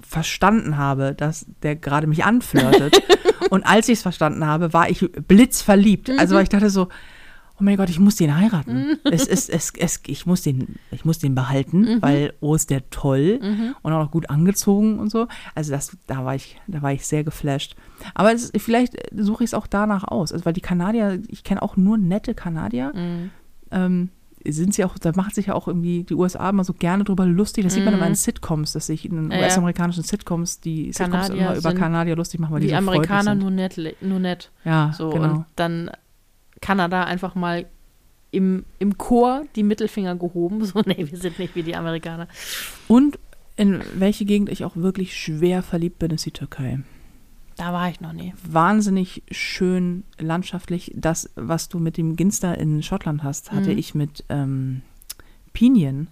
verstanden 0.02 0.76
habe, 0.76 1.14
dass 1.14 1.46
der 1.62 1.76
gerade 1.76 2.06
mich 2.06 2.24
anflirtet. 2.24 3.02
und 3.50 3.64
als 3.64 3.88
ich 3.88 3.98
es 3.98 4.02
verstanden 4.02 4.46
habe, 4.46 4.72
war 4.72 4.90
ich 4.90 5.00
blitzverliebt. 5.00 6.10
Also 6.18 6.34
weil 6.34 6.42
ich 6.44 6.48
dachte 6.48 6.70
so, 6.70 6.88
oh 7.60 7.64
mein 7.64 7.76
Gott, 7.76 7.90
ich 7.90 7.98
muss 8.00 8.16
den 8.16 8.36
heiraten. 8.36 8.98
es 9.04 9.26
ist, 9.26 9.48
es, 9.50 9.72
es, 9.78 10.00
ich 10.06 10.26
muss 10.26 10.42
den, 10.42 10.76
ich 10.90 11.04
muss 11.04 11.18
den 11.18 11.34
behalten, 11.34 12.00
weil 12.02 12.32
oh 12.40 12.54
ist 12.54 12.70
der 12.70 12.88
toll 12.90 13.38
und 13.82 13.92
auch 13.92 14.04
noch 14.04 14.10
gut 14.10 14.30
angezogen 14.30 14.98
und 14.98 15.10
so. 15.10 15.28
Also 15.54 15.72
das, 15.72 15.96
da 16.06 16.24
war 16.24 16.34
ich, 16.34 16.60
da 16.66 16.82
war 16.82 16.92
ich 16.92 17.06
sehr 17.06 17.24
geflasht. 17.24 17.76
Aber 18.14 18.32
es, 18.32 18.50
vielleicht 18.56 18.94
suche 19.16 19.44
ich 19.44 19.50
es 19.50 19.54
auch 19.54 19.66
danach 19.66 20.04
aus, 20.04 20.32
also 20.32 20.44
weil 20.44 20.52
die 20.52 20.60
Kanadier, 20.60 21.20
ich 21.28 21.44
kenne 21.44 21.62
auch 21.62 21.76
nur 21.76 21.98
nette 21.98 22.34
Kanadier. 22.34 22.92
Ähm, 23.70 24.08
sind 24.44 24.74
sie 24.74 24.84
auch, 24.84 24.98
da 24.98 25.12
macht 25.14 25.34
sich 25.34 25.46
ja 25.46 25.54
auch 25.54 25.68
irgendwie 25.68 26.02
die 26.04 26.14
USA 26.14 26.50
immer 26.50 26.64
so 26.64 26.72
gerne 26.72 27.04
drüber 27.04 27.26
lustig. 27.26 27.64
Das 27.64 27.74
sieht 27.74 27.84
man 27.84 27.94
immer 27.94 28.06
in 28.06 28.14
Sitcoms, 28.14 28.72
dass 28.72 28.86
sich 28.86 29.04
in. 29.04 29.30
US-amerikanischen 29.30 30.02
Sitcoms 30.02 30.60
die 30.60 30.92
Sitcoms 30.92 31.28
Kanadier 31.28 31.42
immer 31.46 31.56
über 31.56 31.74
Kanadier 31.74 32.16
lustig 32.16 32.40
machen, 32.40 32.54
weil 32.54 32.60
die, 32.60 32.66
die 32.66 32.72
so 32.72 32.78
Amerikaner 32.78 33.34
nur 33.34 33.50
nett, 33.50 33.78
nur 34.00 34.18
nett. 34.18 34.50
Ja, 34.64 34.92
So, 34.96 35.10
genau. 35.10 35.24
und 35.24 35.44
dann 35.56 35.90
Kanada 36.62 37.04
einfach 37.04 37.34
mal 37.34 37.66
im, 38.30 38.64
im 38.78 38.96
Chor 38.96 39.44
die 39.54 39.62
Mittelfinger 39.62 40.16
gehoben. 40.16 40.64
So, 40.64 40.80
nee, 40.86 41.06
wir 41.10 41.18
sind 41.18 41.38
nicht 41.38 41.54
wie 41.54 41.62
die 41.62 41.76
Amerikaner. 41.76 42.28
Und 42.88 43.18
in 43.56 43.82
welche 43.94 44.24
Gegend 44.24 44.48
ich 44.48 44.64
auch 44.64 44.76
wirklich 44.76 45.14
schwer 45.14 45.62
verliebt 45.62 45.98
bin, 45.98 46.10
ist 46.10 46.24
die 46.24 46.30
Türkei. 46.30 46.80
Da 47.56 47.74
war 47.74 47.90
ich 47.90 48.00
noch 48.00 48.14
nie. 48.14 48.32
Wahnsinnig 48.42 49.22
schön 49.30 50.04
landschaftlich. 50.18 50.90
Das, 50.96 51.28
was 51.34 51.68
du 51.68 51.78
mit 51.78 51.98
dem 51.98 52.16
Ginster 52.16 52.56
in 52.56 52.82
Schottland 52.82 53.22
hast, 53.22 53.52
hatte 53.52 53.72
ich 53.72 53.94
mit 53.94 54.24
ähm, 54.30 54.80
Pinien 55.52 56.08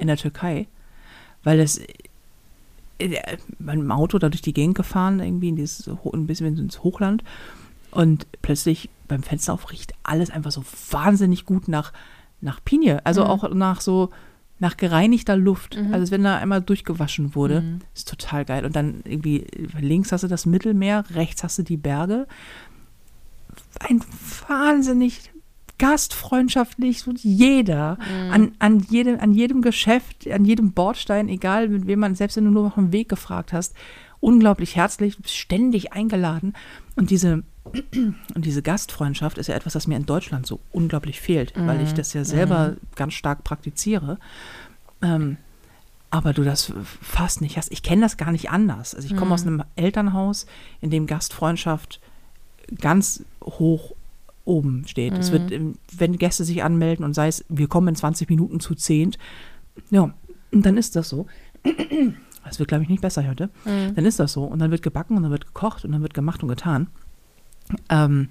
in 0.00 0.08
der 0.08 0.16
Türkei, 0.16 0.66
weil 1.44 1.60
es 1.60 1.78
äh, 2.98 3.36
mit 3.60 3.74
dem 3.74 3.92
Auto 3.92 4.18
da 4.18 4.28
durch 4.28 4.42
die 4.42 4.52
Gegend 4.52 4.74
gefahren, 4.74 5.20
irgendwie 5.20 5.50
in 5.50 5.56
dieses, 5.56 5.88
ein 5.88 6.26
bisschen 6.26 6.58
ins 6.58 6.82
Hochland 6.82 7.22
und 7.92 8.26
plötzlich 8.42 8.90
beim 9.10 9.22
Fenster 9.22 9.52
auf 9.52 9.70
riecht 9.70 9.92
alles 10.02 10.30
einfach 10.30 10.50
so 10.50 10.64
wahnsinnig 10.90 11.44
gut 11.44 11.68
nach, 11.68 11.92
nach 12.40 12.64
Pinie, 12.64 13.04
also 13.04 13.24
auch 13.24 13.52
nach 13.52 13.80
so 13.80 14.10
nach 14.58 14.76
gereinigter 14.76 15.36
Luft, 15.36 15.76
also 15.76 15.92
als 15.92 16.10
wenn 16.10 16.22
da 16.22 16.36
einmal 16.36 16.60
durchgewaschen 16.60 17.34
wurde. 17.34 17.80
Ist 17.94 18.08
total 18.08 18.44
geil. 18.44 18.66
Und 18.66 18.76
dann 18.76 19.00
irgendwie 19.04 19.46
links 19.80 20.12
hast 20.12 20.22
du 20.22 20.28
das 20.28 20.44
Mittelmeer, 20.44 21.04
rechts 21.14 21.42
hast 21.42 21.58
du 21.58 21.62
die 21.62 21.78
Berge. 21.78 22.26
Ein 23.78 24.02
wahnsinnig 24.46 25.30
gastfreundschaftlich, 25.78 27.00
so 27.00 27.10
jeder, 27.16 27.96
an, 28.30 28.52
an, 28.58 28.80
jedem, 28.80 29.18
an 29.18 29.32
jedem 29.32 29.62
Geschäft, 29.62 30.30
an 30.30 30.44
jedem 30.44 30.72
Bordstein, 30.72 31.30
egal 31.30 31.68
mit 31.68 31.86
wem 31.86 32.00
man, 32.00 32.14
selbst 32.14 32.36
wenn 32.36 32.44
du 32.44 32.50
nur 32.50 32.64
nach 32.64 32.74
dem 32.74 32.92
Weg 32.92 33.08
gefragt 33.08 33.54
hast, 33.54 33.74
unglaublich 34.20 34.76
herzlich, 34.76 35.16
du 35.16 35.22
bist 35.22 35.36
ständig 35.36 35.94
eingeladen. 35.94 36.52
Und 36.96 37.08
diese, 37.08 37.44
und 38.34 38.44
diese 38.44 38.62
Gastfreundschaft 38.62 39.38
ist 39.38 39.48
ja 39.48 39.54
etwas, 39.54 39.74
das 39.74 39.86
mir 39.86 39.96
in 39.96 40.06
Deutschland 40.06 40.46
so 40.46 40.60
unglaublich 40.72 41.20
fehlt, 41.20 41.52
weil 41.56 41.80
ich 41.82 41.92
das 41.92 42.12
ja 42.14 42.24
selber 42.24 42.76
ganz 42.96 43.14
stark 43.14 43.44
praktiziere. 43.44 44.18
Ähm, 45.02 45.36
aber 46.10 46.32
du 46.32 46.42
das 46.42 46.72
fast 47.00 47.40
nicht 47.40 47.56
hast. 47.56 47.70
Ich 47.70 47.82
kenne 47.82 48.02
das 48.02 48.16
gar 48.16 48.32
nicht 48.32 48.50
anders. 48.50 48.94
Also 48.94 49.06
ich 49.06 49.16
komme 49.16 49.32
aus 49.32 49.46
einem 49.46 49.62
Elternhaus, 49.76 50.46
in 50.80 50.90
dem 50.90 51.06
Gastfreundschaft 51.06 52.00
ganz 52.80 53.24
hoch 53.44 53.94
oben 54.44 54.86
steht. 54.88 55.16
Es 55.16 55.30
wird, 55.30 55.52
ähm, 55.52 55.76
wenn 55.96 56.18
Gäste 56.18 56.44
sich 56.44 56.64
anmelden 56.64 57.04
und 57.04 57.14
sei 57.14 57.28
es, 57.28 57.44
wir 57.48 57.68
kommen 57.68 57.88
in 57.88 57.94
20 57.94 58.28
Minuten 58.28 58.58
zu 58.58 58.74
zehnt, 58.74 59.18
ja, 59.90 60.12
dann 60.50 60.76
ist 60.76 60.96
das 60.96 61.08
so. 61.08 61.26
Das 62.42 62.58
wird, 62.58 62.68
glaube 62.68 62.82
ich, 62.82 62.88
nicht 62.88 63.02
besser 63.02 63.26
heute. 63.28 63.50
Dann 63.94 64.04
ist 64.04 64.18
das 64.18 64.32
so. 64.32 64.44
Und 64.44 64.58
dann 64.58 64.70
wird 64.70 64.82
gebacken 64.82 65.16
und 65.16 65.22
dann 65.22 65.30
wird 65.30 65.46
gekocht 65.46 65.84
und 65.84 65.92
dann 65.92 66.02
wird 66.02 66.14
gemacht 66.14 66.42
und 66.42 66.48
getan. 66.48 66.88
Ähm, 67.88 68.28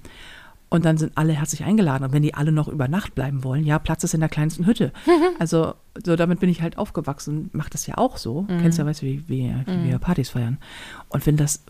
und 0.72 0.86
dann 0.86 0.98
sind 0.98 1.14
alle 1.16 1.34
herzlich 1.34 1.64
eingeladen. 1.64 2.04
Und 2.04 2.14
wenn 2.14 2.22
die 2.22 2.36
alle 2.36 2.52
noch 2.52 2.68
über 2.68 2.88
Nacht 2.88 3.16
bleiben 3.16 3.44
wollen, 3.44 3.64
ja, 3.64 3.80
Platz 3.80 4.04
ist 4.04 4.14
in 4.14 4.20
der 4.20 4.30
kleinsten 4.30 4.66
Hütte. 4.66 4.92
Also, 5.40 5.74
so 6.04 6.16
damit 6.16 6.40
bin 6.40 6.50
ich 6.50 6.62
halt 6.62 6.78
aufgewachsen. 6.78 7.50
Mach 7.54 7.70
das 7.70 7.88
ja 7.88 7.98
auch 7.98 8.18
so. 8.18 8.46
Kennst 8.48 8.78
ja, 8.78 8.86
weißt 8.86 9.02
du, 9.02 9.06
wie, 9.08 9.24
wie, 9.28 9.54
wie 9.66 9.90
wir 9.90 10.00
Partys 10.00 10.30
feiern. 10.30 10.58
Und 11.08 11.26
wenn 11.26 11.38
das, 11.38 11.64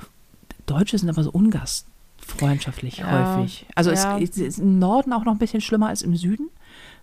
Deutsche 0.66 0.98
sind 0.98 1.10
aber 1.10 1.24
so 1.24 1.32
ungastfreundschaftlich 1.32 2.98
Ja, 2.98 3.38
häufig. 3.38 3.66
Also 3.76 3.92
ja. 3.92 4.18
es, 4.20 4.32
es 4.32 4.38
ist 4.38 4.60
im 4.60 4.80
Norden 4.80 5.14
auch 5.14 5.24
noch 5.24 5.34
ein 5.34 5.38
bisschen 5.40 5.62
schlimmer 5.62 5.88
als 5.88 6.02
im 6.02 6.16
Süden. 6.16 6.50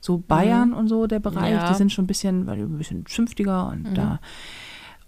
So 0.00 0.18
Bayern 0.18 0.72
und 0.72 0.88
so, 0.88 1.06
der 1.06 1.20
Bereich, 1.20 1.52
Ja. 1.54 1.68
die 1.68 1.74
sind 1.74 1.92
schon 1.92 2.04
ein 2.04 2.08
bisschen, 2.08 2.48
ein 2.48 2.78
bisschen 2.78 3.06
zünftiger 3.06 3.68
und 3.68 3.94
da. 3.96 4.20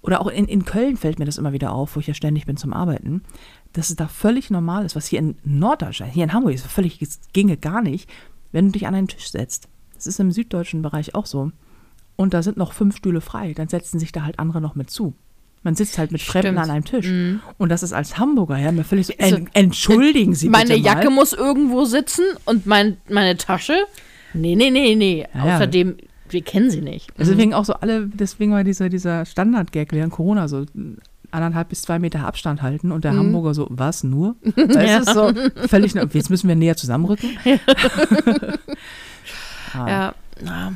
Oder 0.00 0.20
auch 0.20 0.28
in, 0.28 0.46
in 0.46 0.64
Köln 0.64 0.96
fällt 0.96 1.18
mir 1.18 1.24
das 1.24 1.38
immer 1.38 1.52
wieder 1.52 1.72
auf, 1.72 1.96
wo 1.96 2.00
ich 2.00 2.06
ja 2.06 2.14
ständig 2.14 2.46
bin 2.46 2.56
zum 2.56 2.72
Arbeiten, 2.72 3.22
dass 3.72 3.90
es 3.90 3.96
da 3.96 4.08
völlig 4.08 4.50
normal 4.50 4.84
ist, 4.84 4.96
was 4.96 5.06
hier 5.06 5.18
in 5.18 5.36
Norddeutschland, 5.44 6.12
hier 6.12 6.24
in 6.24 6.32
Hamburg 6.32 6.54
ist 6.54 6.66
völlig, 6.66 6.98
ginge 7.32 7.56
gar 7.56 7.82
nicht, 7.82 8.08
wenn 8.52 8.66
du 8.66 8.72
dich 8.72 8.86
an 8.86 8.94
einen 8.94 9.08
Tisch 9.08 9.30
setzt. 9.30 9.68
Das 9.94 10.06
ist 10.06 10.20
im 10.20 10.30
süddeutschen 10.32 10.82
Bereich 10.82 11.14
auch 11.14 11.26
so. 11.26 11.52
Und 12.16 12.34
da 12.34 12.42
sind 12.42 12.56
noch 12.56 12.72
fünf 12.72 12.96
Stühle 12.96 13.20
frei, 13.20 13.52
dann 13.52 13.68
setzen 13.68 13.98
sich 13.98 14.10
da 14.12 14.24
halt 14.24 14.38
andere 14.38 14.60
noch 14.60 14.74
mit 14.74 14.90
zu. 14.90 15.14
Man 15.62 15.74
sitzt 15.74 15.98
halt 15.98 16.12
mit 16.12 16.22
Fremden 16.22 16.54
Stimmt. 16.54 16.58
an 16.58 16.70
einem 16.70 16.84
Tisch. 16.84 17.10
Und 17.58 17.68
das 17.68 17.82
ist 17.82 17.92
als 17.92 18.16
Hamburger 18.18 18.58
ja 18.58 18.70
mir 18.72 18.84
völlig 18.84 19.08
so, 19.08 19.14
Also, 19.18 19.36
en, 19.36 19.48
entschuldigen 19.52 20.34
Sie 20.34 20.48
Meine 20.48 20.70
bitte 20.70 20.80
mal. 20.80 20.86
Jacke 20.86 21.10
muss 21.10 21.32
irgendwo 21.32 21.84
sitzen 21.84 22.24
und 22.44 22.66
mein, 22.66 22.96
meine 23.08 23.36
Tasche. 23.36 23.76
Nee, 24.34 24.54
nee, 24.56 24.70
nee, 24.70 24.94
nee. 24.94 25.26
Ja. 25.34 25.56
Außerdem, 25.56 25.96
wir 26.28 26.42
kennen 26.42 26.70
sie 26.70 26.80
nicht. 26.80 27.10
Deswegen 27.18 27.54
auch 27.54 27.64
so 27.64 27.74
alle, 27.74 28.06
deswegen 28.06 28.52
war 28.52 28.62
dieser, 28.62 28.88
dieser 28.88 29.24
Standard-Gag 29.26 29.92
während 29.92 30.12
Corona 30.12 30.46
so 30.46 30.64
anderthalb 31.30 31.68
bis 31.68 31.82
zwei 31.82 31.98
Meter 31.98 32.26
Abstand 32.26 32.62
halten 32.62 32.92
und 32.92 33.04
der 33.04 33.12
Mhm. 33.12 33.18
Hamburger 33.18 33.54
so, 33.54 33.66
was, 33.70 34.04
nur? 34.04 34.36
Das 34.56 35.02
ist 35.08 35.14
so 35.14 35.32
völlig, 35.68 35.94
jetzt 35.94 36.30
müssen 36.30 36.48
wir 36.48 36.56
näher 36.56 36.76
zusammenrücken. 36.76 37.30
Ah. 39.74 39.86
Ja, 39.88 40.72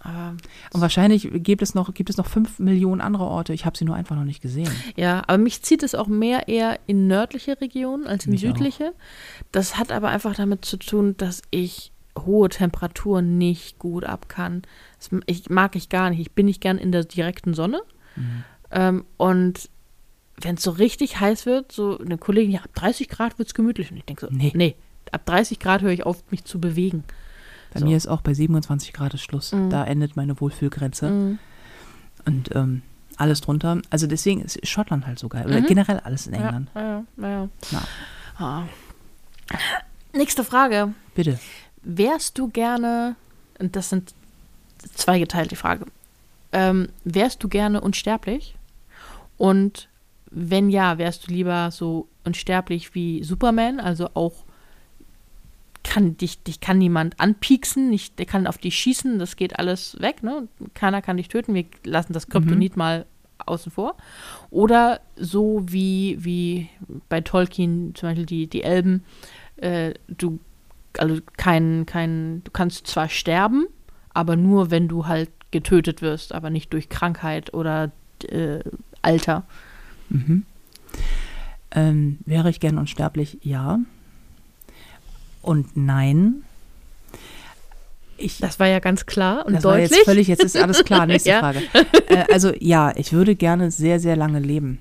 aber, 0.00 0.36
Und 0.72 0.80
wahrscheinlich 0.80 1.28
gibt 1.32 1.60
es 1.60 1.74
noch, 1.74 1.92
gibt 1.92 2.08
es 2.08 2.16
noch 2.16 2.26
fünf 2.26 2.60
Millionen 2.60 3.00
andere 3.00 3.24
Orte. 3.24 3.52
Ich 3.52 3.66
habe 3.66 3.76
sie 3.76 3.84
nur 3.84 3.96
einfach 3.96 4.14
noch 4.14 4.24
nicht 4.24 4.40
gesehen. 4.40 4.70
ja, 4.96 5.22
aber 5.26 5.38
mich 5.38 5.62
zieht 5.62 5.82
es 5.82 5.94
auch 5.96 6.06
mehr 6.06 6.46
eher 6.48 6.78
in 6.86 7.08
nördliche 7.08 7.60
Regionen 7.60 8.06
als 8.06 8.26
in 8.26 8.30
Mich 8.32 8.44
auch. 8.46 8.52
südliche. 8.52 8.92
Das 9.50 9.76
hat 9.76 9.90
aber 9.90 10.08
einfach 10.08 10.34
damit 10.36 10.64
zu 10.64 10.76
tun, 10.76 11.16
dass 11.16 11.42
ich 11.50 11.90
hohe 12.16 12.48
Temperaturen 12.48 13.38
nicht 13.38 13.78
gut 13.80 14.04
ab 14.04 14.28
kann. 14.28 14.62
Das 14.98 15.10
ich, 15.26 15.50
mag 15.50 15.74
ich 15.74 15.88
gar 15.88 16.10
nicht. 16.10 16.20
Ich 16.20 16.30
bin 16.32 16.46
nicht 16.46 16.60
gern 16.60 16.78
in 16.78 16.92
der 16.92 17.04
direkten 17.04 17.54
Sonne. 17.54 17.80
Mhm. 18.16 18.44
Ähm, 18.70 19.04
und 19.16 19.68
wenn 20.40 20.54
es 20.56 20.62
so 20.62 20.70
richtig 20.72 21.20
heiß 21.20 21.46
wird, 21.46 21.72
so 21.72 21.98
eine 21.98 22.18
Kollegin, 22.18 22.52
ja, 22.52 22.60
ab 22.60 22.70
30 22.74 23.08
Grad 23.08 23.38
wird 23.38 23.48
es 23.48 23.54
gemütlich. 23.54 23.90
Und 23.90 23.96
ich 23.98 24.04
denke 24.04 24.26
so, 24.26 24.32
Nee. 24.34 24.52
nee. 24.54 24.76
ab 25.12 25.24
30 25.26 25.58
Grad 25.58 25.82
höre 25.82 25.90
ich 25.92 26.04
auf, 26.06 26.22
mich 26.30 26.44
zu 26.44 26.60
bewegen. 26.60 27.04
Bei 27.72 27.80
So. 27.80 27.86
mir 27.86 27.96
ist 27.96 28.06
auch 28.06 28.20
bei 28.22 28.34
27 28.34 28.92
Grad 28.92 29.14
ist 29.14 29.22
Schluss. 29.22 29.52
Mhm. 29.52 29.70
Da 29.70 29.84
endet 29.84 30.16
meine 30.16 30.40
Wohlfühlgrenze. 30.40 31.10
Mhm. 31.10 31.38
Und 32.24 32.54
ähm, 32.54 32.82
alles 33.16 33.40
drunter. 33.40 33.80
Also 33.90 34.06
deswegen 34.06 34.40
ist 34.42 34.66
Schottland 34.66 35.06
halt 35.06 35.18
so 35.18 35.28
geil. 35.28 35.46
Oder 35.46 35.60
Mhm. 35.60 35.66
generell 35.66 35.98
alles 36.00 36.26
in 36.26 36.34
England. 36.34 36.70
Ja, 36.74 37.04
ja, 37.20 37.48
ja. 37.72 37.82
Ah. 38.38 38.62
Nächste 40.12 40.44
Frage. 40.44 40.94
bitte. 41.14 41.38
wärst 41.82 42.38
du 42.38 42.48
gerne, 42.48 43.16
und 43.58 43.74
das 43.76 43.88
sind 43.90 44.12
zweigeteilte 44.94 45.56
Frage, 45.56 45.86
ähm, 46.52 46.88
wärst 47.04 47.42
du 47.42 47.48
gerne 47.48 47.80
unsterblich? 47.80 48.56
Und 49.36 49.88
wenn 50.30 50.70
ja, 50.70 50.98
wärst 50.98 51.28
du 51.28 51.32
lieber 51.32 51.70
so 51.70 52.08
unsterblich 52.24 52.94
wie 52.94 53.22
Superman, 53.22 53.80
also 53.80 54.10
auch 54.14 54.44
kann 55.84 56.16
dich, 56.16 56.42
dich 56.42 56.60
kann 56.60 56.78
niemand 56.78 57.18
anpieksen, 57.18 57.88
nicht, 57.88 58.18
der 58.18 58.26
kann 58.26 58.46
auf 58.46 58.58
dich 58.58 58.76
schießen, 58.76 59.18
das 59.18 59.36
geht 59.36 59.58
alles 59.58 59.96
weg, 60.00 60.22
ne? 60.22 60.48
Keiner 60.74 61.00
kann 61.00 61.16
dich 61.16 61.28
töten, 61.28 61.54
wir 61.54 61.64
lassen 61.84 62.12
das 62.12 62.28
Kryptonit 62.28 62.76
mhm. 62.76 62.78
mal 62.78 63.06
außen 63.46 63.72
vor. 63.72 63.96
Oder 64.50 65.00
so 65.16 65.62
wie, 65.66 66.18
wie 66.20 66.68
bei 67.08 67.20
Tolkien, 67.20 67.94
zum 67.94 68.10
Beispiel 68.10 68.26
die, 68.26 68.46
die 68.48 68.62
Elben, 68.62 69.04
äh, 69.56 69.94
du, 70.08 70.40
also 70.98 71.20
kein, 71.36 71.86
kein, 71.86 72.42
du 72.44 72.50
kannst 72.50 72.86
zwar 72.86 73.08
sterben, 73.08 73.66
aber 74.12 74.36
nur 74.36 74.70
wenn 74.70 74.88
du 74.88 75.06
halt 75.06 75.30
getötet 75.50 76.02
wirst, 76.02 76.34
aber 76.34 76.50
nicht 76.50 76.72
durch 76.72 76.88
Krankheit 76.88 77.54
oder 77.54 77.92
äh, 78.28 78.60
Alter. 79.00 79.46
Mhm. 80.08 80.44
Ähm, 81.70 82.18
wäre 82.24 82.50
ich 82.50 82.60
gern 82.60 82.78
unsterblich? 82.78 83.38
Ja. 83.42 83.78
Und 85.42 85.76
nein. 85.76 86.42
Ich, 88.16 88.38
das 88.38 88.58
war 88.58 88.66
ja 88.66 88.80
ganz 88.80 89.06
klar 89.06 89.46
und 89.46 89.54
das 89.54 89.62
deutlich. 89.62 89.90
War 89.90 89.96
jetzt 89.96 90.04
völlig, 90.04 90.28
jetzt 90.28 90.42
ist 90.42 90.56
alles 90.56 90.84
klar. 90.84 91.06
Nächste 91.06 91.30
ja. 91.30 91.40
Frage. 91.40 91.60
Äh, 92.08 92.24
also 92.32 92.52
ja, 92.58 92.92
ich 92.96 93.12
würde 93.12 93.36
gerne 93.36 93.70
sehr, 93.70 94.00
sehr 94.00 94.16
lange 94.16 94.40
leben. 94.40 94.80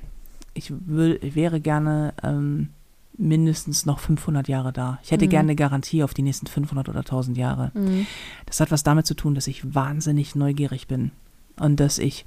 Ich, 0.54 0.72
will, 0.72 1.20
ich 1.22 1.36
wäre 1.36 1.60
gerne 1.60 2.14
ähm, 2.24 2.70
mindestens 3.18 3.86
noch 3.86 4.00
500 4.00 4.48
Jahre 4.48 4.74
da. 4.74 5.00
Ich 5.04 5.12
hätte 5.12 5.26
mhm. 5.26 5.30
gerne 5.30 5.48
eine 5.48 5.56
Garantie 5.56 6.04
auf 6.04 6.14
die 6.14 6.24
nächsten 6.24 6.48
500 6.48 6.90
oder 6.90 7.00
1000 7.00 7.38
Jahre. 7.38 7.72
Mhm. 7.74 8.08
Das 8.46 8.60
hat 8.60 8.72
was 8.72 8.84
damit 8.84 9.06
zu 9.06 9.14
tun, 9.14 9.36
dass 9.36 9.48
ich 9.48 9.76
wahnsinnig 9.76 10.36
neugierig 10.36 10.88
bin 10.88 11.12
und 11.60 11.80
dass 11.80 12.00
ich 12.00 12.26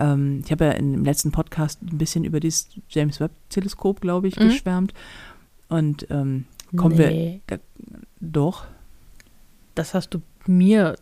ähm, 0.00 0.42
ich 0.44 0.50
habe 0.50 0.64
ja 0.64 0.70
im 0.72 1.04
letzten 1.04 1.30
Podcast 1.30 1.80
ein 1.82 1.98
bisschen 1.98 2.24
über 2.24 2.40
dieses 2.40 2.68
James 2.88 3.20
Webb 3.20 3.32
Teleskop, 3.50 4.00
glaube 4.00 4.28
ich, 4.28 4.36
mhm. 4.36 4.48
geschwärmt 4.48 4.94
und 5.68 6.06
ähm, 6.10 6.46
kommen 6.76 6.96
nee. 6.96 7.40
wir 7.46 7.58
da, 7.58 7.62
doch. 8.20 8.66
Das 9.74 9.94
hast 9.94 10.10
du 10.14 10.22
mir 10.46 10.96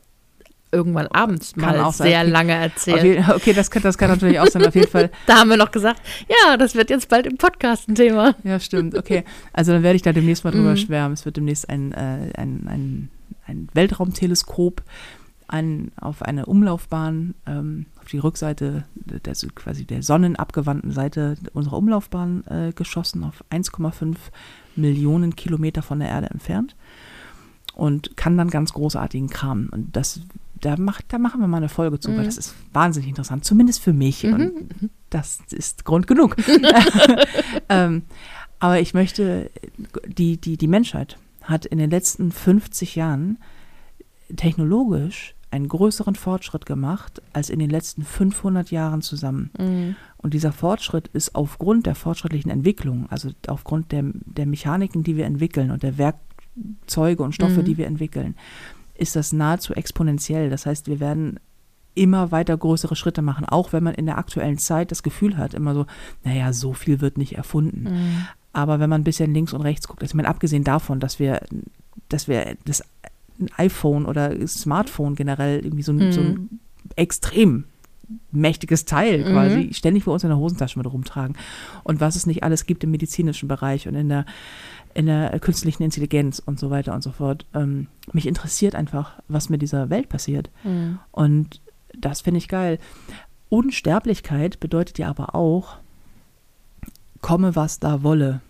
irgendwann 0.70 1.06
abends 1.06 1.54
kann 1.54 1.76
mal 1.78 1.92
sehr 1.92 2.20
sein. 2.20 2.30
lange 2.30 2.52
erzählt. 2.52 3.02
Jeden, 3.02 3.30
okay, 3.30 3.54
das 3.54 3.70
kann, 3.70 3.82
das 3.82 3.96
kann 3.96 4.10
natürlich 4.10 4.38
auch 4.38 4.48
sein, 4.48 4.66
auf 4.66 4.74
jeden 4.74 4.90
Fall. 4.90 5.10
da 5.26 5.38
haben 5.38 5.48
wir 5.48 5.56
noch 5.56 5.70
gesagt, 5.70 6.02
ja, 6.28 6.58
das 6.58 6.74
wird 6.74 6.90
jetzt 6.90 7.08
bald 7.08 7.26
im 7.26 7.38
Podcast 7.38 7.88
ein 7.88 7.94
Thema. 7.94 8.34
Ja, 8.44 8.60
stimmt, 8.60 8.94
okay. 8.94 9.24
Also 9.54 9.72
dann 9.72 9.82
werde 9.82 9.96
ich 9.96 10.02
da 10.02 10.12
demnächst 10.12 10.44
mal 10.44 10.50
drüber 10.50 10.72
mhm. 10.72 10.76
schwärmen. 10.76 11.14
Es 11.14 11.24
wird 11.24 11.38
demnächst 11.38 11.70
ein, 11.70 11.92
äh, 11.92 12.30
ein, 12.36 12.66
ein, 12.68 13.10
ein 13.46 13.68
Weltraumteleskop 13.72 14.82
ein, 15.48 15.90
auf 15.98 16.22
eine 16.22 16.46
Umlaufbahn, 16.46 17.34
ähm, 17.46 17.86
die 18.12 18.18
Rückseite, 18.18 18.84
der, 18.94 19.34
quasi 19.54 19.84
der 19.84 20.02
sonnenabgewandten 20.02 20.92
Seite 20.92 21.36
unserer 21.52 21.76
Umlaufbahn 21.76 22.44
äh, 22.46 22.72
geschossen, 22.74 23.24
auf 23.24 23.44
1,5 23.50 24.16
Millionen 24.76 25.36
Kilometer 25.36 25.82
von 25.82 25.98
der 26.00 26.08
Erde 26.08 26.30
entfernt 26.30 26.76
und 27.74 28.16
kann 28.16 28.36
dann 28.36 28.50
ganz 28.50 28.72
großartigen 28.72 29.28
Kram. 29.28 29.68
Und 29.70 29.94
das, 29.94 30.20
da, 30.60 30.76
macht, 30.76 31.06
da 31.08 31.18
machen 31.18 31.40
wir 31.40 31.46
mal 31.46 31.58
eine 31.58 31.68
Folge 31.68 32.00
zu, 32.00 32.10
mhm. 32.10 32.16
weil 32.18 32.24
das 32.24 32.38
ist 32.38 32.54
wahnsinnig 32.72 33.08
interessant, 33.08 33.44
zumindest 33.44 33.80
für 33.80 33.92
mich. 33.92 34.24
Mhm. 34.24 34.32
Und 34.32 34.90
das 35.10 35.40
ist 35.50 35.84
Grund 35.84 36.06
genug. 36.06 36.36
ähm, 37.68 38.02
aber 38.58 38.80
ich 38.80 38.94
möchte, 38.94 39.50
die, 40.06 40.38
die, 40.38 40.56
die 40.56 40.66
Menschheit 40.66 41.18
hat 41.42 41.64
in 41.66 41.78
den 41.78 41.90
letzten 41.90 42.32
50 42.32 42.96
Jahren 42.96 43.38
technologisch 44.36 45.34
einen 45.50 45.68
größeren 45.68 46.14
Fortschritt 46.14 46.66
gemacht 46.66 47.22
als 47.32 47.50
in 47.50 47.58
den 47.58 47.70
letzten 47.70 48.02
500 48.02 48.70
Jahren 48.70 49.02
zusammen. 49.02 49.50
Mhm. 49.58 49.96
Und 50.18 50.34
dieser 50.34 50.52
Fortschritt 50.52 51.08
ist 51.08 51.34
aufgrund 51.34 51.86
der 51.86 51.94
fortschrittlichen 51.94 52.50
Entwicklung, 52.50 53.06
also 53.10 53.30
aufgrund 53.46 53.92
der, 53.92 54.04
der 54.26 54.46
Mechaniken, 54.46 55.02
die 55.02 55.16
wir 55.16 55.24
entwickeln 55.24 55.70
und 55.70 55.82
der 55.82 55.96
Werkzeuge 55.96 57.22
und 57.22 57.34
Stoffe, 57.34 57.60
mhm. 57.60 57.64
die 57.64 57.78
wir 57.78 57.86
entwickeln, 57.86 58.34
ist 58.94 59.16
das 59.16 59.32
nahezu 59.32 59.74
exponentiell. 59.74 60.50
Das 60.50 60.66
heißt, 60.66 60.86
wir 60.86 61.00
werden 61.00 61.38
immer 61.94 62.30
weiter 62.30 62.56
größere 62.56 62.96
Schritte 62.96 63.22
machen, 63.22 63.44
auch 63.44 63.72
wenn 63.72 63.82
man 63.82 63.94
in 63.94 64.06
der 64.06 64.18
aktuellen 64.18 64.58
Zeit 64.58 64.90
das 64.90 65.02
Gefühl 65.02 65.36
hat, 65.36 65.54
immer 65.54 65.74
so, 65.74 65.86
naja, 66.24 66.52
so 66.52 66.72
viel 66.72 67.00
wird 67.00 67.18
nicht 67.18 67.36
erfunden. 67.36 67.84
Mhm. 67.84 68.26
Aber 68.52 68.80
wenn 68.80 68.90
man 68.90 69.00
ein 69.00 69.04
bisschen 69.04 69.34
links 69.34 69.52
und 69.52 69.62
rechts 69.62 69.88
guckt, 69.88 70.02
also 70.02 70.12
ich 70.12 70.14
meine, 70.14 70.28
abgesehen 70.28 70.64
davon, 70.64 71.00
dass 71.00 71.18
wir, 71.18 71.40
dass 72.08 72.28
wir 72.28 72.56
das 72.64 72.82
ein 73.38 73.48
iPhone 73.56 74.06
oder 74.06 74.46
Smartphone 74.46 75.14
generell 75.14 75.64
irgendwie 75.64 75.82
so, 75.82 75.92
mhm. 75.92 76.12
so 76.12 76.20
ein 76.20 76.28
mhm. 76.28 76.48
extrem 76.96 77.64
mächtiges 78.30 78.84
Teil 78.84 79.22
quasi 79.22 79.64
mhm. 79.64 79.72
ständig 79.72 80.04
bei 80.04 80.12
uns 80.12 80.22
in 80.22 80.30
der 80.30 80.38
Hosentasche 80.38 80.78
mit 80.78 80.90
rumtragen. 80.90 81.36
Und 81.84 82.00
was 82.00 82.16
es 82.16 82.26
nicht 82.26 82.42
alles 82.42 82.66
gibt 82.66 82.84
im 82.84 82.90
medizinischen 82.90 83.48
Bereich 83.48 83.86
und 83.86 83.94
in 83.94 84.08
der, 84.08 84.24
in 84.94 85.06
der 85.06 85.38
künstlichen 85.40 85.82
Intelligenz 85.82 86.38
und 86.38 86.58
so 86.58 86.70
weiter 86.70 86.94
und 86.94 87.02
so 87.02 87.12
fort. 87.12 87.46
Ähm, 87.54 87.88
mich 88.12 88.26
interessiert 88.26 88.74
einfach, 88.74 89.20
was 89.28 89.50
mit 89.50 89.60
dieser 89.60 89.90
Welt 89.90 90.08
passiert. 90.08 90.50
Mhm. 90.64 90.98
Und 91.10 91.60
das 91.98 92.22
finde 92.22 92.38
ich 92.38 92.48
geil. 92.48 92.78
Unsterblichkeit 93.50 94.60
bedeutet 94.60 94.98
ja 94.98 95.08
aber 95.08 95.34
auch, 95.34 95.76
komme 97.20 97.56
was 97.56 97.80
da 97.80 98.02
wolle. 98.02 98.40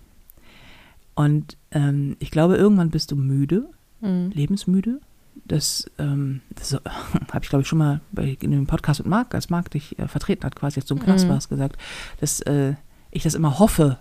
Und 1.14 1.56
ähm, 1.72 2.16
ich 2.20 2.30
glaube, 2.30 2.56
irgendwann 2.56 2.90
bist 2.90 3.10
du 3.10 3.16
müde 3.16 3.68
mhm. 4.00 4.30
lebensmüde. 4.34 5.00
Das, 5.44 5.88
ähm, 5.98 6.40
das 6.54 6.72
habe 7.32 7.40
ich, 7.42 7.48
glaube 7.48 7.62
ich, 7.62 7.68
schon 7.68 7.78
mal 7.78 8.00
bei, 8.12 8.36
in 8.40 8.50
dem 8.50 8.66
Podcast 8.66 9.00
mit 9.00 9.08
Marc, 9.08 9.34
als 9.34 9.50
Marc 9.50 9.70
dich 9.70 9.98
äh, 9.98 10.08
vertreten 10.08 10.44
hat, 10.44 10.56
quasi 10.56 10.80
jetzt 10.80 10.88
so 10.88 10.94
im 10.94 11.02
Knast 11.02 11.26
mhm. 11.26 11.54
gesagt, 11.54 11.76
dass 12.20 12.40
äh, 12.42 12.74
ich 13.10 13.22
das 13.22 13.34
immer 13.34 13.58
hoffe, 13.58 13.98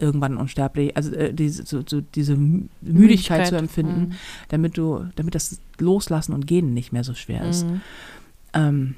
irgendwann 0.00 0.36
unsterblich, 0.36 0.96
also 0.96 1.12
äh, 1.12 1.34
diese, 1.34 1.64
so, 1.64 1.82
so 1.86 2.00
diese 2.00 2.36
Müdigkeit, 2.36 2.80
Müdigkeit, 2.80 3.46
zu 3.48 3.56
empfinden, 3.56 4.00
mhm. 4.00 4.12
damit 4.48 4.78
du, 4.78 5.06
damit 5.16 5.34
das 5.34 5.60
Loslassen 5.78 6.32
und 6.32 6.46
Gehen 6.46 6.72
nicht 6.72 6.92
mehr 6.92 7.04
so 7.04 7.14
schwer 7.14 7.48
ist. 7.48 7.66
Mhm. 7.66 7.80
Ähm, 8.54 8.94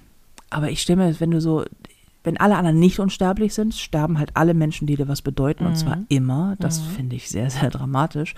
aber 0.50 0.70
ich 0.70 0.80
stelle 0.80 1.04
mir, 1.04 1.20
wenn 1.20 1.32
du 1.32 1.40
so, 1.40 1.64
wenn 2.22 2.36
alle 2.36 2.56
anderen 2.56 2.78
nicht 2.78 3.00
unsterblich 3.00 3.54
sind, 3.54 3.74
sterben 3.74 4.18
halt 4.18 4.30
alle 4.34 4.54
Menschen, 4.54 4.86
die 4.86 4.96
dir 4.96 5.08
was 5.08 5.20
bedeuten, 5.20 5.66
und 5.66 5.76
zwar 5.76 5.96
mhm. 5.96 6.06
immer. 6.08 6.56
Das 6.60 6.80
mhm. 6.80 6.86
finde 6.96 7.16
ich 7.16 7.28
sehr, 7.28 7.50
sehr 7.50 7.70
dramatisch. 7.70 8.34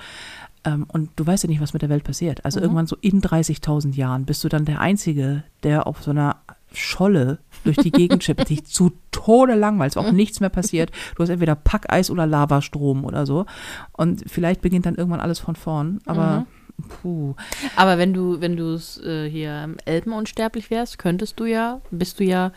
Ähm, 0.66 0.84
und 0.88 1.10
du 1.16 1.26
weißt 1.26 1.44
ja 1.44 1.48
nicht, 1.48 1.62
was 1.62 1.72
mit 1.72 1.82
der 1.82 1.88
Welt 1.88 2.04
passiert. 2.04 2.44
Also 2.44 2.58
mhm. 2.58 2.64
irgendwann 2.64 2.86
so 2.86 2.96
in 3.00 3.22
30.000 3.22 3.94
Jahren 3.94 4.26
bist 4.26 4.44
du 4.44 4.48
dann 4.48 4.64
der 4.64 4.80
Einzige, 4.80 5.44
der 5.62 5.86
auf 5.86 6.02
so 6.02 6.10
einer 6.10 6.36
Scholle 6.72 7.38
durch 7.64 7.76
die 7.76 7.92
Gegend 7.92 8.22
schippt, 8.24 8.50
dich 8.50 8.66
zu 8.66 8.92
Tode 9.12 9.54
langweilt, 9.54 9.96
auch 9.96 10.12
nichts 10.12 10.40
mehr 10.40 10.50
passiert. 10.50 10.90
Du 11.14 11.22
hast 11.22 11.30
entweder 11.30 11.54
Packeis 11.54 12.10
oder 12.10 12.26
Lavastrom 12.26 13.04
oder 13.04 13.24
so. 13.24 13.46
Und 13.92 14.24
vielleicht 14.26 14.60
beginnt 14.60 14.84
dann 14.84 14.96
irgendwann 14.96 15.20
alles 15.20 15.38
von 15.38 15.56
vorn. 15.56 16.00
Aber 16.04 16.40
mhm. 16.40 16.46
Puh. 16.88 17.34
Aber 17.74 17.96
wenn 17.96 18.12
du, 18.12 18.40
wenn 18.40 18.56
du 18.56 18.78
äh, 19.02 19.28
hier 19.30 19.74
Elben 19.86 20.12
unsterblich 20.12 20.70
wärst, 20.70 20.98
könntest 20.98 21.40
du 21.40 21.44
ja, 21.46 21.80
bist 21.90 22.20
du 22.20 22.24
ja 22.24 22.52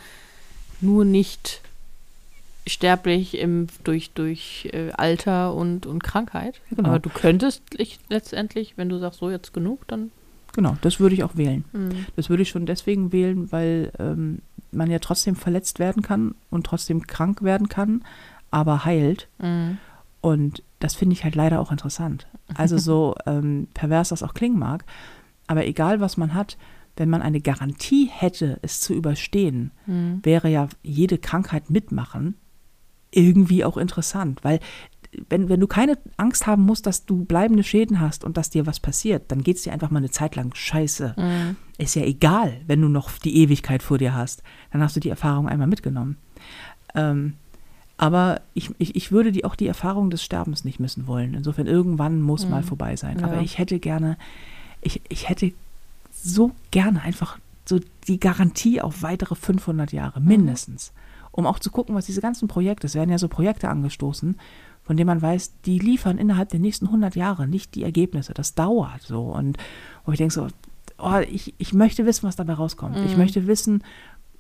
nur 0.82 1.06
nicht 1.06 1.62
sterblich 2.68 3.38
im, 3.38 3.68
durch, 3.84 4.12
durch 4.12 4.70
äh, 4.74 4.92
Alter 4.92 5.54
und, 5.54 5.86
und 5.86 6.04
Krankheit. 6.04 6.62
Genau. 6.70 6.90
Aber 6.90 7.00
du 7.00 7.10
könntest 7.10 7.64
letztendlich, 8.10 8.74
wenn 8.78 8.90
du 8.90 9.00
sagst, 9.00 9.20
so 9.20 9.30
jetzt 9.30 9.54
genug, 9.54 9.88
dann. 9.88 10.12
Genau, 10.54 10.78
das 10.82 11.00
würde 11.00 11.16
ich 11.16 11.24
auch 11.24 11.36
wählen. 11.36 11.66
Mhm. 11.74 12.06
Das 12.16 12.30
würde 12.30 12.44
ich 12.44 12.50
schon 12.50 12.66
deswegen 12.66 13.12
wählen, 13.12 13.52
weil 13.52 13.92
ähm, 14.00 14.40
man 14.72 14.90
ja 14.90 15.00
trotzdem 15.00 15.36
verletzt 15.36 15.80
werden 15.80 16.02
kann 16.02 16.36
und 16.50 16.66
trotzdem 16.66 17.08
krank 17.08 17.44
werden 17.44 17.70
kann, 17.70 18.04
aber 18.52 18.86
heilt. 18.86 19.28
Mhm. 19.40 19.78
Und 20.22 20.64
das 20.80 20.96
finde 20.96 21.14
ich 21.14 21.24
halt 21.24 21.36
leider 21.36 21.60
auch 21.60 21.72
interessant. 21.72 22.28
Also 22.56 22.78
so 22.78 23.16
ähm, 23.26 23.68
pervers 23.74 24.10
das 24.10 24.24
auch 24.24 24.34
klingen 24.34 24.60
mag, 24.60 24.86
aber 25.48 25.66
egal 25.66 26.00
was 26.00 26.18
man 26.18 26.34
hat, 26.34 26.58
wenn 26.98 27.10
man 27.10 27.22
eine 27.22 27.40
Garantie 27.40 28.10
hätte, 28.12 28.60
es 28.62 28.82
zu 28.82 28.94
überstehen, 28.94 29.72
mhm. 29.86 30.20
wäre 30.24 30.50
ja 30.50 30.68
jede 30.84 31.18
Krankheit 31.18 31.70
mitmachen 31.70 32.36
irgendwie 33.12 33.66
auch 33.66 33.78
interessant, 33.78 34.44
weil 34.44 34.60
wenn, 35.30 35.50
wenn 35.50 35.60
du 35.60 35.68
keine 35.68 35.98
Angst 36.18 36.46
haben 36.46 36.64
musst, 36.64 36.86
dass 36.86 37.06
du 37.06 37.26
bleibende 37.26 37.64
Schäden 37.64 38.00
hast 38.00 38.24
und 38.24 38.38
dass 38.38 38.50
dir 38.50 38.68
was 38.68 38.80
passiert, 38.80 39.32
dann 39.32 39.44
geht 39.44 39.58
es 39.58 39.64
dir 39.64 39.74
einfach 39.74 39.90
mal 39.90 39.98
eine 39.98 40.12
Zeit 40.12 40.36
lang 40.36 40.54
scheiße. 40.54 41.16
Mhm. 41.18 41.56
Ist 41.78 41.96
ja 41.96 42.04
egal, 42.04 42.62
wenn 42.68 42.82
du 42.82 42.90
noch 42.90 43.18
die 43.18 43.38
Ewigkeit 43.38 43.82
vor 43.82 43.98
dir 43.98 44.14
hast. 44.14 44.44
Dann 44.72 44.84
hast 44.84 44.96
du 44.96 45.00
die 45.00 45.10
Erfahrung 45.10 45.50
einmal 45.50 45.68
mitgenommen. 45.68 46.18
Ähm, 46.94 47.34
aber 47.98 48.42
ich, 48.54 48.70
ich, 48.78 48.96
ich 48.96 49.12
würde 49.12 49.32
die, 49.32 49.46
auch 49.46 49.56
die 49.56 49.68
Erfahrung 49.68 50.10
des 50.10 50.24
Sterbens 50.24 50.64
nicht 50.64 50.80
missen 50.80 51.08
wollen. 51.08 51.34
Insofern, 51.34 51.68
irgendwann 51.68 52.22
muss 52.22 52.46
mhm. 52.46 52.52
mal 52.52 52.64
vorbei 52.64 52.96
sein. 52.96 53.20
Ja. 53.20 53.26
Aber 53.26 53.42
ich 53.42 53.58
hätte 53.58 53.80
gerne, 53.80 54.18
ich, 54.82 55.02
ich 55.10 55.28
hätte 55.28 55.52
so 56.12 56.52
gerne 56.72 57.02
einfach 57.02 57.40
so 57.66 57.80
die 58.08 58.20
Garantie 58.20 58.80
auf 58.82 59.02
weitere 59.02 59.36
500 59.36 59.92
Jahre, 59.92 60.22
mindestens. 60.22 60.92
Mhm 60.94 61.00
um 61.40 61.46
auch 61.46 61.60
zu 61.60 61.72
gucken, 61.72 61.96
was 61.96 62.06
diese 62.06 62.22
ganzen 62.22 62.48
Projekte, 62.48 62.86
es 62.88 62.96
werden 62.96 63.10
ja 63.10 63.18
so 63.18 63.28
Projekte 63.28 63.70
angestoßen, 63.70 64.38
von 64.84 64.98
denen 64.98 65.08
man 65.08 65.22
weiß, 65.22 65.54
die 65.66 65.80
liefern 65.80 66.18
innerhalb 66.18 66.50
der 66.50 66.60
nächsten 66.60 66.86
100 66.88 67.16
Jahre 67.16 67.48
nicht 67.48 67.76
die 67.76 67.84
Ergebnisse. 67.84 68.34
Das 68.34 68.56
dauert 68.56 69.02
so. 69.02 69.24
Und 69.24 69.58
wo 70.06 70.12
ich 70.12 70.18
denke 70.18 70.34
so, 70.34 70.48
oh, 70.98 71.20
ich, 71.30 71.54
ich 71.58 71.74
möchte 71.74 72.06
wissen, 72.06 72.24
was 72.28 72.36
dabei 72.36 72.54
rauskommt. 72.54 72.98
Ich 73.06 73.12
Mhm. 73.14 73.18
möchte 73.20 73.48
wissen, 73.48 73.84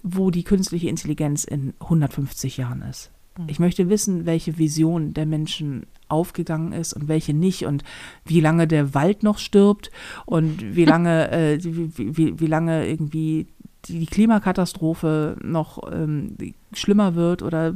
wo 0.03 0.31
die 0.31 0.43
künstliche 0.43 0.89
Intelligenz 0.89 1.43
in 1.43 1.73
150 1.79 2.57
Jahren 2.57 2.81
ist. 2.81 3.11
Mhm. 3.37 3.45
Ich 3.47 3.59
möchte 3.59 3.89
wissen, 3.89 4.25
welche 4.25 4.57
Vision 4.57 5.13
der 5.13 5.25
Menschen 5.25 5.85
aufgegangen 6.07 6.71
ist 6.73 6.93
und 6.93 7.07
welche 7.07 7.35
nicht 7.35 7.65
und 7.67 7.83
wie 8.25 8.39
lange 8.39 8.65
der 8.67 8.95
Wald 8.95 9.21
noch 9.21 9.37
stirbt 9.37 9.91
und 10.25 10.75
wie 10.75 10.85
lange, 10.85 11.29
äh, 11.31 11.63
wie- 11.63 12.17
wie, 12.17 12.39
wie 12.39 12.47
lange 12.47 12.87
irgendwie 12.87 13.45
die 13.85 14.05
Klimakatastrophe 14.05 15.37
noch 15.41 15.91
ähm, 15.91 16.35
schlimmer 16.73 17.15
wird 17.15 17.41
oder 17.43 17.75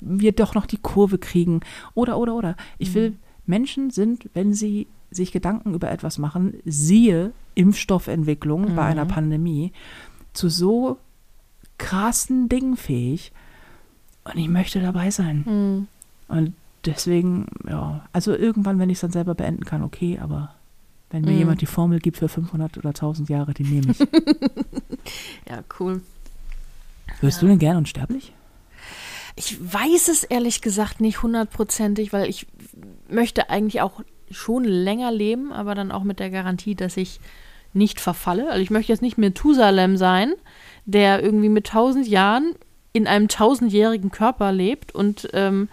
wir 0.00 0.32
doch 0.32 0.54
noch 0.54 0.66
die 0.66 0.76
Kurve 0.78 1.18
kriegen 1.18 1.60
oder 1.94 2.18
oder 2.18 2.34
oder. 2.34 2.56
Ich 2.78 2.94
will, 2.94 3.16
Menschen 3.46 3.90
sind, 3.90 4.28
wenn 4.34 4.52
sie 4.52 4.86
sich 5.10 5.32
Gedanken 5.32 5.74
über 5.74 5.90
etwas 5.90 6.18
machen, 6.18 6.54
siehe 6.64 7.32
Impfstoffentwicklung 7.54 8.74
bei 8.74 8.84
einer 8.84 9.04
Mhm. 9.04 9.08
Pandemie, 9.08 9.72
zu 10.32 10.48
so 10.48 10.98
krassen 11.78 12.48
Dingen 12.48 12.76
fähig. 12.76 13.32
Und 14.24 14.36
ich 14.36 14.48
möchte 14.48 14.80
dabei 14.80 15.10
sein. 15.10 15.44
Mhm. 15.46 15.88
Und 16.28 16.52
deswegen, 16.84 17.46
ja, 17.68 18.04
also 18.12 18.34
irgendwann, 18.34 18.78
wenn 18.78 18.90
ich 18.90 18.96
es 18.96 19.00
dann 19.00 19.12
selber 19.12 19.34
beenden 19.34 19.64
kann, 19.64 19.82
okay, 19.82 20.18
aber 20.20 20.54
wenn 21.10 21.22
mir 21.22 21.32
Mhm. 21.32 21.38
jemand 21.38 21.60
die 21.60 21.66
Formel 21.66 21.98
gibt 22.00 22.16
für 22.18 22.28
500 22.28 22.76
oder 22.78 22.90
1000 22.92 23.28
Jahre, 23.28 23.54
die 23.54 23.64
nehme 23.64 23.92
ich. 23.92 23.98
Ja, 25.48 25.62
cool. 25.80 26.02
Wirst 27.22 27.40
du 27.40 27.46
denn 27.46 27.58
gern 27.58 27.78
unsterblich? 27.78 28.32
Ich 29.36 29.56
weiß 29.60 30.08
es 30.08 30.24
ehrlich 30.24 30.60
gesagt 30.60 31.00
nicht 31.00 31.22
hundertprozentig, 31.22 32.12
weil 32.12 32.28
ich 32.28 32.46
möchte 33.08 33.48
eigentlich 33.48 33.80
auch 33.80 34.02
schon 34.30 34.64
länger 34.64 35.10
leben, 35.10 35.52
aber 35.52 35.74
dann 35.74 35.90
auch 35.92 36.02
mit 36.04 36.18
der 36.18 36.28
Garantie, 36.28 36.74
dass 36.74 36.96
ich 36.98 37.20
nicht 37.72 38.00
verfalle. 38.00 38.50
Also 38.50 38.60
ich 38.60 38.70
möchte 38.70 38.92
jetzt 38.92 39.00
nicht 39.00 39.16
Methusalem 39.16 39.96
sein, 39.96 40.34
der 40.84 41.22
irgendwie 41.22 41.48
mit 41.48 41.68
tausend 41.68 42.06
Jahren 42.06 42.54
in 42.92 43.06
einem 43.06 43.28
tausendjährigen 43.28 44.10
Körper 44.10 44.52
lebt 44.52 44.94
und 44.94 45.28
ähm, 45.32 45.68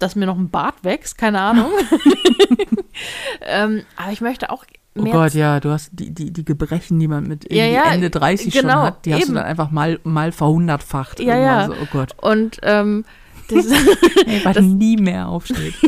dass 0.00 0.16
mir 0.16 0.26
noch 0.26 0.36
ein 0.36 0.50
Bart 0.50 0.82
wächst, 0.82 1.16
keine 1.18 1.40
Ahnung. 1.40 1.70
ähm, 3.46 3.84
aber 3.96 4.12
ich 4.12 4.20
möchte 4.20 4.50
auch 4.50 4.64
Oh 4.98 5.02
mehr 5.02 5.12
Gott, 5.12 5.34
ja, 5.34 5.60
du 5.60 5.70
hast 5.70 5.90
die, 5.92 6.12
die, 6.12 6.32
die 6.32 6.44
Gebrechen, 6.44 6.98
die 6.98 7.06
man 7.06 7.24
mit 7.24 7.50
Ja, 7.52 7.64
ja, 7.64 7.92
Ende 7.92 8.10
30 8.10 8.52
schon 8.52 8.62
genau, 8.62 8.82
hat, 8.82 9.06
die 9.06 9.14
hast 9.14 9.22
eben. 9.22 9.30
du 9.30 9.34
dann 9.36 9.44
einfach 9.46 9.70
mal, 9.70 10.00
mal 10.02 10.32
verhundertfacht. 10.32 11.20
Ja, 11.20 11.38
ja. 11.38 11.66
So, 11.66 11.74
oh 11.74 11.86
Gott, 11.92 12.16
und 12.20 12.58
ähm, 12.64 13.04
das, 13.50 13.66
Ey, 14.26 14.40
Das- 14.52 14.64
nie 14.64 14.96
mehr 14.96 15.28
aufsteht. 15.28 15.74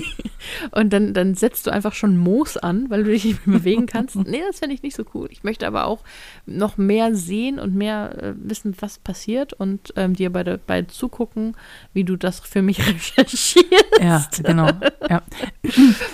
Und 0.73 0.93
dann, 0.93 1.15
dann 1.15 1.35
setzt 1.35 1.67
du 1.67 1.71
einfach 1.73 1.95
schon 1.95 2.17
Moos 2.17 2.57
an, 2.57 2.91
weil 2.91 3.05
du 3.05 3.11
dich 3.13 3.25
nicht 3.25 3.47
mehr 3.47 3.59
bewegen 3.61 3.87
kannst. 3.87 4.17
Nee, 4.27 4.43
das 4.47 4.59
finde 4.59 4.75
ich 4.75 4.83
nicht 4.83 4.97
so 4.97 5.05
cool. 5.15 5.29
Ich 5.31 5.45
möchte 5.45 5.67
aber 5.67 5.87
auch 5.87 6.01
noch 6.47 6.77
mehr 6.77 7.15
sehen 7.15 7.59
und 7.61 7.75
mehr 7.75 8.21
äh, 8.23 8.35
wissen, 8.37 8.75
was 8.81 8.99
passiert 8.99 9.53
und 9.53 9.93
ähm, 9.97 10.15
dir 10.15 10.31
bei, 10.31 10.43
bei 10.67 10.83
zugucken, 10.83 11.57
wie 11.95 12.03
du 12.05 12.17
das 12.17 12.41
für 12.41 12.61
mich 12.61 12.81
recherchierst. 12.87 13.67
Ja, 14.01 14.27
genau. 14.43 14.69
Ja. 15.09 15.23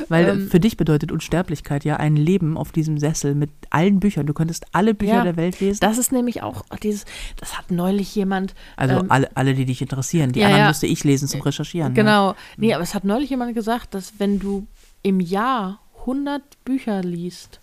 Weil 0.09 0.29
Ähm. 0.29 0.51
für 0.51 0.61
dich 0.61 0.77
bedeutet 0.77 1.11
Unsterblichkeit 1.13 1.85
ja 1.85 1.97
ein 1.97 2.17
Leben 2.17 2.57
auf 2.57 2.71
diesem 2.73 2.99
Sessel 2.99 3.35
mit 3.35 3.51
allen 3.71 3.99
Büchern. 4.01 4.27
Du 4.27 4.35
könntest 4.35 4.67
alle 4.73 4.95
Bücher 4.95 5.15
Ja. 5.17 5.25
der 5.25 5.37
Welt 5.37 5.59
lesen. 5.61 5.81
Das 5.81 5.97
ist 5.99 6.13
nämlich 6.13 6.43
auch 6.43 6.65
dieses, 6.83 7.05
das 7.39 7.57
hat 7.59 7.71
neulich 7.71 8.15
jemand, 8.15 8.55
Also 8.77 8.97
ähm, 9.01 9.07
alle, 9.11 9.35
alle, 9.37 9.55
die 9.55 9.65
dich 9.65 9.81
interessieren. 9.83 10.33
Die 10.33 10.41
ja, 10.41 10.47
anderen 10.47 10.65
ja. 10.65 10.69
müsste 10.69 10.87
ich 10.87 11.03
lesen 11.05 11.29
zum 11.39 11.45
Recherchieren. 11.47 11.95
Ja. 11.95 12.03
genau, 12.03 12.35
nee, 12.57 12.75
aber 12.75 12.83
es 12.83 12.95
hat 12.95 13.05
neulich 13.05 13.31
jemand 13.31 13.55
gesagt, 13.55 13.95
dass 13.95 14.15
wenn 14.19 14.39
du 14.39 14.67
im 15.03 15.21
Jahr 15.21 15.81
100 16.01 16.43
Bücher 16.65 17.03
liest 17.03 17.61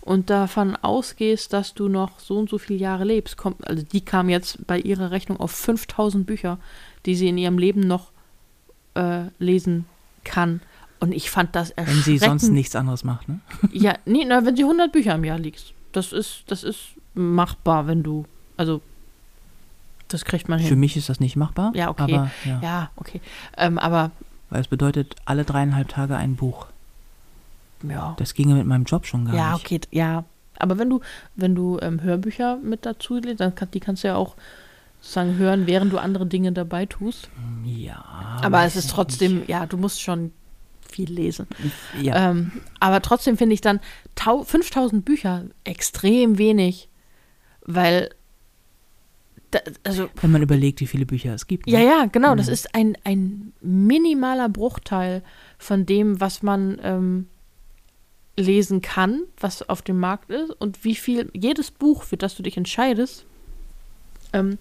und 0.00 0.30
davon 0.30 0.76
ausgehst, 0.76 1.52
dass 1.52 1.74
du 1.74 1.88
noch 1.88 2.18
so 2.20 2.36
und 2.38 2.50
so 2.50 2.58
viele 2.58 2.78
Jahre 2.78 3.04
lebst, 3.04 3.36
kommt, 3.36 3.66
also 3.66 3.82
die 3.82 4.02
kam 4.02 4.28
jetzt 4.28 4.66
bei 4.66 4.78
ihrer 4.78 5.10
Rechnung 5.10 5.40
auf 5.40 5.50
5000 5.52 6.26
Bücher, 6.26 6.58
die 7.06 7.14
sie 7.14 7.28
in 7.28 7.38
ihrem 7.38 7.58
Leben 7.58 7.80
noch 7.80 8.10
äh, 8.94 9.24
lesen 9.38 9.86
kann. 10.24 10.60
Und 11.00 11.12
ich 11.12 11.30
fand 11.30 11.54
das 11.54 11.70
Wenn 11.70 11.86
erschreckend. 11.86 12.04
sie 12.04 12.18
sonst 12.18 12.48
nichts 12.48 12.76
anderes 12.76 13.04
macht. 13.04 13.28
Ne? 13.28 13.40
Ja, 13.72 13.94
nee, 14.06 14.24
na, 14.26 14.44
wenn 14.44 14.56
sie 14.56 14.62
100 14.62 14.92
Bücher 14.92 15.14
im 15.14 15.24
Jahr 15.24 15.38
liest. 15.38 15.72
Das 15.92 16.12
ist, 16.12 16.44
das 16.48 16.64
ist 16.64 16.80
machbar, 17.14 17.86
wenn 17.86 18.02
du, 18.02 18.24
also, 18.56 18.80
das 20.08 20.24
kriegt 20.24 20.48
man 20.48 20.58
Für 20.60 20.68
hin. 20.68 20.80
mich 20.80 20.96
ist 20.96 21.08
das 21.08 21.20
nicht 21.20 21.36
machbar. 21.36 21.72
Ja, 21.74 21.88
okay. 21.90 22.02
Aber, 22.02 22.30
ja, 22.44 22.60
Ja, 22.62 22.90
okay. 22.96 23.20
Ähm, 23.56 23.78
aber, 23.78 24.10
Weil 24.50 24.60
es 24.60 24.68
bedeutet 24.68 25.16
alle 25.24 25.44
dreieinhalb 25.44 25.88
Tage 25.88 26.16
ein 26.16 26.36
Buch. 26.36 26.66
ja. 27.82 28.14
Das 28.18 28.34
ginge 28.34 28.54
mit 28.54 28.66
meinem 28.66 28.84
Job 28.84 29.06
schon 29.06 29.24
gar 29.26 29.34
Ja, 29.34 29.52
nicht. 29.54 29.64
okay, 29.64 29.80
ja. 29.90 30.24
Aber 30.58 30.78
wenn 30.78 30.88
du, 30.88 31.00
wenn 31.34 31.54
du 31.54 31.78
ähm, 31.82 32.00
Hörbücher 32.02 32.56
mit 32.62 32.86
dazu 32.86 33.16
lädst, 33.18 33.40
dann 33.40 33.54
kann, 33.54 33.70
die 33.72 33.80
kannst 33.80 34.04
du 34.04 34.08
ja 34.08 34.14
auch 34.16 34.36
sozusagen 35.00 35.36
hören, 35.36 35.66
während 35.66 35.92
du 35.92 35.98
andere 35.98 36.26
Dinge 36.26 36.52
dabei 36.52 36.86
tust. 36.86 37.28
Ja. 37.64 38.04
Aber 38.42 38.62
es 38.64 38.76
ist 38.76 38.90
trotzdem, 38.90 39.42
ja, 39.48 39.66
du 39.66 39.76
musst 39.76 40.00
schon 40.00 40.32
viel 40.88 41.10
lesen. 41.10 41.46
nicht. 41.62 42.04
Ja. 42.06 42.30
Ähm, 42.30 42.52
aber 42.78 43.02
trotzdem 43.02 43.36
finde 43.36 43.54
ich 43.54 43.60
dann 43.60 43.80
tau 44.14 44.44
5000 44.44 45.04
Bücher 45.04 45.44
extrem 45.64 46.38
wenig, 46.38 46.88
weil, 47.66 48.10
da, 49.54 49.60
also, 49.84 50.08
Wenn 50.20 50.30
man 50.32 50.42
überlegt, 50.42 50.80
wie 50.80 50.86
viele 50.86 51.06
Bücher 51.06 51.34
es 51.34 51.46
gibt. 51.46 51.68
ja, 51.68 51.78
ne? 51.78 51.86
ja, 51.86 52.04
genau, 52.06 52.34
das 52.34 52.46
Mhm. 52.48 52.52
ist 52.52 52.74
ein, 52.74 52.98
ein 53.04 53.52
minimaler 53.60 54.48
Bruchteil 54.48 55.22
von 55.58 55.86
dem, 55.86 56.20
was 56.20 56.42
man 56.42 56.78
ähm, 56.82 57.28
lesen 58.36 58.82
kann, 58.82 59.22
was 59.38 59.68
auf 59.68 59.82
dem 59.82 60.00
Markt 60.00 60.30
ist 60.30 60.50
und 60.50 60.84
wie 60.84 60.94
viel, 60.96 61.30
jedes 61.34 61.70
Buch, 61.70 62.02
für 62.02 62.16
das 62.16 62.34
du 62.34 62.42
dich 62.42 62.56
entscheidest, 62.56 63.24
ähm, 64.32 64.58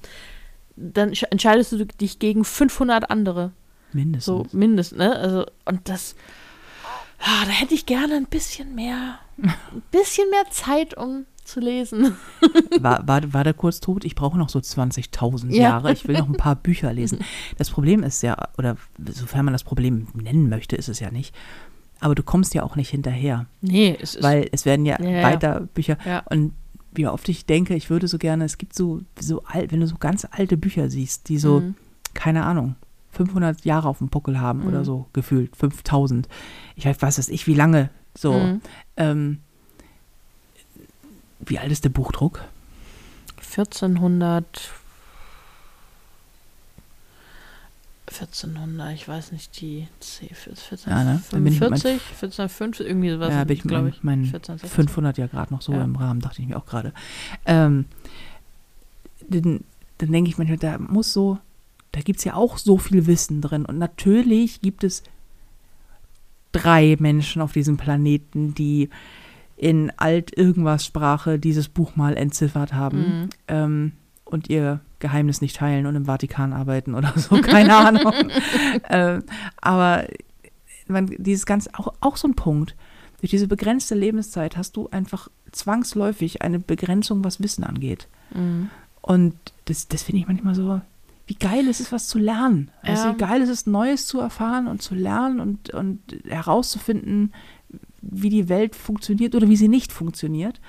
dann 0.75 1.11
sch- 1.11 1.27
entscheidest 1.29 1.71
du 1.71 1.85
dich 1.85 2.19
gegen 2.19 2.45
500 2.45 3.09
andere. 3.09 3.51
Mindestens. 3.91 4.25
So 4.25 4.45
mindestens, 4.57 4.97
ne? 4.99 5.15
Also, 5.15 5.45
und 5.65 5.87
das, 5.89 6.15
ah, 7.19 7.45
da 7.45 7.51
hätte 7.51 7.73
ich 7.73 7.85
gerne 7.85 8.15
ein 8.15 8.25
bisschen 8.25 8.75
mehr, 8.75 9.19
ein 9.41 9.83
bisschen 9.91 10.29
mehr 10.29 10.45
Zeit, 10.51 10.95
um 10.97 11.25
zu 11.45 11.59
lesen. 11.59 12.15
War, 12.79 13.07
war, 13.07 13.33
war 13.33 13.43
der 13.43 13.53
kurz 13.53 13.79
tot? 13.79 14.05
Ich 14.05 14.15
brauche 14.15 14.37
noch 14.37 14.49
so 14.49 14.59
20.000 14.59 15.49
Ja. 15.51 15.63
Jahre. 15.63 15.91
Ich 15.93 16.07
will 16.07 16.17
noch 16.17 16.27
ein 16.27 16.37
paar 16.37 16.55
Bücher 16.55 16.91
lesen. 16.93 17.19
Das 17.57 17.69
Problem 17.69 18.03
ist 18.03 18.21
ja, 18.23 18.37
oder 18.57 18.77
sofern 19.09 19.45
man 19.45 19.53
das 19.53 19.63
Problem 19.63 20.07
nennen 20.13 20.49
möchte, 20.49 20.75
ist 20.75 20.89
es 20.89 20.99
ja 20.99 21.11
nicht. 21.11 21.33
Aber 21.99 22.15
du 22.15 22.23
kommst 22.23 22.53
ja 22.53 22.63
auch 22.63 22.75
nicht 22.75 22.89
hinterher, 22.89 23.45
Nee, 23.61 23.97
es 24.01 24.15
ist. 24.15 24.23
weil 24.23 24.49
es 24.51 24.65
werden 24.65 24.85
ja, 24.85 25.01
Ja, 25.01 25.09
ja. 25.09 25.23
weiter 25.23 25.61
Bücher. 25.73 25.97
Ja. 26.05 26.23
Und 26.29 26.53
wie 26.93 27.07
oft 27.07 27.27
ich 27.29 27.45
denke, 27.45 27.75
ich 27.75 27.89
würde 27.89 28.07
so 28.07 28.17
gerne, 28.17 28.43
es 28.45 28.57
gibt 28.57 28.75
so, 28.75 29.01
so 29.19 29.41
alt, 29.45 29.71
wenn 29.71 29.79
du 29.79 29.87
so 29.87 29.95
ganz 29.97 30.27
alte 30.29 30.57
Bücher 30.57 30.89
siehst, 30.89 31.29
die 31.29 31.37
so, 31.37 31.61
Mhm. 31.61 31.75
keine 32.13 32.43
Ahnung, 32.45 32.75
500 33.11 33.63
Jahre 33.63 33.87
auf 33.87 33.99
dem 33.99 34.09
Buckel 34.09 34.39
haben 34.41 34.59
Mhm. 34.61 34.67
oder 34.67 34.83
so, 34.85 35.05
gefühlt, 35.13 35.55
5000. 35.55 36.27
Ich 36.75 36.85
weiß, 36.85 37.01
weiß 37.01 37.15
das 37.15 37.29
ich, 37.29 37.47
wie 37.47 37.53
lange, 37.53 37.89
so. 38.17 38.33
Mhm. 38.33 38.61
Ähm, 38.97 39.39
wie 41.45 41.59
alt 41.59 41.71
ist 41.71 41.83
der 41.83 41.89
Buchdruck? 41.89 42.43
1400. 43.37 44.45
1400, 48.07 48.93
ich 48.93 49.07
weiß 49.07 49.31
nicht, 49.31 49.59
die 49.61 49.87
C, 49.99 50.25
1445, 50.25 50.87
Ja, 50.87 51.03
ne? 51.03 51.23
Dann 51.31 51.43
bin 51.43 51.53
ich 51.53 51.59
mit 51.59 51.69
meinen- 51.71 51.81
1450, 51.81 52.85
irgendwie 52.85 53.09
sowas, 53.09 53.29
ja, 53.33 53.43
bin 53.45 53.57
ich 53.57 53.63
glaube 53.63 53.89
ich. 53.89 54.03
meinen 54.03 54.25
14, 54.25 54.57
16. 54.59 54.69
500 54.69 55.17
ja 55.17 55.27
gerade 55.27 55.53
noch 55.53 55.61
so 55.61 55.71
Ja. 55.73 55.83
im 55.83 55.95
Rahmen, 55.95 56.19
dachte 56.19 56.41
ich 56.41 56.47
mir 56.47 56.57
auch 56.57 56.65
gerade. 56.65 56.93
Ähm, 57.45 57.85
dann, 59.29 59.61
dann 59.99 60.11
denke 60.11 60.29
ich 60.29 60.37
manchmal, 60.37 60.57
da 60.57 60.77
muss 60.77 61.13
so, 61.13 61.37
da 61.93 62.01
gibt 62.01 62.19
es 62.19 62.25
ja 62.25 62.33
auch 62.35 62.57
so 62.57 62.77
viel 62.77 63.07
Wissen 63.07 63.41
drin. 63.41 63.65
Und 63.65 63.77
natürlich 63.79 64.61
gibt 64.61 64.83
es 64.83 65.01
drei 66.51 66.97
Menschen 66.99 67.41
auf 67.41 67.53
diesem 67.53 67.77
Planeten, 67.77 68.53
die 68.53 68.89
in 69.63 69.91
Alt-Irgendwas-Sprache 69.95 71.39
dieses 71.39 71.69
Buch 71.69 71.95
mal 71.95 72.17
entziffert 72.17 72.73
haben 72.73 72.97
Mhm. 72.97 73.29
ähm, 73.47 73.91
und 74.25 74.49
ihr 74.49 74.81
Geheimnis 74.99 75.39
nicht 75.41 75.55
teilen 75.55 75.85
und 75.85 75.95
im 75.95 76.05
Vatikan 76.05 76.51
arbeiten 76.51 76.95
oder 76.95 77.13
so, 77.15 77.39
keine 77.41 77.75
Ahnung. 77.75 78.13
ähm, 78.89 79.23
aber 79.61 80.05
man, 80.87 81.15
dieses 81.17 81.45
ganz, 81.45 81.69
auch, 81.73 81.93
auch 82.01 82.17
so 82.17 82.27
ein 82.27 82.35
Punkt. 82.35 82.75
Durch 83.21 83.31
diese 83.31 83.47
begrenzte 83.47 83.95
Lebenszeit 83.95 84.57
hast 84.57 84.75
du 84.75 84.89
einfach 84.89 85.29
zwangsläufig 85.53 86.41
eine 86.41 86.59
Begrenzung, 86.59 87.23
was 87.23 87.41
Wissen 87.41 87.63
angeht. 87.63 88.07
Mhm. 88.33 88.69
Und 89.01 89.35
das, 89.65 89.87
das 89.87 90.03
finde 90.03 90.19
ich 90.21 90.27
manchmal 90.27 90.55
so, 90.55 90.81
wie 91.27 91.35
geil 91.35 91.67
ist 91.67 91.79
es, 91.79 91.93
was 91.93 92.09
zu 92.09 92.17
lernen. 92.19 92.69
Also 92.81 93.07
Ja. 93.07 93.13
wie 93.13 93.17
geil 93.17 93.41
ist 93.41 93.49
es, 93.49 93.65
Neues 93.65 94.07
zu 94.07 94.19
erfahren 94.19 94.67
und 94.67 94.81
zu 94.81 94.93
lernen 94.93 95.39
und, 95.39 95.69
und 95.73 95.99
herauszufinden, 96.27 97.31
wie 98.01 98.29
die 98.29 98.49
Welt 98.49 98.75
funktioniert 98.75 99.35
oder 99.35 99.49
wie 99.49 99.55
sie 99.55 99.67
nicht 99.67 99.91
funktioniert. 99.91 100.59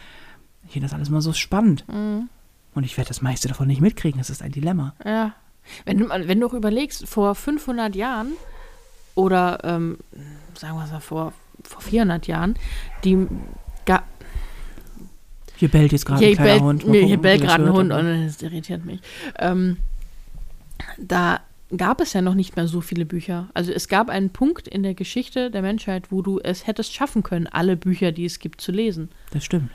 Ich 0.67 0.73
finde 0.73 0.87
das 0.87 0.95
alles 0.95 1.11
mal 1.11 1.21
so 1.21 1.33
spannend. 1.33 1.85
Mhm. 1.89 2.29
Und 2.75 2.85
ich 2.85 2.97
werde 2.97 3.09
das 3.09 3.23
meiste 3.23 3.49
davon 3.49 3.69
nicht 3.69 3.81
mitkriegen. 3.81 4.19
Das 4.19 4.31
ist 4.31 4.43
ein 4.43 4.53
Dilemma. 4.53 4.95
Ja, 5.05 5.35
Wenn 5.85 5.99
du, 5.99 6.09
wenn 6.09 6.41
du 6.41 6.47
auch 6.47 6.55
überlegst, 6.55 7.07
vor 7.09 7.35
500 7.35 7.95
Jahren 7.95 8.33
oder 9.15 9.59
ähm, 9.63 9.99
sagen 10.59 10.77
wir 10.77 10.85
es 10.85 10.91
mal 10.91 11.01
vor, 11.01 11.33
vor 11.63 11.81
400 11.81 12.27
Jahren, 12.27 12.57
die 13.05 13.27
ga, 13.85 14.03
Hier 15.57 15.69
bellt 15.69 15.93
jetzt 15.93 16.07
gerade 16.07 16.25
ein 16.25 16.35
kleiner 16.35 16.51
bellt, 16.51 16.63
Hund. 16.63 16.87
Mal 16.87 16.93
gucken, 16.93 17.07
hier 17.07 17.19
bellt 17.19 17.43
gerade 17.43 17.65
ein 17.65 17.73
Hund 17.73 17.93
und 17.93 18.27
das 18.27 18.43
irritiert 18.43 18.85
mich. 18.85 19.01
Ähm, 19.39 19.77
da 20.99 21.41
gab 21.77 22.01
es 22.01 22.13
ja 22.13 22.23
noch 22.23 22.35
nicht 22.35 22.57
mehr 22.57 22.69
so 22.69 22.81
viele 22.81 23.05
Bücher. 23.07 23.49
Also 23.55 23.73
es 23.73 23.89
gab 23.89 24.09
einen 24.09 24.31
Punkt 24.31 24.69
in 24.69 24.83
der 24.83 24.95
Geschichte 24.95 25.51
der 25.51 25.63
Menschheit, 25.63 26.11
wo 26.11 26.23
du 26.23 26.39
es 26.41 26.67
hättest 26.67 26.95
schaffen 26.95 27.23
können, 27.23 27.47
alle 27.47 27.77
Bücher, 27.77 28.13
die 28.13 28.25
es 28.25 28.39
gibt, 28.39 28.61
zu 28.61 28.73
lesen. 28.73 29.09
Das 29.33 29.45
stimmt. 29.45 29.71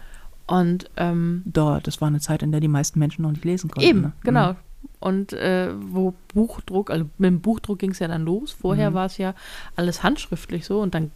Und 0.48 0.90
ähm, 0.98 1.44
Dort, 1.46 1.88
das 1.88 2.02
war 2.02 2.08
eine 2.08 2.20
Zeit, 2.20 2.42
in 2.42 2.52
der 2.52 2.60
die 2.60 2.68
meisten 2.68 3.00
Menschen 3.00 3.22
noch 3.22 3.32
nicht 3.32 3.46
lesen 3.46 3.70
konnten. 3.70 3.88
Eben, 3.88 4.02
ne? 4.02 4.14
genau. 4.24 4.54
Mhm. 4.54 4.58
Und 5.00 5.34
äh, 5.34 5.70
wo 5.80 6.14
Buchdruck, 6.34 6.90
also 6.90 7.06
mit 7.18 7.28
dem 7.28 7.42
Buchdruck 7.42 7.80
ging 7.80 7.92
es 7.92 8.00
ja 8.00 8.08
dann 8.08 8.24
los. 8.26 8.52
Vorher 8.52 8.92
Mhm. 8.92 8.94
war 8.96 9.06
es 9.06 9.18
ja 9.18 9.34
alles 9.76 10.04
handschriftlich 10.04 10.66
so 10.66 10.82
und 10.82 10.94
dann 10.96 11.12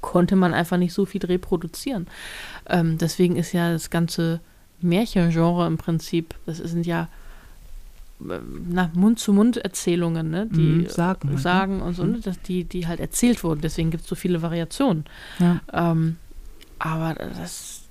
konnte 0.00 0.36
man 0.36 0.52
einfach 0.52 0.76
nicht 0.76 0.92
so 0.92 1.06
viel 1.06 1.24
reproduzieren. 1.24 2.06
Ähm, 2.68 2.98
deswegen 2.98 3.36
ist 3.36 3.52
ja 3.52 3.72
das 3.72 3.88
ganze 3.90 4.40
Märchengenre 4.80 5.66
im 5.66 5.78
Prinzip, 5.78 6.34
das 6.44 6.58
sind 6.58 6.86
ja 6.86 7.08
Mund-zu-Mund-Erzählungen, 8.94 10.30
ne? 10.30 10.46
die 10.46 10.60
Mhm, 10.60 10.86
Sagen 10.88 11.28
halt, 11.28 11.34
ne? 11.36 11.38
sagen 11.40 11.82
und 11.82 11.94
so, 11.94 12.04
Mhm. 12.04 12.12
ne? 12.12 12.20
dass 12.20 12.40
die, 12.42 12.64
die 12.64 12.86
halt 12.86 13.00
erzählt 13.00 13.44
wurden. 13.44 13.60
Deswegen 13.60 13.90
gibt 13.90 14.02
es 14.04 14.08
so 14.08 14.14
viele 14.14 14.42
Variationen. 14.42 15.04
Ja. 15.38 15.60
Ähm, 15.72 16.16
aber 16.78 17.14
das. 17.14 17.82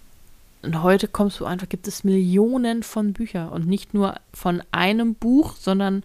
Und 0.62 0.82
heute 0.82 1.08
kommst 1.10 1.40
du 1.42 1.46
einfach, 1.46 1.68
gibt 1.68 1.88
es 1.90 2.04
Millionen 2.06 2.84
von 2.84 3.12
Büchern 3.14 3.50
und 3.50 3.68
nicht 3.68 3.94
nur 3.94 4.16
von 4.34 4.62
einem 4.72 5.14
Buch, 5.16 5.56
sondern 5.58 6.04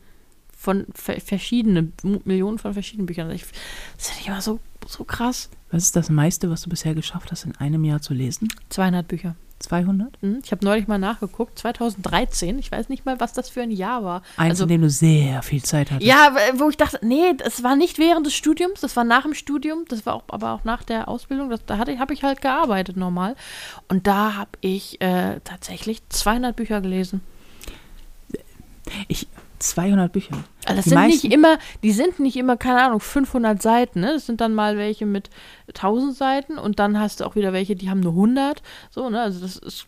von 0.56 0.86
ver 0.94 1.20
verschiedenen, 1.20 1.92
Millionen 2.24 2.58
von 2.58 2.72
verschiedenen 2.74 3.06
Büchern. 3.06 3.30
Ich, 3.30 3.44
das 3.96 4.08
finde 4.08 4.22
ich 4.22 4.26
immer 4.28 4.40
so, 4.40 4.58
so 4.86 5.04
krass. 5.04 5.48
Was 5.70 5.84
ist 5.84 5.94
das 5.96 6.10
meiste, 6.10 6.50
was 6.50 6.62
du 6.62 6.70
bisher 6.70 6.94
geschafft 6.94 7.30
hast, 7.30 7.44
in 7.44 7.54
einem 7.56 7.84
Jahr 7.84 8.00
zu 8.02 8.14
lesen? 8.14 8.48
200 8.70 9.06
Bücher. 9.06 9.36
200? 9.60 10.16
Hm? 10.20 10.40
Ich 10.44 10.52
habe 10.52 10.64
neulich 10.64 10.86
mal 10.86 10.98
nachgeguckt, 10.98 11.58
2013, 11.58 12.58
ich 12.58 12.70
weiß 12.70 12.88
nicht 12.88 13.04
mal, 13.06 13.18
was 13.20 13.32
das 13.32 13.48
für 13.50 13.62
ein 13.62 13.70
Jahr 13.70 14.04
war. 14.04 14.22
Eins, 14.36 14.50
Also- 14.50 14.64
in 14.64 14.68
dem 14.70 14.82
du 14.82 14.90
sehr 14.90 15.42
viel 15.42 15.62
Zeit 15.62 15.90
hattest. 15.90 16.06
Ja, 16.06 16.34
wo 16.54 16.68
ich 16.70 16.76
dachte, 16.76 16.98
nee, 17.02 17.34
das 17.36 17.62
war 17.62 17.76
nicht 17.76 17.98
während 17.98 18.26
des 18.26 18.34
Studiums, 18.34 18.80
das 18.80 18.96
war 18.96 19.04
nach 19.04 19.22
dem 19.22 19.34
Studium, 19.34 19.84
das 19.88 20.06
war 20.06 20.14
auch, 20.14 20.24
aber 20.28 20.52
auch 20.52 20.64
nach 20.64 20.82
der 20.84 21.08
Ausbildung. 21.08 21.50
Das, 21.50 21.64
da 21.66 21.78
habe 21.78 22.12
ich 22.14 22.22
halt 22.22 22.40
gearbeitet 22.40 22.96
normal. 22.96 23.36
Und 23.88 24.06
da 24.06 24.34
habe 24.36 24.50
ich 24.60 25.00
äh, 25.00 25.40
tatsächlich 25.44 26.02
200 26.08 26.54
Bücher 26.56 26.80
gelesen. 26.80 27.20
Ich, 29.08 29.26
200 29.58 30.12
Bücher. 30.12 30.36
Also 30.66 30.76
das 30.76 30.84
Die 30.84 30.90
sind 30.90 31.06
nicht 31.06 31.24
immer, 31.24 31.58
die 31.82 31.92
sind 31.92 32.20
nicht 32.20 32.36
immer, 32.36 32.56
keine 32.56 32.82
Ahnung, 32.82 33.00
500 33.00 33.60
Seiten. 33.60 34.00
Ne? 34.00 34.12
Das 34.14 34.26
sind 34.26 34.40
dann 34.40 34.54
mal 34.54 34.76
welche 34.76 35.06
mit 35.06 35.30
1000 35.68 36.16
Seiten 36.16 36.58
und 36.58 36.78
dann 36.78 36.98
hast 36.98 37.20
du 37.20 37.24
auch 37.24 37.36
wieder 37.36 37.52
welche, 37.52 37.76
die 37.76 37.90
haben 37.90 38.00
nur 38.00 38.12
100. 38.12 38.62
So, 38.90 39.08
ne? 39.10 39.20
Also 39.20 39.40
das 39.40 39.56
ist 39.56 39.86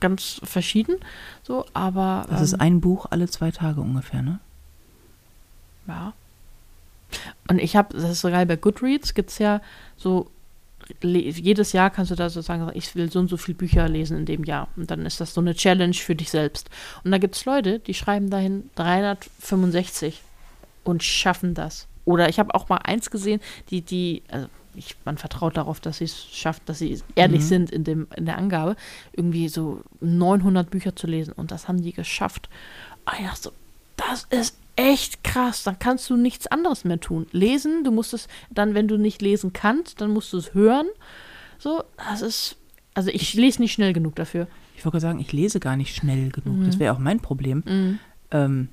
ganz 0.00 0.40
verschieden. 0.44 0.96
So, 1.42 1.64
aber 1.74 2.26
Das 2.28 2.38
ähm, 2.38 2.44
ist 2.44 2.54
ein 2.60 2.80
Buch 2.80 3.06
alle 3.10 3.28
zwei 3.28 3.50
Tage 3.50 3.80
ungefähr, 3.80 4.22
ne? 4.22 4.40
Ja. 5.86 6.12
Und 7.48 7.58
ich 7.58 7.76
habe, 7.76 7.96
das 7.96 8.10
ist 8.10 8.20
so 8.20 8.28
geil, 8.28 8.46
bei 8.46 8.56
Goodreads 8.56 9.14
gibt 9.14 9.30
es 9.30 9.38
ja 9.38 9.60
so, 9.96 10.30
jedes 11.02 11.72
Jahr 11.72 11.90
kannst 11.90 12.10
du 12.10 12.14
da 12.14 12.30
so 12.30 12.40
sagen, 12.40 12.70
ich 12.74 12.94
will 12.94 13.10
so 13.10 13.18
und 13.18 13.28
so 13.28 13.36
viele 13.36 13.56
Bücher 13.56 13.88
lesen 13.88 14.18
in 14.18 14.26
dem 14.26 14.44
Jahr. 14.44 14.68
Und 14.76 14.90
dann 14.90 15.04
ist 15.06 15.20
das 15.20 15.34
so 15.34 15.40
eine 15.40 15.54
Challenge 15.54 15.94
für 15.94 16.14
dich 16.14 16.30
selbst. 16.30 16.70
Und 17.04 17.10
da 17.10 17.18
gibt 17.18 17.36
es 17.36 17.44
Leute, 17.44 17.78
die 17.78 17.94
schreiben 17.94 18.30
dahin 18.30 18.70
365 18.76 20.22
und 20.84 21.02
schaffen 21.02 21.54
das. 21.54 21.86
Oder 22.04 22.28
ich 22.28 22.38
habe 22.38 22.54
auch 22.54 22.68
mal 22.68 22.78
eins 22.78 23.10
gesehen, 23.10 23.40
die, 23.70 23.82
die, 23.82 24.22
also 24.28 24.48
ich, 24.74 24.96
man 25.04 25.18
vertraut 25.18 25.56
darauf, 25.56 25.80
dass 25.80 25.98
sie 25.98 26.04
es 26.04 26.24
schafft, 26.24 26.68
dass 26.68 26.78
sie 26.78 27.00
ehrlich 27.14 27.42
Mhm. 27.42 27.46
sind 27.46 27.70
in, 27.70 27.84
dem, 27.84 28.06
in 28.16 28.26
der 28.26 28.38
Angabe, 28.38 28.76
irgendwie 29.12 29.48
so 29.48 29.82
900 30.00 30.70
Bücher 30.70 30.96
zu 30.96 31.06
lesen. 31.06 31.32
Und 31.32 31.50
das 31.50 31.68
haben 31.68 31.82
die 31.82 31.92
geschafft. 31.92 32.48
Und 33.04 33.18
ich 33.18 33.26
dachte 33.26 33.42
so, 33.42 33.52
das 33.96 34.26
ist 34.30 34.56
echt 34.78 35.24
krass. 35.24 35.64
Dann 35.64 35.78
kannst 35.78 36.08
du 36.08 36.16
nichts 36.16 36.46
anderes 36.46 36.84
mehr 36.84 37.00
tun. 37.00 37.26
Lesen, 37.32 37.84
du 37.84 37.90
musst 37.90 38.14
es 38.14 38.28
dann, 38.50 38.74
wenn 38.74 38.88
du 38.88 38.96
nicht 38.96 39.20
lesen 39.20 39.52
kannst, 39.52 40.00
dann 40.00 40.12
musst 40.12 40.32
du 40.32 40.38
es 40.38 40.54
hören. 40.54 40.86
So, 41.58 41.82
das 41.96 42.22
ist, 42.22 42.56
also 42.94 43.10
ich 43.10 43.34
lese 43.34 43.60
nicht 43.60 43.72
schnell 43.72 43.92
genug 43.92 44.14
dafür. 44.14 44.46
Ich 44.76 44.84
wollte 44.84 45.00
sagen, 45.00 45.18
ich 45.18 45.32
lese 45.32 45.58
gar 45.58 45.76
nicht 45.76 45.94
schnell 45.94 46.30
genug. 46.30 46.58
Mhm. 46.58 46.66
Das 46.66 46.78
wäre 46.78 46.94
auch 46.94 47.00
mein 47.00 47.20
Problem. 47.20 47.64
Mhm. 47.66 47.98
Ähm, 48.30 48.68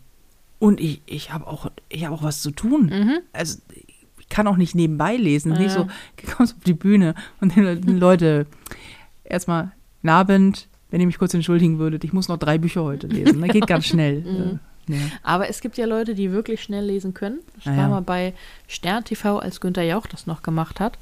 und 0.59 0.79
ich, 0.79 1.01
ich 1.07 1.33
habe 1.33 1.47
auch, 1.47 1.71
ich 1.89 2.05
hab 2.05 2.13
auch 2.13 2.23
was 2.23 2.43
zu 2.43 2.51
tun. 2.51 2.85
Mhm. 2.85 3.19
Also 3.33 3.59
ich 4.19 4.29
kann 4.29 4.47
auch 4.47 4.57
nicht 4.57 4.75
nebenbei 4.75 5.15
lesen. 5.15 5.53
Ja. 5.53 5.59
Nicht 5.59 5.71
so, 5.71 5.87
du 6.17 6.31
kommst 6.31 6.55
auf 6.55 6.63
die 6.63 6.73
Bühne 6.73 7.15
und 7.41 7.55
den 7.55 7.63
Leuten, 7.63 7.97
Leute, 7.97 8.45
erstmal, 9.23 9.71
guten 10.01 10.09
Abend, 10.09 10.67
wenn 10.91 11.01
ihr 11.01 11.07
mich 11.07 11.17
kurz 11.17 11.33
entschuldigen 11.33 11.79
würdet, 11.79 12.03
ich 12.03 12.13
muss 12.13 12.27
noch 12.27 12.37
drei 12.37 12.59
Bücher 12.59 12.83
heute 12.83 13.07
lesen. 13.07 13.41
Das 13.41 13.49
geht 13.49 13.65
ganz 13.65 13.85
schnell. 13.87 14.59
Ja. 14.87 14.97
Aber 15.23 15.49
es 15.49 15.61
gibt 15.61 15.77
ja 15.77 15.85
Leute, 15.85 16.13
die 16.15 16.31
wirklich 16.31 16.61
schnell 16.61 16.85
lesen 16.85 17.13
können. 17.13 17.39
Ich 17.59 17.65
Ah, 17.67 17.71
war 17.71 17.77
ja. 17.77 17.87
mal 17.87 18.01
bei 18.01 18.33
Stern 18.67 19.03
TV, 19.03 19.39
als 19.39 19.59
Günther 19.61 19.83
Jauch 19.83 20.05
das 20.07 20.27
noch 20.27 20.43
gemacht 20.43 20.79
hat. 20.79 20.97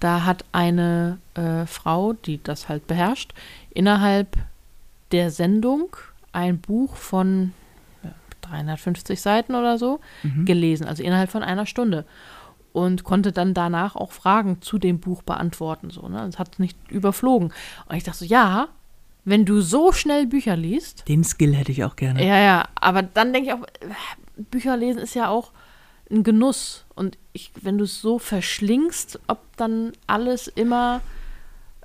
Da 0.00 0.24
hat 0.24 0.44
eine 0.52 1.18
äh, 1.34 1.66
Frau, 1.66 2.12
die 2.14 2.42
das 2.42 2.68
halt 2.68 2.86
beherrscht, 2.86 3.32
innerhalb 3.74 4.36
der 5.12 5.30
Sendung 5.30 5.96
ein 6.32 6.58
Buch 6.58 6.96
von 6.96 7.52
ja, 8.04 8.10
350 8.42 9.20
Seiten 9.20 9.54
oder 9.54 9.78
so 9.78 10.00
Mhm. 10.22 10.44
gelesen, 10.44 10.86
also 10.86 11.02
innerhalb 11.02 11.30
von 11.30 11.42
einer 11.42 11.66
Stunde. 11.66 12.04
Und 12.72 13.02
konnte 13.02 13.32
dann 13.32 13.54
danach 13.54 13.96
auch 13.96 14.12
Fragen 14.12 14.60
zu 14.62 14.78
dem 14.78 15.00
Buch 15.00 15.22
beantworten. 15.22 15.90
So, 15.90 16.06
ne? 16.08 16.24
Es 16.28 16.38
hat 16.38 16.52
es 16.52 16.58
nicht 16.58 16.76
überflogen. 16.90 17.52
Und 17.88 17.96
ich 17.96 18.04
dachte 18.04 18.18
so, 18.18 18.24
ja, 18.24 18.68
wenn 19.28 19.44
du 19.44 19.60
so 19.60 19.92
schnell 19.92 20.26
Bücher 20.26 20.56
liest, 20.56 21.08
Den 21.08 21.24
Skill 21.24 21.54
hätte 21.54 21.72
ich 21.72 21.84
auch 21.84 21.96
gerne. 21.96 22.24
ja, 22.24 22.38
ja, 22.38 22.68
aber 22.74 23.02
dann 23.02 23.32
denke 23.32 23.50
ich 23.50 23.54
auch, 23.54 23.66
Bücher 24.50 24.76
lesen 24.76 24.98
ist 24.98 25.14
ja 25.14 25.28
auch 25.28 25.52
ein 26.10 26.22
Genuss. 26.22 26.84
Und 26.94 27.18
ich, 27.32 27.52
wenn 27.60 27.78
du 27.78 27.84
es 27.84 28.00
so 28.00 28.18
verschlingst, 28.18 29.20
ob 29.26 29.38
dann 29.56 29.92
alles 30.06 30.48
immer. 30.48 31.00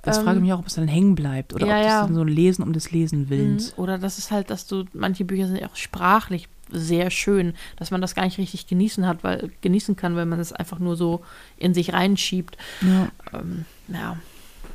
Das 0.02 0.18
ähm, 0.18 0.24
frage 0.24 0.38
ich 0.38 0.42
mich 0.42 0.52
auch, 0.52 0.58
ob 0.60 0.66
es 0.66 0.74
dann 0.74 0.88
hängen 0.88 1.14
bleibt 1.14 1.54
oder 1.54 1.66
ja, 1.66 1.76
ob 1.76 1.82
das 1.82 1.92
ja. 1.92 2.02
dann 2.06 2.14
so 2.14 2.20
ein 2.22 2.28
Lesen 2.28 2.62
um 2.62 2.72
des 2.72 2.90
Lesen 2.90 3.30
Willens. 3.30 3.76
Mhm. 3.76 3.82
Oder 3.82 3.98
das 3.98 4.18
ist 4.18 4.30
halt, 4.30 4.50
dass 4.50 4.66
du, 4.66 4.84
manche 4.92 5.24
Bücher 5.24 5.46
sind 5.46 5.60
ja 5.60 5.68
auch 5.68 5.76
sprachlich 5.76 6.48
sehr 6.70 7.10
schön, 7.10 7.54
dass 7.76 7.90
man 7.90 8.00
das 8.00 8.14
gar 8.14 8.24
nicht 8.24 8.38
richtig 8.38 8.66
genießen 8.66 9.06
hat, 9.06 9.22
weil 9.22 9.50
genießen 9.60 9.96
kann, 9.96 10.16
weil 10.16 10.26
man 10.26 10.40
es 10.40 10.52
einfach 10.52 10.78
nur 10.78 10.96
so 10.96 11.22
in 11.56 11.74
sich 11.74 11.92
reinschiebt. 11.92 12.56
Ja. 12.80 13.08
Ähm, 13.32 13.64
ja. 13.88 14.16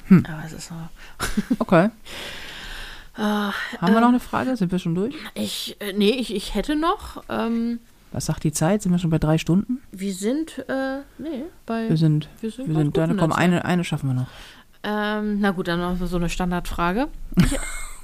Hm. 0.07 0.25
Aber 0.25 0.43
es 0.45 0.53
ist 0.53 0.67
so. 0.67 0.75
Okay. 1.59 1.89
Ah, 3.19 3.53
Haben 3.79 3.93
wir 3.93 3.97
ähm, 3.97 4.01
noch 4.01 4.09
eine 4.09 4.19
Frage? 4.19 4.55
Sind 4.55 4.71
wir 4.71 4.79
schon 4.79 4.95
durch? 4.95 5.13
ich, 5.35 5.75
äh, 5.79 5.93
nee, 5.93 6.11
ich, 6.11 6.33
ich 6.33 6.55
hätte 6.55 6.75
noch. 6.75 7.23
Ähm, 7.27 7.79
Was 8.11 8.27
sagt 8.27 8.43
die 8.43 8.51
Zeit? 8.53 8.81
Sind 8.81 8.91
wir 8.93 8.99
schon 8.99 9.09
bei 9.09 9.19
drei 9.19 9.37
Stunden? 9.37 9.81
wir 9.91 10.13
sind, 10.13 10.59
äh, 10.69 10.99
nee, 11.17 11.43
bei. 11.65 11.89
Wir 11.89 11.97
sind, 11.97 12.29
wir 12.39 12.49
sind, 12.49 12.67
wir 12.69 12.75
sind, 12.75 12.97
dann 12.97 13.17
komm, 13.17 13.33
eine, 13.33 13.65
eine 13.65 13.83
schaffen 13.83 14.09
wir 14.09 14.13
noch. 14.13 14.27
Ähm, 14.83 15.41
na 15.41 15.51
gut, 15.51 15.67
dann 15.67 15.79
noch 15.79 16.07
so 16.07 16.15
eine 16.15 16.29
Standardfrage. 16.29 17.09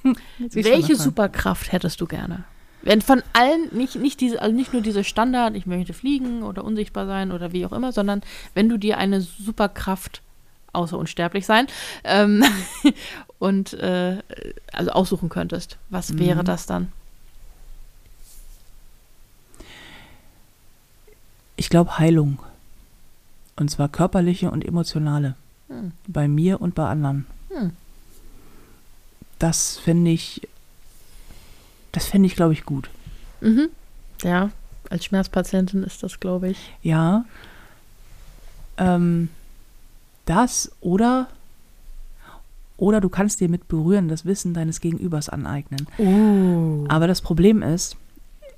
Welche 0.52 0.96
Superkraft 0.96 1.72
hättest 1.72 2.02
du 2.02 2.08
gerne? 2.08 2.44
Wenn 2.82 3.02
von 3.02 3.24
allen, 3.34 3.70
nicht, 3.72 3.96
nicht, 3.96 4.22
diese, 4.22 4.42
also 4.42 4.56
nicht 4.56 4.74
nur 4.74 4.82
diese 4.82 5.04
Standard, 5.04 5.56
ich 5.56 5.66
möchte 5.66 5.94
fliegen 5.94 6.44
oder 6.44 6.64
unsichtbar 6.64 7.08
sein 7.08 7.32
oder 7.32 7.52
wie 7.52 7.66
auch 7.66 7.72
immer, 7.72 7.92
sondern 7.92 8.22
wenn 8.54 8.70
du 8.70 8.78
dir 8.78 9.00
eine 9.00 9.22
Superkraft, 9.22 10.22
außer 10.72 10.98
unsterblich 10.98 11.48
sein, 11.48 11.66
ähm, 12.04 12.44
und 13.40 13.74
äh, 13.74 14.22
also 14.72 14.92
aussuchen 14.92 15.30
könntest, 15.30 15.78
was 15.90 16.10
Mhm. 16.12 16.20
wäre 16.20 16.44
das 16.44 16.66
dann? 16.66 16.92
Ich 21.56 21.70
glaube 21.70 21.98
Heilung. 22.00 22.40
Und 23.56 23.72
zwar 23.72 23.88
körperliche 23.90 24.52
und 24.52 24.66
emotionale. 24.66 25.36
Hm. 25.70 25.94
Bei 26.08 26.28
mir 26.28 26.62
und 26.62 26.76
bei 26.76 26.88
anderen. 26.88 27.26
Hm. 27.50 27.72
Das 29.40 29.78
fände 29.78 30.12
ich, 30.12 30.48
das 31.94 32.06
fände 32.08 32.28
ich, 32.28 32.36
glaube 32.36 32.54
ich, 32.54 32.66
gut. 32.66 32.90
Mhm. 33.42 33.70
Ja, 34.24 34.50
als 34.90 35.06
Schmerzpatientin 35.06 35.84
ist 35.84 36.04
das, 36.04 36.20
glaube 36.20 36.50
ich. 36.50 36.74
Ja. 36.84 37.26
Ähm, 38.78 39.30
das 40.26 40.72
oder 40.82 41.28
oder 42.78 43.02
du 43.02 43.10
kannst 43.10 43.40
dir 43.40 43.50
mit 43.50 43.68
Berühren 43.68 44.08
das 44.08 44.26
Wissen 44.26 44.54
deines 44.54 44.82
Gegenübers 44.82 45.30
aneignen. 45.30 45.88
Uh. 45.98 46.86
Aber 46.88 47.08
das 47.08 47.22
Problem 47.22 47.62
ist, 47.62 47.98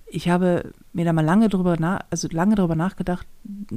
ich 0.09 0.30
habe 0.30 0.72
mir 0.93 1.05
da 1.05 1.13
mal 1.13 1.26
lange 1.26 1.49
drüber 1.49 1.78
nach, 1.78 2.01
also 2.09 2.28
lange 2.32 2.55
drüber 2.55 2.76
nachgedacht, 2.76 3.28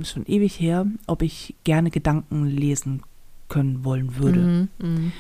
schon 0.03 0.25
ewig 0.27 0.59
her, 0.61 0.87
ob 1.07 1.23
ich 1.23 1.55
gerne 1.65 1.91
Gedanken 1.91 2.47
lesen 2.47 3.03
können 3.49 3.85
wollen 3.85 4.17
würde. 4.17 4.41
Mhm. 4.41 4.69
Mhm. 4.79 5.13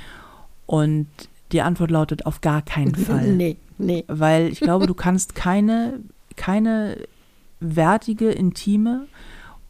Und 0.66 1.08
die 1.52 1.62
Antwort 1.62 1.90
lautet 1.90 2.26
auf 2.26 2.40
gar 2.40 2.62
keinen 2.62 2.94
Fall. 2.94 3.34
Nee, 3.34 3.56
nee. 3.78 4.04
Weil 4.06 4.48
ich 4.48 4.60
glaube, 4.60 4.86
du 4.86 4.94
kannst 4.96 5.34
keine, 5.34 6.00
keine 6.36 6.96
wertige, 7.58 8.30
intime 8.30 9.06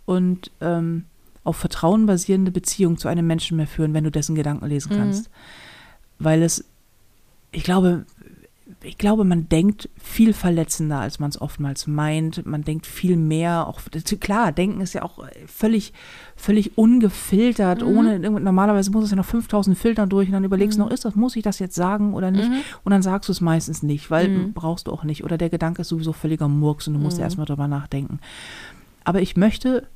und 0.04 0.50
ähm, 0.60 1.06
auf 1.44 1.56
Vertrauen 1.56 2.06
basierende 2.06 2.50
Beziehung 2.50 2.98
zu 2.98 3.08
einem 3.08 3.26
Menschen 3.26 3.56
mehr 3.56 3.66
führen, 3.66 3.94
wenn 3.94 4.04
du 4.04 4.10
dessen 4.10 4.34
Gedanken 4.34 4.66
lesen 4.66 4.92
Mhm. 4.92 4.96
kannst. 4.98 5.30
Weil 6.18 6.42
es, 6.42 6.64
ich 7.52 7.64
glaube, 7.64 8.04
ich 8.82 8.98
glaube, 8.98 9.24
man 9.24 9.48
denkt 9.48 9.88
viel 10.00 10.32
verletzender, 10.32 11.00
als 11.00 11.18
man 11.18 11.28
es 11.30 11.40
oftmals 11.40 11.86
meint. 11.86 12.46
Man 12.46 12.62
denkt 12.62 12.86
viel 12.86 13.16
mehr. 13.16 13.66
Auch 13.66 13.80
klar, 14.20 14.52
denken 14.52 14.80
ist 14.80 14.92
ja 14.94 15.02
auch 15.02 15.24
völlig, 15.46 15.92
völlig 16.36 16.78
ungefiltert. 16.78 17.82
Mhm. 17.82 17.88
Ohne 17.88 18.18
normalerweise 18.18 18.90
muss 18.90 19.04
es 19.04 19.10
ja 19.10 19.16
noch 19.16 19.24
5000 19.24 19.76
Filtern 19.76 20.08
durch 20.08 20.28
und 20.28 20.34
dann 20.34 20.44
überlegst 20.44 20.78
du 20.78 20.82
Mhm. 20.82 20.88
noch, 20.88 20.94
ist 20.94 21.04
das, 21.04 21.14
muss 21.16 21.36
ich 21.36 21.42
das 21.42 21.58
jetzt 21.58 21.74
sagen 21.74 22.14
oder 22.14 22.30
nicht? 22.30 22.48
Mhm. 22.48 22.60
Und 22.84 22.92
dann 22.92 23.02
sagst 23.02 23.28
du 23.28 23.32
es 23.32 23.40
meistens 23.40 23.82
nicht, 23.82 24.10
weil 24.10 24.28
Mhm. 24.28 24.52
brauchst 24.52 24.86
du 24.86 24.92
auch 24.92 25.04
nicht. 25.04 25.24
Oder 25.24 25.36
der 25.36 25.50
Gedanke 25.50 25.82
ist 25.82 25.88
sowieso 25.88 26.12
völliger 26.12 26.48
Murks 26.48 26.86
und 26.86 26.94
du 26.94 27.00
musst 27.00 27.16
Mhm. 27.18 27.24
erstmal 27.24 27.46
drüber 27.46 27.66
nachdenken. 27.68 28.20
Aber 29.04 29.20
ich 29.20 29.36
möchte, 29.36 29.86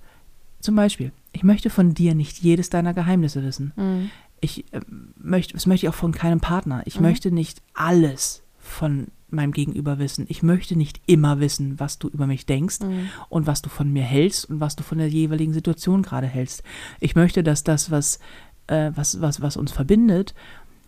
zum 0.61 0.75
Beispiel, 0.75 1.13
ich 1.35 1.43
möchte 1.43 1.69
von 1.69 1.93
dir 1.95 2.15
nicht 2.15 2.39
jedes 2.39 2.71
deiner 2.71 2.95
Geheimnisse 2.95 3.43
wissen. 3.43 3.73
Mhm. 3.77 4.11
Ich 4.41 4.73
äh, 4.73 4.81
möchte, 5.17 5.53
das 5.55 5.67
möchte 5.67 5.87
ich 5.87 5.91
auch 5.91 5.95
von 5.95 6.13
keinem 6.13 6.41
Partner. 6.41 6.83
Ich 6.87 6.97
Mhm. 6.97 7.03
möchte 7.03 7.31
nicht 7.31 7.61
alles 7.75 8.43
von 8.59 9.09
meinem 9.31 9.53
Gegenüber 9.53 9.99
wissen. 9.99 10.27
Ich 10.29 10.43
möchte 10.43 10.77
nicht 10.77 11.01
immer 11.07 11.41
wissen, 11.41 11.81
was 11.81 11.99
du 11.99 12.09
über 12.09 12.27
mich 12.27 12.47
denkst 12.47 12.81
Mhm. 12.81 13.09
und 13.29 13.47
was 13.47 13.63
du 13.63 13.69
von 13.69 13.93
mir 13.93 14.05
hältst 14.05 14.49
und 14.49 14.61
was 14.61 14.77
du 14.77 14.83
von 14.85 14.99
der 14.99 15.09
jeweiligen 15.09 15.53
Situation 15.53 16.03
gerade 16.03 16.27
hältst. 16.29 16.63
Ich 17.01 17.15
möchte, 17.17 17.43
dass 17.43 17.65
das, 17.65 17.91
was, 17.91 18.21
äh, 18.69 18.93
was, 18.95 19.21
was, 19.21 19.41
was 19.43 19.57
uns 19.57 19.73
verbindet, 19.73 20.35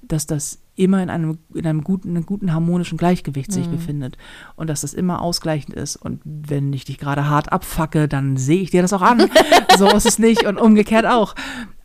dass 0.08 0.26
das 0.26 0.58
immer 0.74 1.02
in 1.02 1.08
einem, 1.10 1.38
in 1.54 1.66
einem 1.66 1.82
guten, 1.84 2.10
einem 2.10 2.26
guten 2.26 2.52
harmonischen 2.52 2.98
Gleichgewicht 2.98 3.50
sich 3.50 3.66
Mhm. 3.68 3.70
befindet 3.70 4.18
und 4.56 4.68
dass 4.68 4.82
das 4.82 4.92
immer 4.94 5.22
ausgleichend 5.22 5.74
ist. 5.74 5.96
Und 5.96 6.20
wenn 6.24 6.72
ich 6.72 6.84
dich 6.84 6.98
gerade 6.98 7.28
hart 7.28 7.50
abfacke, 7.52 8.08
dann 8.08 8.36
sehe 8.36 8.60
ich 8.60 8.70
dir 8.70 8.82
das 8.82 8.92
auch 8.92 9.02
an. 9.02 9.30
so 9.78 9.88
ist 9.88 10.06
es 10.06 10.18
nicht 10.18 10.44
und 10.44 10.58
umgekehrt 10.58 11.06
auch. 11.06 11.34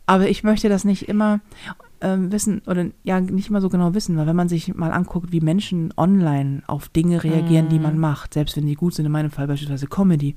Aber 0.04 0.28
ich 0.28 0.42
möchte 0.44 0.68
das 0.68 0.84
nicht 0.84 1.08
immer 1.08 1.40
ähm, 2.02 2.32
wissen 2.32 2.60
oder 2.66 2.86
ja 3.04 3.20
nicht 3.20 3.48
mal 3.50 3.60
so 3.62 3.68
genau 3.68 3.94
wissen, 3.94 4.16
weil 4.16 4.26
wenn 4.26 4.34
man 4.36 4.48
sich 4.48 4.74
mal 4.74 4.90
anguckt, 4.90 5.30
wie 5.30 5.40
Menschen 5.40 5.94
online 5.96 6.62
auf 6.66 6.88
Dinge 6.88 7.22
reagieren, 7.22 7.68
die 7.68 7.78
man 7.78 7.94
Mhm. 7.94 8.00
macht, 8.00 8.34
selbst 8.34 8.56
wenn 8.56 8.66
die 8.66 8.74
gut 8.74 8.92
sind, 8.94 9.06
in 9.06 9.12
meinem 9.12 9.30
Fall 9.30 9.46
beispielsweise 9.46 9.86
Comedy, 9.86 10.34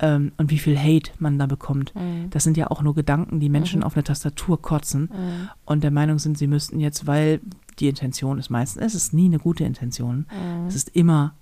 ähm, 0.00 0.32
und 0.38 0.50
wie 0.50 0.58
viel 0.58 0.78
Hate 0.78 1.12
man 1.18 1.38
da 1.38 1.46
bekommt, 1.46 1.94
Mhm. 1.94 2.30
das 2.30 2.42
sind 2.44 2.56
ja 2.56 2.70
auch 2.70 2.82
nur 2.82 2.94
Gedanken, 2.94 3.38
die 3.40 3.48
Menschen 3.48 3.80
Mhm. 3.80 3.84
auf 3.86 3.94
eine 3.94 4.04
Tastatur 4.04 4.60
kotzen 4.60 5.02
Mhm. 5.12 5.48
und 5.66 5.84
der 5.84 5.90
Meinung 5.90 6.18
sind, 6.18 6.38
sie 6.38 6.46
müssten 6.46 6.80
jetzt, 6.80 7.06
weil 7.06 7.40
die 7.78 7.88
Intention 7.88 8.38
ist 8.38 8.50
meistens, 8.50 8.82
es 8.82 8.94
ist 8.94 9.12
nie 9.14 9.26
eine 9.26 9.38
gute 9.38 9.64
Intention, 9.64 10.26
Mhm. 10.30 10.66
es 10.66 10.74
ist 10.74 10.88
immer, 10.90 11.34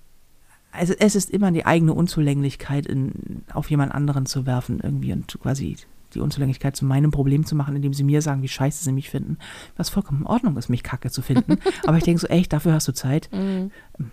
also 0.72 0.92
es 0.98 1.14
ist 1.14 1.30
immer 1.30 1.50
die 1.52 1.64
eigene 1.66 1.94
Unzulänglichkeit 1.94 2.86
in, 2.86 3.42
auf 3.54 3.70
jemand 3.70 3.92
anderen 3.94 4.26
zu 4.26 4.44
werfen 4.44 4.80
irgendwie 4.82 5.12
und 5.12 5.38
quasi 5.40 5.76
die 6.14 6.20
Unzulänglichkeit 6.20 6.74
zu 6.74 6.84
meinem 6.86 7.11
Problem 7.11 7.44
zu 7.44 7.54
machen, 7.54 7.76
indem 7.76 7.92
sie 7.92 8.02
mir 8.02 8.22
sagen, 8.22 8.42
wie 8.42 8.48
scheiße 8.48 8.82
sie 8.82 8.92
mich 8.92 9.11
finden, 9.11 9.36
was 9.76 9.90
vollkommen 9.90 10.20
in 10.22 10.26
Ordnung 10.26 10.56
ist, 10.56 10.68
mich 10.70 10.82
kacke 10.82 11.11
zu 11.11 11.20
finden. 11.22 11.59
aber 11.86 11.98
ich 11.98 12.04
denke 12.04 12.20
so, 12.20 12.26
echt, 12.28 12.52
dafür 12.52 12.72
hast 12.72 12.88
du 12.88 12.92
Zeit. 12.92 13.28
Mhm. 13.32 13.70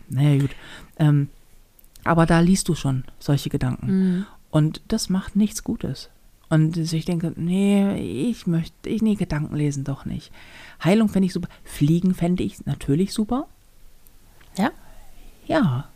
Naja, 0.10 0.40
gut. 0.42 0.50
Ähm, 1.00 1.30
aber 2.06 2.26
da 2.26 2.40
liest 2.40 2.70
du 2.70 2.76
schon 2.76 3.04
solche 3.20 3.50
Gedanken. 3.50 3.88
Mhm. 4.16 4.26
Und 4.52 4.82
das 4.88 5.10
macht 5.10 5.36
nichts 5.36 5.64
Gutes. 5.66 6.10
Und 6.48 6.78
ich 6.78 7.06
denke, 7.06 7.34
nee, 7.36 8.30
ich 8.30 8.48
möchte, 8.48 8.88
ich, 8.88 9.02
nee, 9.02 9.16
Gedanken 9.16 9.56
lesen 9.56 9.84
doch 9.84 10.06
nicht. 10.06 10.32
Heilung 10.84 11.10
fände 11.10 11.26
ich 11.26 11.34
super. 11.34 11.50
Fliegen 11.64 12.14
fände 12.14 12.44
ich 12.44 12.66
natürlich 12.66 13.14
super. 13.14 13.48
Ja? 14.58 14.72
Ja. 15.48 15.90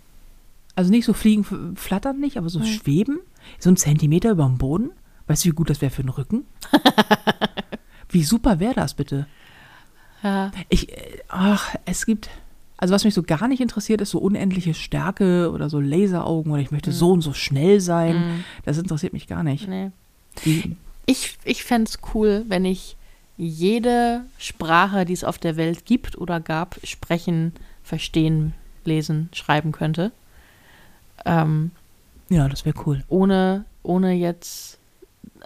Also 0.76 0.90
nicht 0.92 1.06
so 1.06 1.14
fliegen, 1.14 1.76
flattern 1.76 2.20
nicht, 2.20 2.38
aber 2.38 2.50
so 2.50 2.60
Mhm. 2.60 2.66
schweben. 2.66 3.20
So 3.60 3.70
ein 3.70 3.78
Zentimeter 3.78 4.32
über 4.32 4.46
dem 4.46 4.58
Boden. 4.58 4.92
Weißt 5.28 5.46
du, 5.46 5.50
wie 5.50 5.54
gut 5.54 5.70
das 5.70 5.82
wäre 5.82 5.92
für 5.92 6.02
den 6.04 6.10
Rücken? 6.10 6.46
wie 8.10 8.24
super 8.24 8.60
wäre 8.60 8.74
das 8.74 8.96
bitte? 8.96 9.28
Ja. 10.24 10.52
Ich, 10.70 10.90
äh, 10.92 11.20
ach, 11.30 11.76
es 11.86 12.06
gibt, 12.06 12.30
also 12.82 12.94
was 12.94 13.04
mich 13.04 13.14
so 13.14 13.24
gar 13.24 13.48
nicht 13.48 13.60
interessiert, 13.62 14.02
ist 14.02 14.12
so 14.12 14.20
unendliche 14.20 14.74
Stärke 14.74 15.52
oder 15.52 15.70
so 15.70 15.80
Laseraugen 15.80 16.52
oder 16.52 16.62
ich 16.62 16.72
möchte 16.72 16.90
Mhm. 16.92 16.96
so 16.96 17.12
und 17.12 17.22
so 17.22 17.34
schnell 17.34 17.80
sein. 17.82 18.16
Mhm. 18.18 18.44
Das 18.66 18.78
interessiert 18.78 19.14
mich 19.14 19.28
gar 19.28 19.44
nicht. 19.44 19.68
Nee. 19.68 19.92
Die, 20.46 20.76
Ich, 21.06 21.38
ich 21.44 21.64
fände 21.64 21.90
es 21.90 22.00
cool, 22.14 22.46
wenn 22.48 22.66
ich 22.66 22.96
jede 23.36 24.22
Sprache, 24.38 25.06
die 25.06 25.14
es 25.14 25.24
auf 25.24 25.38
der 25.38 25.58
Welt 25.58 25.86
gibt 25.86 26.18
oder 26.18 26.40
gab, 26.40 26.78
sprechen, 26.84 27.54
verstehen, 27.84 28.54
lesen, 28.86 29.30
schreiben 29.34 29.72
könnte. 29.72 30.12
Ähm, 31.26 31.72
ja, 32.30 32.48
das 32.48 32.66
wäre 32.66 32.76
cool. 32.86 33.04
ohne, 33.10 33.66
ohne 33.84 34.14
jetzt, 34.14 34.78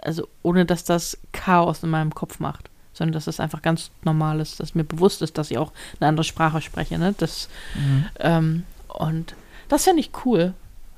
also 0.02 0.28
ohne 0.42 0.66
dass 0.66 0.84
das 0.84 1.18
Chaos 1.32 1.82
in 1.82 1.90
meinem 1.90 2.14
Kopf 2.14 2.40
macht, 2.40 2.68
sondern 2.94 3.12
dass 3.12 3.26
das 3.26 3.40
einfach 3.40 3.60
ganz 3.60 3.90
normal 4.02 4.40
ist, 4.40 4.58
dass 4.60 4.74
mir 4.74 4.84
bewusst 4.84 5.20
ist, 5.20 5.36
dass 5.36 5.50
ich 5.50 5.58
auch 5.58 5.72
eine 6.00 6.08
andere 6.08 6.24
Sprache 6.24 6.60
spreche. 6.62 6.98
Ne? 6.98 7.14
Das, 7.18 7.48
Mhm. 7.76 8.04
ähm, 8.20 8.62
und 8.88 9.34
das 9.68 9.84
fände 9.84 10.00
ich 10.00 10.10
cool, 10.24 10.54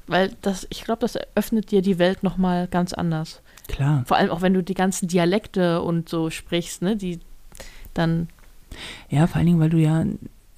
weil 0.06 0.36
das, 0.42 0.66
ich 0.70 0.84
glaube, 0.84 1.00
das 1.00 1.16
eröffnet 1.16 1.70
dir 1.70 1.82
die 1.82 1.98
Welt 1.98 2.22
nochmal 2.22 2.68
ganz 2.68 2.92
anders. 2.92 3.40
Klar. 3.68 4.04
Vor 4.06 4.16
allem 4.16 4.30
auch 4.30 4.42
wenn 4.42 4.54
du 4.54 4.62
die 4.62 4.74
ganzen 4.74 5.08
Dialekte 5.08 5.82
und 5.82 6.08
so 6.08 6.30
sprichst, 6.30 6.82
ne, 6.82 6.96
die 6.96 7.18
dann, 7.94 8.28
Ja, 9.08 9.26
vor 9.26 9.36
allen 9.38 9.46
Dingen, 9.46 9.58
weil 9.60 9.70
du 9.70 9.78
ja, 9.78 10.04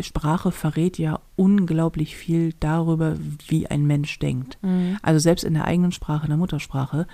Sprache 0.01 0.53
verrät 0.53 0.99
ja 0.99 1.19
unglaublich 1.37 2.17
viel 2.17 2.53
darüber, 2.61 3.17
wie 3.49 3.67
ein 3.67 3.85
Mensch 3.87 4.19
denkt. 4.21 4.57
Also 5.03 5.19
selbst 5.19 5.43
in 5.45 5.55
der 5.55 5.65
eigenen 5.65 5.91
Sprache, 5.93 6.25
in 6.25 6.29
der 6.31 6.37
Muttersprache, 6.37 7.07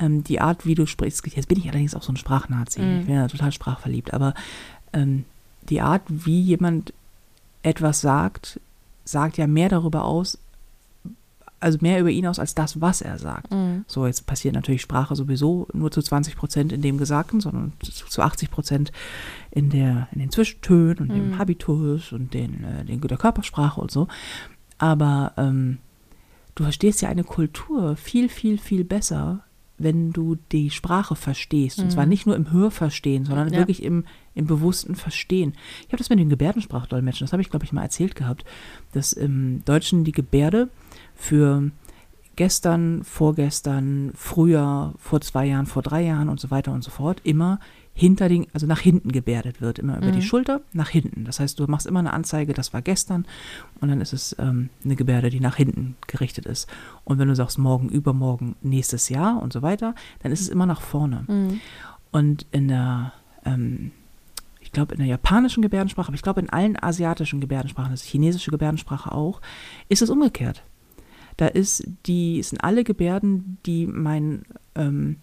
ähm, 0.00 0.24
die 0.24 0.40
Art, 0.40 0.66
wie 0.66 0.74
du 0.74 0.86
sprichst, 0.86 1.24
jetzt 1.36 1.48
bin 1.48 1.58
ich 1.58 1.68
allerdings 1.68 1.94
auch 1.94 2.02
so 2.02 2.12
ein 2.12 2.16
Sprachnazi, 2.16 2.80
Mhm. 2.80 3.00
ich 3.00 3.06
bin 3.06 3.14
ja 3.14 3.28
total 3.28 3.52
sprachverliebt, 3.52 4.12
aber 4.12 4.34
ähm, 4.92 5.24
die 5.68 5.80
Art, 5.80 6.02
wie 6.08 6.40
jemand 6.40 6.92
etwas 7.62 8.00
sagt, 8.00 8.58
sagt 9.04 9.36
ja 9.38 9.46
mehr 9.46 9.68
darüber 9.68 10.04
aus, 10.04 10.38
also 11.62 11.76
mehr 11.82 12.00
über 12.00 12.08
ihn 12.08 12.26
aus, 12.26 12.38
als 12.38 12.54
das, 12.54 12.80
was 12.80 13.02
er 13.02 13.18
sagt. 13.18 13.52
Mhm. 13.52 13.84
So, 13.86 14.06
jetzt 14.06 14.24
passiert 14.26 14.54
natürlich 14.54 14.80
Sprache 14.80 15.14
sowieso 15.14 15.68
nur 15.74 15.90
zu 15.90 16.00
20 16.00 16.34
Prozent 16.34 16.72
in 16.72 16.80
dem 16.80 16.96
Gesagten, 16.96 17.40
sondern 17.40 17.74
zu, 17.82 18.06
zu 18.06 18.22
80 18.22 18.50
Prozent 18.50 18.92
in, 19.50 19.68
der, 19.68 20.08
in 20.12 20.20
den 20.20 20.30
Zwischentönen 20.30 20.96
und 20.98 21.08
dem 21.10 21.28
Mhm. 21.32 21.38
Habitus 21.38 22.12
und 22.12 22.32
den, 22.32 22.64
äh, 22.64 22.84
den, 22.86 23.00
der 23.02 23.18
Körpersprache 23.18 23.78
und 23.78 23.90
so. 23.90 24.08
Aber 24.78 25.34
ähm, 25.36 25.76
du 26.54 26.62
verstehst 26.62 27.02
ja 27.02 27.10
eine 27.10 27.24
Kultur 27.24 27.94
viel, 27.96 28.30
viel, 28.30 28.56
viel 28.56 28.84
besser, 28.84 29.40
wenn 29.82 30.12
du 30.12 30.36
die 30.52 30.70
Sprache 30.70 31.16
verstehst. 31.16 31.78
Und 31.78 31.86
Mhm. 31.86 31.90
zwar 31.90 32.06
nicht 32.06 32.26
nur 32.26 32.36
im 32.36 32.50
Hörverstehen, 32.52 33.24
sondern 33.24 33.48
Ja. 33.52 33.58
wirklich 33.58 33.82
im, 33.82 34.04
im 34.34 34.46
bewussten 34.46 34.94
Verstehen. 34.94 35.54
Ich 35.82 35.88
habe 35.88 35.96
das 35.98 36.10
mit 36.10 36.18
den 36.18 36.28
Gebärdensprachdolmetschen, 36.28 37.24
das 37.24 37.32
habe 37.32 37.42
ich, 37.42 37.50
glaube 37.50 37.64
ich, 37.64 37.72
mal 37.72 37.82
erzählt 37.82 38.14
gehabt, 38.14 38.44
dass 38.92 39.12
im 39.12 39.62
Deutschen 39.64 40.04
die 40.04 40.12
Gebärde 40.12 40.68
für 41.14 41.70
gestern, 42.36 43.04
vorgestern, 43.04 44.12
früher, 44.14 44.94
vor 44.98 45.20
zwei 45.20 45.46
Jahren, 45.46 45.66
vor 45.66 45.82
drei 45.82 46.02
Jahren 46.02 46.28
und 46.28 46.40
so 46.40 46.50
weiter 46.50 46.72
und 46.72 46.82
so 46.82 46.90
fort 46.90 47.20
immer 47.24 47.58
hinter 48.00 48.30
den, 48.30 48.46
also 48.54 48.66
nach 48.66 48.80
hinten 48.80 49.12
gebärdet 49.12 49.60
wird, 49.60 49.78
immer 49.78 49.98
über 49.98 50.10
die 50.10 50.20
Mhm. 50.20 50.22
Schulter, 50.22 50.62
nach 50.72 50.88
hinten. 50.88 51.26
Das 51.26 51.38
heißt, 51.38 51.60
du 51.60 51.66
machst 51.66 51.86
immer 51.86 51.98
eine 51.98 52.14
Anzeige, 52.14 52.54
das 52.54 52.72
war 52.72 52.80
gestern 52.80 53.26
und 53.82 53.90
dann 53.90 54.00
ist 54.00 54.14
es 54.14 54.34
ähm, 54.38 54.70
eine 54.82 54.96
Gebärde, 54.96 55.28
die 55.28 55.38
nach 55.38 55.56
hinten 55.56 55.96
gerichtet 56.06 56.46
ist. 56.46 56.66
Und 57.04 57.18
wenn 57.18 57.28
du 57.28 57.34
sagst 57.36 57.58
morgen, 57.58 57.90
übermorgen, 57.90 58.56
nächstes 58.62 59.10
Jahr 59.10 59.42
und 59.42 59.52
so 59.52 59.60
weiter, 59.60 59.94
dann 60.22 60.32
ist 60.32 60.40
es 60.40 60.48
immer 60.48 60.64
nach 60.64 60.80
vorne. 60.80 61.26
Mhm. 61.28 61.60
Und 62.10 62.46
in 62.52 62.68
der, 62.68 63.12
ähm, 63.44 63.92
ich 64.62 64.72
glaube, 64.72 64.94
in 64.94 65.00
der 65.00 65.06
japanischen 65.08 65.60
Gebärdensprache, 65.62 66.08
aber 66.08 66.14
ich 66.16 66.22
glaube 66.22 66.40
in 66.40 66.48
allen 66.48 66.82
asiatischen 66.82 67.42
Gebärdensprachen, 67.42 67.90
das 67.90 68.00
ist 68.00 68.08
chinesische 68.08 68.50
Gebärdensprache 68.50 69.12
auch, 69.12 69.42
ist 69.90 70.00
es 70.00 70.08
umgekehrt. 70.08 70.62
Da 71.36 71.48
ist 71.48 71.86
die, 72.06 72.42
sind 72.42 72.64
alle 72.64 72.82
Gebärden, 72.82 73.58
die 73.66 73.86
mein 73.86 74.42
ähm, 74.74 75.16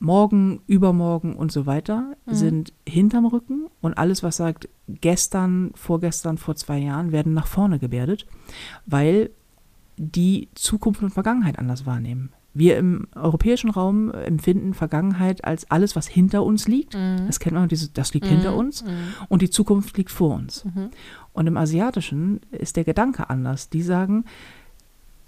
morgen, 0.00 0.60
übermorgen 0.66 1.34
und 1.34 1.50
so 1.50 1.66
weiter, 1.66 2.16
Mhm. 2.26 2.34
sind 2.34 2.72
hinterm 2.88 3.26
Rücken 3.26 3.66
und 3.80 3.98
alles, 3.98 4.22
was 4.22 4.36
sagt 4.36 4.68
gestern, 4.88 5.72
vorgestern, 5.74 6.38
vor 6.38 6.54
zwei 6.56 6.78
Jahren, 6.78 7.12
werden 7.12 7.34
nach 7.34 7.46
vorne 7.46 7.78
gebärdet, 7.78 8.26
weil 8.86 9.30
die 9.96 10.48
Zukunft 10.54 11.02
und 11.02 11.10
Vergangenheit 11.10 11.58
anders 11.58 11.84
wahrnehmen. 11.84 12.30
Wir 12.54 12.78
im 12.78 13.06
europäischen 13.14 13.70
Raum 13.70 14.10
empfinden 14.10 14.72
Vergangenheit 14.74 15.44
als 15.44 15.70
alles, 15.70 15.94
was 15.96 16.06
hinter 16.08 16.42
uns 16.44 16.66
liegt. 16.66 16.94
Mhm. 16.94 17.26
Das 17.26 17.40
kennt 17.40 17.54
man, 17.54 17.68
diese, 17.68 17.90
das 17.90 18.14
liegt 18.14 18.26
hinter 18.26 18.54
uns 18.56 18.84
Mhm. 18.84 18.90
und 19.28 19.42
die 19.42 19.50
Zukunft 19.50 19.96
liegt 19.98 20.10
vor 20.10 20.34
uns. 20.34 20.64
Mhm. 20.64 20.90
Und 21.32 21.46
im 21.46 21.56
Asiatischen 21.56 22.40
ist 22.50 22.76
der 22.76 22.84
Gedanke 22.84 23.28
anders. 23.30 23.68
Die 23.68 23.82
sagen, 23.82 24.24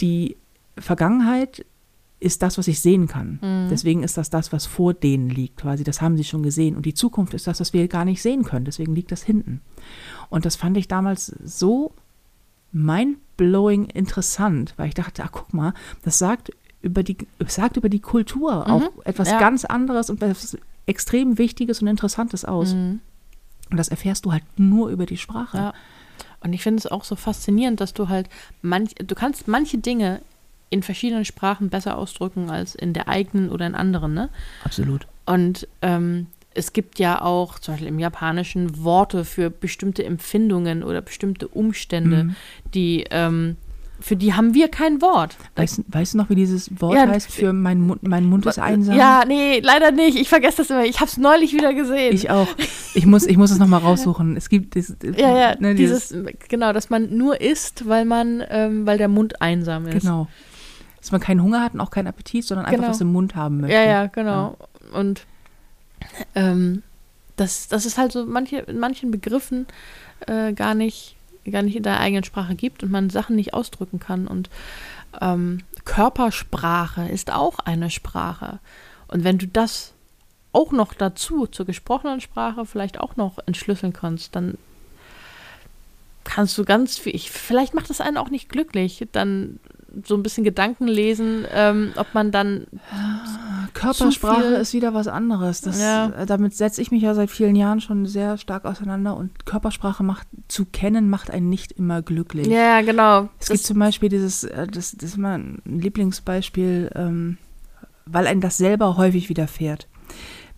die 0.00 0.36
Vergangenheit 0.78 1.66
ist 2.20 2.42
das, 2.42 2.58
was 2.58 2.68
ich 2.68 2.80
sehen 2.80 3.08
kann. 3.08 3.38
Mhm. 3.42 3.68
Deswegen 3.70 4.02
ist 4.02 4.16
das 4.18 4.30
das, 4.30 4.52
was 4.52 4.66
vor 4.66 4.92
denen 4.94 5.30
liegt, 5.30 5.56
quasi. 5.56 5.84
Das 5.84 6.02
haben 6.02 6.16
sie 6.16 6.24
schon 6.24 6.42
gesehen. 6.42 6.76
Und 6.76 6.84
die 6.84 6.94
Zukunft 6.94 7.34
ist 7.34 7.46
das, 7.46 7.60
was 7.60 7.72
wir 7.72 7.88
gar 7.88 8.04
nicht 8.04 8.20
sehen 8.20 8.44
können. 8.44 8.66
Deswegen 8.66 8.94
liegt 8.94 9.10
das 9.10 9.22
hinten. 9.22 9.62
Und 10.28 10.44
das 10.44 10.56
fand 10.56 10.76
ich 10.76 10.86
damals 10.86 11.26
so 11.42 11.92
mindblowing 12.72 13.86
interessant, 13.86 14.74
weil 14.76 14.88
ich 14.88 14.94
dachte, 14.94 15.24
ach 15.24 15.32
guck 15.32 15.52
mal, 15.54 15.74
das 16.02 16.18
sagt 16.18 16.52
über 16.82 17.02
die, 17.02 17.16
sagt 17.46 17.76
über 17.76 17.88
die 17.88 18.00
Kultur 18.00 18.68
auch 18.68 18.90
etwas 19.04 19.30
ja. 19.30 19.38
ganz 19.38 19.64
anderes 19.64 20.08
und 20.08 20.22
etwas 20.22 20.56
extrem 20.86 21.38
Wichtiges 21.38 21.82
und 21.82 21.88
Interessantes 21.88 22.44
aus. 22.44 22.74
Mhm. 22.74 23.00
Und 23.70 23.76
das 23.76 23.88
erfährst 23.88 24.24
du 24.24 24.32
halt 24.32 24.44
nur 24.56 24.90
über 24.90 25.06
die 25.06 25.16
Sprache. 25.16 25.56
Ja. 25.56 25.74
Und 26.40 26.52
ich 26.52 26.62
finde 26.62 26.78
es 26.78 26.86
auch 26.86 27.04
so 27.04 27.16
faszinierend, 27.16 27.80
dass 27.80 27.94
du 27.94 28.08
halt 28.08 28.28
manch, 28.62 28.94
du 28.94 29.14
kannst 29.14 29.46
manche 29.46 29.78
Dinge 29.78 30.20
in 30.70 30.82
verschiedenen 30.82 31.24
Sprachen 31.24 31.68
besser 31.68 31.98
ausdrücken 31.98 32.48
als 32.50 32.74
in 32.74 32.92
der 32.92 33.08
eigenen 33.08 33.50
oder 33.50 33.66
in 33.66 33.74
anderen, 33.74 34.14
ne? 34.14 34.28
Absolut. 34.64 35.06
Und 35.26 35.66
ähm, 35.82 36.26
es 36.54 36.72
gibt 36.72 36.98
ja 36.98 37.20
auch 37.22 37.58
zum 37.58 37.74
Beispiel 37.74 37.88
im 37.88 37.98
Japanischen 37.98 38.82
Worte 38.82 39.24
für 39.24 39.50
bestimmte 39.50 40.04
Empfindungen 40.04 40.82
oder 40.82 41.00
bestimmte 41.02 41.46
Umstände, 41.48 42.24
Mhm. 42.24 42.36
die 42.74 43.04
ähm, 43.10 43.56
für 44.02 44.16
die 44.16 44.32
haben 44.32 44.54
wir 44.54 44.68
kein 44.68 45.02
Wort. 45.02 45.36
Weißt, 45.56 45.82
weißt 45.88 46.14
du 46.14 46.18
noch, 46.18 46.30
wie 46.30 46.34
dieses 46.34 46.70
Wort 46.80 46.94
Ja, 46.94 47.06
heißt 47.06 47.30
für 47.30 47.52
mein 47.52 47.82
Mund, 47.82 48.02
mein 48.02 48.24
Mund 48.24 48.46
ist 48.46 48.58
einsam? 48.58 48.96
Ja, 48.96 49.24
nee, 49.28 49.60
leider 49.60 49.90
nicht. 49.90 50.16
Ich 50.16 50.30
vergesse 50.30 50.56
das 50.58 50.70
immer. 50.70 50.84
Ich 50.86 51.00
habe 51.00 51.10
es 51.10 51.18
neulich 51.18 51.52
wieder 51.52 51.74
gesehen. 51.74 52.14
Ich 52.14 52.30
auch. 52.30 52.48
Ich 52.94 53.04
muss, 53.04 53.26
ich 53.26 53.36
muss 53.36 53.50
es 53.50 53.58
nochmal 53.58 53.80
raussuchen. 53.80 54.36
Es 54.38 54.48
gibt 54.48 54.74
das, 54.74 54.96
ja, 55.18 55.36
ja, 55.38 55.54
ne, 55.60 55.74
dieses, 55.74 56.14
genau, 56.48 56.72
dass 56.72 56.88
man 56.88 57.14
nur 57.16 57.42
isst, 57.42 57.86
weil 57.88 58.06
man, 58.06 58.42
ähm, 58.48 58.86
weil 58.86 58.96
der 58.96 59.08
Mund 59.08 59.42
einsam 59.42 59.86
ist. 59.86 60.00
Genau. 60.00 60.28
Dass 61.00 61.12
man 61.12 61.20
keinen 61.20 61.42
Hunger 61.42 61.62
hat 61.62 61.74
und 61.74 61.80
auch 61.80 61.90
keinen 61.90 62.08
Appetit, 62.08 62.44
sondern 62.44 62.66
einfach 62.66 62.80
Genau. 62.80 62.90
was 62.90 63.00
im 63.00 63.12
Mund 63.12 63.34
haben 63.34 63.60
möchte. 63.62 63.74
Ja, 63.74 63.84
ja, 63.84 64.06
genau. 64.06 64.56
Und 64.92 65.26
ähm, 66.34 66.82
das, 67.36 67.68
das 67.68 67.86
ist 67.86 67.96
halt 67.98 68.12
so 68.12 68.26
manche, 68.26 68.58
in 68.58 68.78
manchen 68.78 69.10
Begriffen 69.10 69.66
äh, 70.26 70.52
gar 70.52 70.74
nicht, 70.74 71.16
gar 71.50 71.62
nicht 71.62 71.76
in 71.76 71.82
der 71.82 72.00
eigenen 72.00 72.24
Sprache 72.24 72.54
gibt 72.54 72.82
und 72.82 72.90
man 72.90 73.08
Sachen 73.10 73.36
nicht 73.36 73.54
ausdrücken 73.54 73.98
kann. 73.98 74.26
Und 74.26 74.50
ähm, 75.20 75.62
Körpersprache 75.84 77.08
ist 77.08 77.32
auch 77.32 77.58
eine 77.60 77.90
Sprache. 77.90 78.58
Und 79.08 79.24
wenn 79.24 79.38
du 79.38 79.46
das 79.46 79.92
auch 80.52 80.72
noch 80.72 80.94
dazu 80.94 81.46
zur 81.46 81.64
gesprochenen 81.64 82.20
Sprache 82.20 82.66
vielleicht 82.66 83.00
auch 83.00 83.16
noch 83.16 83.38
entschlüsseln 83.46 83.92
kannst, 83.92 84.34
dann 84.36 84.58
kannst 86.24 86.58
du 86.58 86.64
ganz 86.64 86.98
viel. 86.98 87.14
Ich, 87.14 87.30
vielleicht 87.30 87.74
macht 87.74 87.90
das 87.90 88.00
einen 88.00 88.16
auch 88.16 88.30
nicht 88.30 88.48
glücklich, 88.48 89.06
dann 89.12 89.58
so 90.04 90.14
ein 90.14 90.22
bisschen 90.22 90.44
Gedanken 90.44 90.86
lesen, 90.88 91.44
ähm, 91.52 91.92
ob 91.96 92.14
man 92.14 92.30
dann 92.30 92.66
Körpersprache 93.72 94.42
viel- 94.42 94.52
ist 94.54 94.72
wieder 94.74 94.94
was 94.94 95.06
anderes. 95.08 95.60
Das, 95.60 95.80
Ja. 95.80 96.10
äh, 96.10 96.26
Damit 96.26 96.54
setze 96.54 96.82
ich 96.82 96.90
mich 96.90 97.02
ja 97.02 97.14
seit 97.14 97.30
vielen 97.30 97.56
Jahren 97.56 97.80
schon 97.80 98.06
sehr 98.06 98.36
stark 98.36 98.64
auseinander 98.64 99.16
und 99.16 99.46
Körpersprache 99.46 100.02
macht, 100.02 100.26
zu 100.48 100.64
kennen 100.64 101.08
macht 101.10 101.30
einen 101.30 101.48
nicht 101.48 101.72
immer 101.72 102.02
glücklich. 102.02 102.46
Ja, 102.46 102.80
genau. 102.82 103.28
Es 103.38 103.46
Das- 103.46 103.48
gibt 103.48 103.64
zum 103.66 103.78
Beispiel 103.78 104.08
dieses, 104.08 104.44
äh, 104.44 104.66
das, 104.66 104.92
das 104.92 105.10
ist 105.10 105.16
mal 105.18 105.38
ein 105.38 105.62
Lieblingsbeispiel, 105.64 106.90
ähm, 106.94 107.38
weil 108.06 108.26
einem 108.26 108.40
das 108.40 108.56
selber 108.58 108.96
häufig 108.96 109.28
widerfährt, 109.28 109.86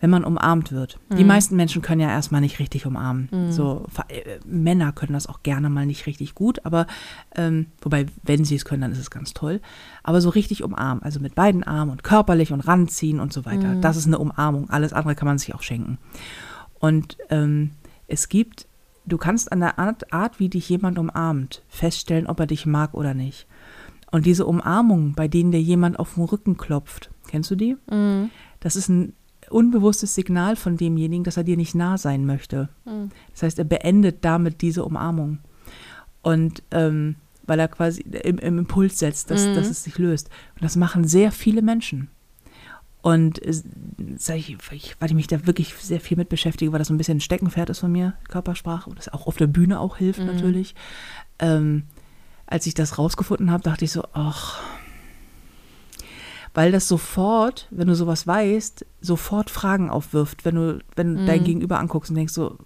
wenn 0.03 0.09
man 0.09 0.25
umarmt 0.25 0.73
wird. 0.73 0.99
Die 1.17 1.21
Mhm. 1.23 1.27
meisten 1.29 1.55
Menschen 1.55 1.81
können 1.81 2.01
ja 2.01 2.09
erstmal 2.09 2.41
nicht 2.41 2.59
richtig 2.59 2.85
umarmen. 2.85 3.29
Mhm. 3.31 3.51
So, 3.53 3.85
äh, 4.09 4.37
Männer 4.45 4.91
können 4.91 5.13
das 5.13 5.27
auch 5.27 5.43
gerne 5.43 5.69
mal 5.69 5.85
nicht 5.85 6.07
richtig 6.07 6.35
gut, 6.35 6.65
aber 6.65 6.87
ähm, 7.37 7.67
wobei, 7.81 8.07
wenn 8.21 8.43
sie 8.43 8.55
es 8.57 8.65
können, 8.65 8.81
dann 8.81 8.91
ist 8.91 8.97
es 8.99 9.09
ganz 9.09 9.33
toll. 9.33 9.61
Aber 10.03 10.19
so 10.19 10.27
richtig 10.27 10.61
umarmen, 10.61 11.01
also 11.03 11.21
mit 11.21 11.35
beiden 11.35 11.63
Armen 11.63 11.89
und 11.89 12.03
körperlich 12.03 12.51
und 12.51 12.59
ranziehen 12.67 13.21
und 13.21 13.31
so 13.31 13.45
weiter, 13.45 13.75
Mhm. 13.75 13.79
das 13.81 13.95
ist 13.95 14.05
eine 14.05 14.19
Umarmung. 14.19 14.69
Alles 14.69 14.91
andere 14.91 15.15
kann 15.15 15.25
man 15.25 15.37
sich 15.37 15.55
auch 15.55 15.61
schenken. 15.61 15.97
Und 16.81 17.15
ähm, 17.29 17.71
es 18.09 18.27
gibt, 18.27 18.67
du 19.05 19.17
kannst 19.17 19.53
an 19.53 19.61
der 19.61 19.79
Art, 19.79 20.11
Art, 20.11 20.37
wie 20.37 20.49
dich 20.49 20.67
jemand 20.67 20.99
umarmt, 20.99 21.63
feststellen, 21.69 22.27
ob 22.27 22.41
er 22.41 22.47
dich 22.47 22.65
mag 22.65 22.93
oder 22.93 23.13
nicht. 23.13 23.47
Und 24.11 24.25
diese 24.25 24.45
Umarmungen, 24.47 25.13
bei 25.13 25.29
denen 25.29 25.53
dir 25.53 25.61
jemand 25.61 25.97
auf 25.97 26.15
den 26.15 26.25
Rücken 26.25 26.57
klopft, 26.57 27.09
kennst 27.29 27.49
du 27.51 27.55
die? 27.55 27.77
Mhm. 27.89 28.31
Das 28.59 28.75
ist 28.75 28.89
ein 28.89 29.13
unbewusstes 29.53 30.15
Signal 30.15 30.55
von 30.55 30.77
demjenigen, 30.77 31.23
dass 31.23 31.37
er 31.37 31.43
dir 31.43 31.57
nicht 31.57 31.75
nah 31.75 31.97
sein 31.97 32.25
möchte. 32.25 32.69
Mhm. 32.85 33.09
Das 33.31 33.43
heißt, 33.43 33.59
er 33.59 33.65
beendet 33.65 34.25
damit 34.25 34.61
diese 34.61 34.83
Umarmung. 34.83 35.39
Und 36.21 36.63
ähm, 36.71 37.15
weil 37.45 37.59
er 37.59 37.67
quasi 37.67 38.01
im, 38.01 38.37
im 38.37 38.57
Impuls 38.59 38.99
setzt, 38.99 39.29
dass, 39.29 39.45
Mhm. 39.47 39.55
dass 39.55 39.69
es 39.69 39.83
sich 39.83 39.97
löst. 39.97 40.29
Und 40.55 40.63
das 40.63 40.75
machen 40.77 41.05
sehr 41.07 41.31
viele 41.31 41.61
Menschen. 41.61 42.09
Und 43.01 43.45
äh, 43.45 43.53
sag 44.15 44.37
ich, 44.37 44.55
ich, 44.71 44.95
weil 44.99 45.09
ich 45.09 45.15
mich 45.15 45.27
da 45.27 45.45
wirklich 45.45 45.73
sehr 45.73 45.99
viel 45.99 46.15
mit 46.15 46.29
beschäftige, 46.29 46.71
weil 46.71 46.79
das 46.79 46.87
so 46.87 46.93
ein 46.93 46.97
bisschen 46.97 47.17
ein 47.17 47.21
Steckenpferd 47.21 47.69
ist 47.69 47.79
von 47.79 47.91
mir, 47.91 48.13
Körpersprache, 48.29 48.89
und 48.89 48.97
das 48.97 49.09
auch 49.09 49.27
auf 49.27 49.35
der 49.35 49.47
Bühne 49.47 49.79
auch 49.81 49.97
hilft 49.97 50.19
Mhm. 50.21 50.27
natürlich. 50.27 50.73
Ähm, 51.39 51.83
als 52.45 52.65
ich 52.65 52.73
das 52.75 52.97
rausgefunden 52.97 53.51
habe, 53.51 53.63
dachte 53.63 53.83
ich 53.83 53.91
so, 53.91 54.05
ach, 54.13 54.61
weil 56.53 56.71
das 56.71 56.87
sofort, 56.87 57.67
wenn 57.71 57.87
du 57.87 57.95
sowas 57.95 58.27
weißt, 58.27 58.85
sofort 59.01 59.49
Fragen 59.49 59.89
aufwirft, 59.89 60.45
wenn 60.45 60.55
du, 60.55 60.79
wenn 60.95 61.23
Mhm. 61.23 61.25
dein 61.25 61.43
Gegenüber 61.43 61.79
anguckst 61.79 62.09
und 62.11 62.15
denkst 62.17 62.33
so, 62.33 62.57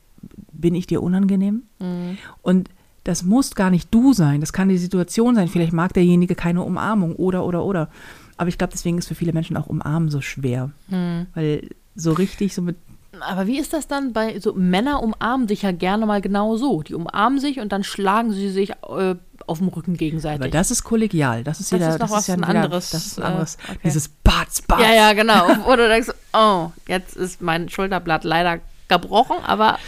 bin 0.52 0.76
ich 0.76 0.88
dir 0.88 1.02
unangenehm? 1.04 1.64
Mhm. 1.80 2.18
Und 2.42 2.70
das 3.04 3.24
muss 3.24 3.56
gar 3.56 3.70
nicht 3.70 3.94
du 3.94 4.12
sein, 4.14 4.42
das 4.42 4.52
kann 4.52 4.68
die 4.70 4.78
Situation 4.78 5.36
sein. 5.36 5.48
Vielleicht 5.48 5.72
mag 5.72 5.94
derjenige 5.94 6.36
keine 6.36 6.64
Umarmung 6.64 7.16
oder, 7.16 7.46
oder, 7.46 7.64
oder. 7.64 7.90
Aber 8.36 8.50
ich 8.50 8.58
glaube, 8.58 8.74
deswegen 8.74 8.98
ist 8.98 9.08
für 9.08 9.16
viele 9.16 9.32
Menschen 9.34 9.56
auch 9.56 9.68
Umarmen 9.68 10.10
so 10.10 10.20
schwer, 10.22 10.72
Mhm. 10.90 11.28
weil 11.34 11.70
so 11.96 12.12
richtig 12.12 12.54
so 12.54 12.62
mit, 12.62 12.76
Aber 13.22 13.48
wie 13.48 13.58
ist 13.58 13.74
das 13.74 13.88
dann 13.88 14.14
bei 14.14 14.40
so 14.40 14.54
Männer 14.54 15.02
umarmen 15.02 15.48
sich 15.48 15.64
ja 15.64 15.72
gerne 15.72 16.06
mal 16.06 16.22
genau 16.22 16.56
so. 16.58 16.84
Die 16.84 16.94
umarmen 16.94 17.40
sich 17.40 17.60
und 17.60 17.72
dann 17.72 17.84
schlagen 17.84 18.32
sie 18.32 18.50
sich 18.50 18.72
äh, 18.72 19.16
auf 19.48 19.58
dem 19.60 19.68
Rücken 19.70 19.96
gegenseitig. 19.98 20.42
aber 20.42 20.50
das 20.52 20.72
ist 20.72 20.84
kollegial, 20.84 21.44
das 21.44 21.60
ist 21.60 21.72
Das 21.72 21.80
wieder, 21.80 21.90
ist 21.92 22.00
noch 22.00 22.12
was 22.12 22.28
ja 22.28 22.36
ein 22.36 22.42
wieder, 22.42 22.50
anderes, 22.50 22.92
das 22.92 23.06
ist 23.08 23.18
ein 23.20 23.24
äh, 23.24 23.26
anderes, 23.28 23.58
okay. 23.70 23.80
dieses 23.84 24.08
Batz, 24.10 24.62
Batz. 24.62 24.82
ja, 24.82 24.94
ja, 24.94 25.14
genau. 25.14 25.48
Oder 25.68 25.84
du 25.84 25.90
denkst, 25.90 26.10
oh, 26.34 26.72
jetzt 26.88 27.16
ist 27.16 27.42
mein 27.42 27.70
Schulterblatt 27.70 28.24
leider 28.24 28.60
gebrochen, 28.90 29.38
aber 29.46 29.80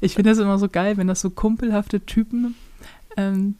Ich 0.00 0.14
finde 0.14 0.30
das 0.30 0.38
immer 0.38 0.58
so 0.58 0.68
geil, 0.68 0.96
wenn 0.96 1.06
das 1.08 1.20
so 1.20 1.30
kumpelhafte 1.30 2.00
Typen 2.00 2.54
ähm, 3.16 3.56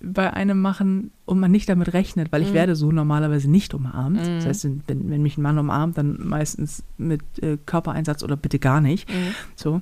bei 0.00 0.32
einem 0.32 0.60
machen 0.60 1.10
und 1.24 1.40
man 1.40 1.50
nicht 1.50 1.68
damit 1.68 1.92
rechnet, 1.94 2.30
weil 2.32 2.42
ich 2.42 2.50
Mhm. 2.50 2.54
werde 2.54 2.76
so 2.76 2.92
normalerweise 2.92 3.50
nicht 3.50 3.72
umarmt. 3.74 4.20
Mhm. 4.20 4.36
Das 4.36 4.46
heißt, 4.46 4.64
wenn, 4.86 5.10
wenn 5.10 5.22
mich 5.22 5.38
ein 5.38 5.42
Mann 5.42 5.58
umarmt, 5.58 5.96
dann 5.98 6.18
meistens 6.22 6.82
mit 6.98 7.22
äh, 7.42 7.56
Körpereinsatz 7.64 8.22
oder 8.22 8.36
bitte 8.36 8.58
gar 8.58 8.80
nicht. 8.82 9.08
Mhm. 9.08 9.34
So, 9.54 9.80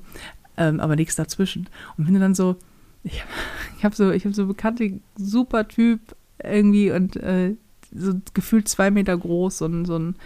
ähm, 0.56 0.78
aber 0.80 0.94
nichts 0.96 1.16
dazwischen. 1.16 1.68
Und 1.98 2.06
wenn 2.06 2.14
du 2.14 2.20
dann 2.20 2.34
so, 2.36 2.56
ich, 3.04 3.84
habe 3.84 3.94
so, 3.94 4.10
ich 4.10 4.24
habe 4.24 4.34
so 4.34 4.46
bekannte, 4.46 5.00
super 5.16 5.68
Typ 5.68 6.00
irgendwie 6.42 6.90
und 6.90 7.16
äh, 7.16 7.54
so 7.94 8.14
gefühlt 8.32 8.68
zwei 8.68 8.90
Meter 8.90 9.16
groß, 9.16 9.58
so 9.58 9.66
ein, 9.66 9.84
so 9.84 9.96
ein 9.96 10.16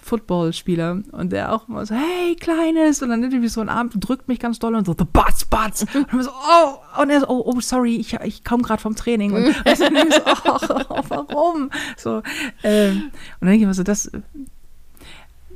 Footballspieler 0.00 1.02
und 1.12 1.32
der 1.32 1.52
auch 1.52 1.68
immer 1.68 1.86
so, 1.86 1.94
hey, 1.94 2.34
Kleines, 2.36 3.02
und 3.02 3.10
dann 3.10 3.20
nimmt 3.20 3.32
er 3.32 3.40
mich 3.40 3.52
so 3.52 3.60
einen 3.60 3.68
Arm, 3.68 3.90
drückt 3.94 4.28
mich 4.28 4.40
ganz 4.40 4.58
doll 4.58 4.74
und 4.74 4.86
so, 4.86 4.94
the 4.98 5.04
butts, 5.04 5.44
butts. 5.44 5.82
Und 5.94 6.06
dann 6.10 6.22
so, 6.22 6.30
oh, 6.30 7.00
und 7.00 7.10
er 7.10 7.20
so, 7.20 7.28
oh, 7.28 7.42
oh 7.44 7.60
sorry, 7.60 7.96
ich, 7.96 8.14
ich 8.14 8.44
komme 8.44 8.62
gerade 8.62 8.82
vom 8.82 8.96
Training. 8.96 9.32
Und 9.32 9.46
ich 9.64 9.78
so, 9.78 9.84
so 9.86 10.74
oh, 10.88 11.02
warum? 11.08 11.70
So, 11.96 12.22
ähm, 12.64 13.04
und 13.04 13.12
dann 13.40 13.50
denke 13.50 13.62
ich 13.62 13.66
mir 13.66 13.74
so, 13.74 13.84
das 13.84 14.10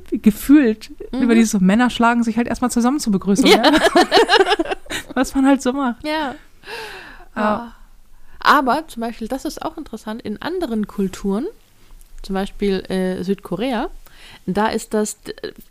gefühlt 0.09 0.91
über 1.11 1.35
dieses 1.35 1.51
so, 1.51 1.59
Männer 1.59 1.89
schlagen 1.89 2.23
sich 2.23 2.37
halt 2.37 2.47
erstmal 2.47 2.71
zusammen 2.71 2.99
zur 2.99 3.11
Begrüßung. 3.11 3.49
Ja. 3.49 3.63
Ja. 3.63 3.71
Was 5.13 5.35
man 5.35 5.45
halt 5.45 5.61
so 5.61 5.73
macht. 5.73 6.05
Ja. 6.07 6.35
Ja. 7.35 7.73
Aber 8.39 8.87
zum 8.87 9.01
Beispiel, 9.01 9.27
das 9.27 9.45
ist 9.45 9.61
auch 9.61 9.77
interessant, 9.77 10.21
in 10.21 10.41
anderen 10.41 10.87
Kulturen, 10.87 11.45
zum 12.23 12.33
Beispiel 12.33 12.79
äh, 12.89 13.23
Südkorea, 13.23 13.89
da 14.45 14.67
ist 14.67 14.93
das, 14.93 15.17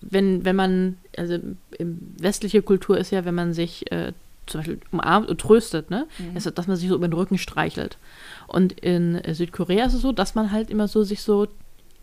wenn, 0.00 0.44
wenn 0.44 0.56
man, 0.56 0.98
also 1.16 1.38
westliche 1.78 2.62
Kultur 2.62 2.98
ist 2.98 3.10
ja, 3.10 3.24
wenn 3.24 3.34
man 3.34 3.54
sich 3.54 3.90
äh, 3.90 4.12
zum 4.46 4.60
Beispiel 4.60 4.80
umarmt 4.92 5.28
und 5.28 5.40
tröstet, 5.40 5.90
ne? 5.90 6.06
Ist, 6.34 6.46
dass 6.56 6.66
man 6.66 6.76
sich 6.76 6.88
so 6.88 6.94
über 6.94 7.08
den 7.08 7.14
Rücken 7.14 7.38
streichelt. 7.38 7.98
Und 8.46 8.72
in 8.80 9.16
äh, 9.16 9.34
Südkorea 9.34 9.86
ist 9.86 9.94
es 9.94 10.02
so, 10.02 10.12
dass 10.12 10.34
man 10.34 10.52
halt 10.52 10.70
immer 10.70 10.88
so 10.88 11.02
sich 11.02 11.22
so 11.22 11.48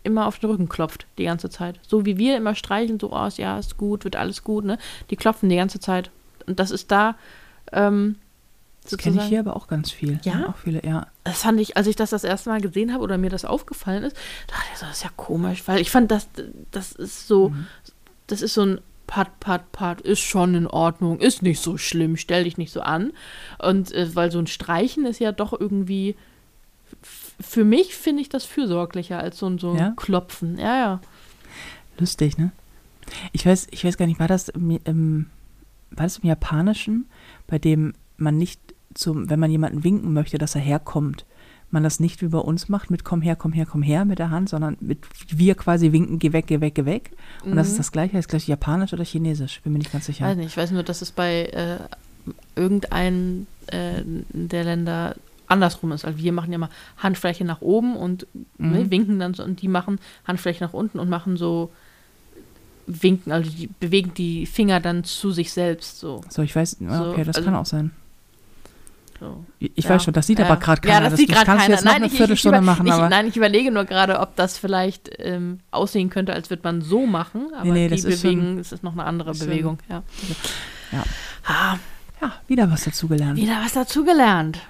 immer 0.02 0.26
auf 0.26 0.38
den 0.38 0.50
Rücken 0.50 0.68
klopft 0.68 1.06
die 1.16 1.24
ganze 1.24 1.48
Zeit. 1.48 1.80
So 1.86 2.04
wie 2.04 2.18
wir 2.18 2.36
immer 2.36 2.54
streicheln, 2.54 3.00
so, 3.00 3.12
oh, 3.12 3.28
ja, 3.36 3.58
ist 3.58 3.78
gut, 3.78 4.04
wird 4.04 4.16
alles 4.16 4.44
gut, 4.44 4.64
ne? 4.64 4.78
Die 5.10 5.16
klopfen 5.16 5.48
die 5.48 5.56
ganze 5.56 5.80
Zeit. 5.80 6.10
Und 6.46 6.60
das 6.60 6.70
ist 6.70 6.90
da, 6.90 7.16
ähm, 7.72 8.16
Das 8.88 8.98
kenne 8.98 9.22
ich 9.22 9.28
hier 9.28 9.40
aber 9.40 9.56
auch 9.56 9.66
ganz 9.66 9.90
viel. 9.90 10.20
Ja? 10.24 10.48
Auch 10.48 10.56
viele, 10.58 10.84
ja. 10.84 11.06
das 11.24 11.42
fand 11.42 11.58
ich, 11.60 11.76
als 11.76 11.86
ich 11.86 11.96
das 11.96 12.10
das 12.10 12.22
erste 12.24 12.50
Mal 12.50 12.60
gesehen 12.60 12.92
habe 12.92 13.02
oder 13.02 13.16
mir 13.16 13.30
das 13.30 13.44
aufgefallen 13.44 14.04
ist, 14.04 14.16
dachte 14.46 14.64
ich 14.72 14.78
so, 14.78 14.86
das 14.86 14.96
ist 14.98 15.04
ja 15.04 15.10
komisch, 15.16 15.62
weil 15.66 15.80
ich 15.80 15.90
fand, 15.90 16.10
das, 16.10 16.28
das 16.70 16.92
ist 16.92 17.26
so, 17.26 17.48
Mhm. 17.50 17.66
das 18.26 18.42
ist 18.42 18.54
so 18.54 18.62
ein 18.66 18.80
Pat, 19.06 19.38
Pat, 19.40 19.70
Pat, 19.72 20.00
ist 20.00 20.20
schon 20.20 20.54
in 20.54 20.66
Ordnung, 20.66 21.18
ist 21.20 21.42
nicht 21.42 21.60
so 21.60 21.76
schlimm, 21.78 22.16
stell 22.16 22.44
dich 22.44 22.56
nicht 22.58 22.72
so 22.72 22.80
an. 22.80 23.12
Und 23.58 23.92
äh, 23.92 24.14
weil 24.14 24.30
so 24.30 24.38
ein 24.38 24.46
Streichen 24.46 25.04
ist 25.06 25.18
ja 25.20 25.32
doch 25.32 25.58
irgendwie, 25.58 26.16
für 27.02 27.64
mich 27.64 27.94
finde 27.94 28.22
ich 28.22 28.28
das 28.28 28.44
fürsorglicher 28.44 29.18
als 29.18 29.38
so 29.38 29.46
ein, 29.46 29.58
so 29.58 29.72
ein 29.72 29.78
Ja? 29.78 29.92
Klopfen. 29.96 30.58
Ja, 30.58 30.76
ja. 30.76 31.00
Lustig, 31.98 32.38
ne? 32.38 32.50
Ich 33.32 33.44
weiß, 33.44 33.68
ich 33.70 33.84
weiß 33.84 33.96
gar 33.98 34.06
nicht, 34.06 34.18
war 34.20 34.28
das 34.28 34.48
im, 34.48 34.78
im, 34.84 35.26
war 35.90 36.04
das 36.06 36.18
im 36.18 36.28
Japanischen, 36.28 37.06
bei 37.46 37.58
dem 37.58 37.92
man 38.16 38.38
nicht 38.38 38.60
zum, 38.94 39.28
wenn 39.30 39.40
man 39.40 39.50
jemanden 39.50 39.84
winken 39.84 40.12
möchte, 40.12 40.38
dass 40.38 40.54
er 40.54 40.60
herkommt, 40.60 41.24
man 41.70 41.82
das 41.82 42.00
nicht 42.00 42.22
wie 42.22 42.28
bei 42.28 42.38
uns 42.38 42.68
macht 42.68 42.90
mit 42.90 43.04
komm 43.04 43.20
her, 43.20 43.36
komm 43.36 43.52
her, 43.52 43.66
komm 43.66 43.82
her 43.82 44.04
mit 44.04 44.18
der 44.18 44.30
Hand, 44.30 44.48
sondern 44.48 44.76
mit 44.80 44.98
wir 45.28 45.54
quasi 45.56 45.92
winken, 45.92 46.18
geh 46.18 46.32
weg, 46.32 46.46
geh 46.46 46.60
weg, 46.60 46.74
geh 46.76 46.84
weg. 46.84 47.10
Und 47.44 47.56
das 47.56 47.68
ist 47.68 47.78
das 47.78 47.92
gleiche, 47.92 48.16
ist 48.16 48.28
gleich 48.28 48.46
japanisch 48.46 48.92
oder 48.92 49.04
chinesisch, 49.04 49.60
bin 49.62 49.72
mir 49.72 49.80
nicht 49.80 49.92
ganz 49.92 50.06
sicher. 50.06 50.26
Weiß 50.26 50.36
nicht, 50.36 50.46
ich 50.46 50.56
weiß 50.56 50.70
nur, 50.70 50.84
dass 50.84 51.02
es 51.02 51.10
bei 51.10 51.46
äh, 51.46 51.78
irgendeinem 52.54 53.46
äh, 53.66 54.02
der 54.04 54.64
Länder 54.64 55.16
andersrum 55.46 55.92
ist. 55.92 56.04
Also 56.04 56.18
wir 56.18 56.32
machen 56.32 56.52
ja 56.52 56.58
mal 56.58 56.70
Handfläche 56.96 57.44
nach 57.44 57.60
oben 57.60 57.96
und 57.96 58.26
ne, 58.56 58.90
winken 58.90 59.18
dann 59.18 59.34
so 59.34 59.42
und 59.42 59.60
die 59.60 59.68
machen 59.68 59.98
Handfläche 60.26 60.64
nach 60.64 60.72
unten 60.72 60.98
und 60.98 61.10
machen 61.10 61.36
so 61.36 61.70
winken, 62.86 63.32
also 63.32 63.50
die 63.50 63.68
bewegen 63.80 64.12
die 64.14 64.46
Finger 64.46 64.80
dann 64.80 65.04
zu 65.04 65.32
sich 65.32 65.52
selbst 65.52 65.98
so. 65.98 66.22
So, 66.28 66.42
ich 66.42 66.54
weiß, 66.54 66.78
ja, 66.80 66.98
So, 66.98 67.10
okay, 67.10 67.24
das 67.24 67.36
also- 67.36 67.46
kann 67.46 67.56
auch 67.56 67.66
sein. 67.66 67.90
So. 69.20 69.44
Ich 69.58 69.72
ich 69.76 69.84
Ja. 69.84 69.90
weiß 69.90 70.04
schon, 70.04 70.14
das 70.14 70.26
sieht 70.26 70.38
Ja. 70.38 70.46
aber 70.46 70.56
gerade 70.58 70.80
keiner. 70.80 71.04
Ja, 71.04 71.10
das, 71.10 71.18
sieht 71.18 71.28
gerade 71.30 71.46
kannst 71.46 71.62
keiner. 71.62 71.74
jetzt 71.74 71.84
noch 71.84 71.92
Nein, 71.92 72.02
eine 72.02 72.06
ich, 72.06 72.12
ich, 72.12 72.14
ich, 72.14 72.18
Viertelstunde 72.18 72.58
über, 72.58 72.64
machen, 72.66 72.86
ich, 72.86 72.92
nein, 72.96 73.26
ich 73.26 73.36
überlege 73.36 73.70
nur 73.70 73.84
gerade, 73.84 74.20
ob 74.20 74.36
das 74.36 74.58
vielleicht 74.58 75.10
ähm, 75.18 75.60
aussehen 75.70 76.10
könnte, 76.10 76.32
als 76.32 76.50
würde 76.50 76.62
man 76.64 76.82
so 76.82 77.06
machen, 77.06 77.48
aber 77.56 77.70
nee, 77.72 77.88
die 77.88 77.94
das 77.96 78.04
ist 78.04 78.22
bewegen, 78.22 78.40
schon- 78.42 78.58
es 78.58 78.72
ist 78.72 78.82
noch 78.82 78.92
eine 78.92 79.04
andere 79.04 79.30
ist 79.32 79.40
Bewegung, 79.40 79.78
ja. 79.88 80.02
Ja. 80.92 81.02
Ah, 81.46 81.76
ja, 82.20 82.32
wieder 82.46 82.70
was 82.70 82.84
dazugelernt. 82.84 83.36
wieder 83.38 83.60
was 83.64 83.72
dazugelernt. 83.72 84.60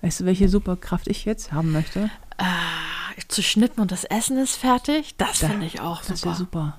Weißt 0.00 0.20
du, 0.20 0.24
welche 0.24 0.48
Superkraft 0.48 1.06
ich 1.08 1.24
jetzt 1.24 1.52
haben 1.52 1.72
möchte? 1.72 2.10
Äh, 2.38 2.44
zu 3.28 3.42
schnippen 3.42 3.80
und 3.80 3.92
das 3.92 4.04
Essen 4.04 4.36
ist 4.38 4.56
fertig, 4.56 5.14
das 5.16 5.40
Da- 5.40 5.48
finde 5.48 5.66
ich 5.66 5.80
auch 5.80 5.98
Das 6.04 6.20
super. 6.20 6.24
wäre 6.30 6.36
super. 6.36 6.78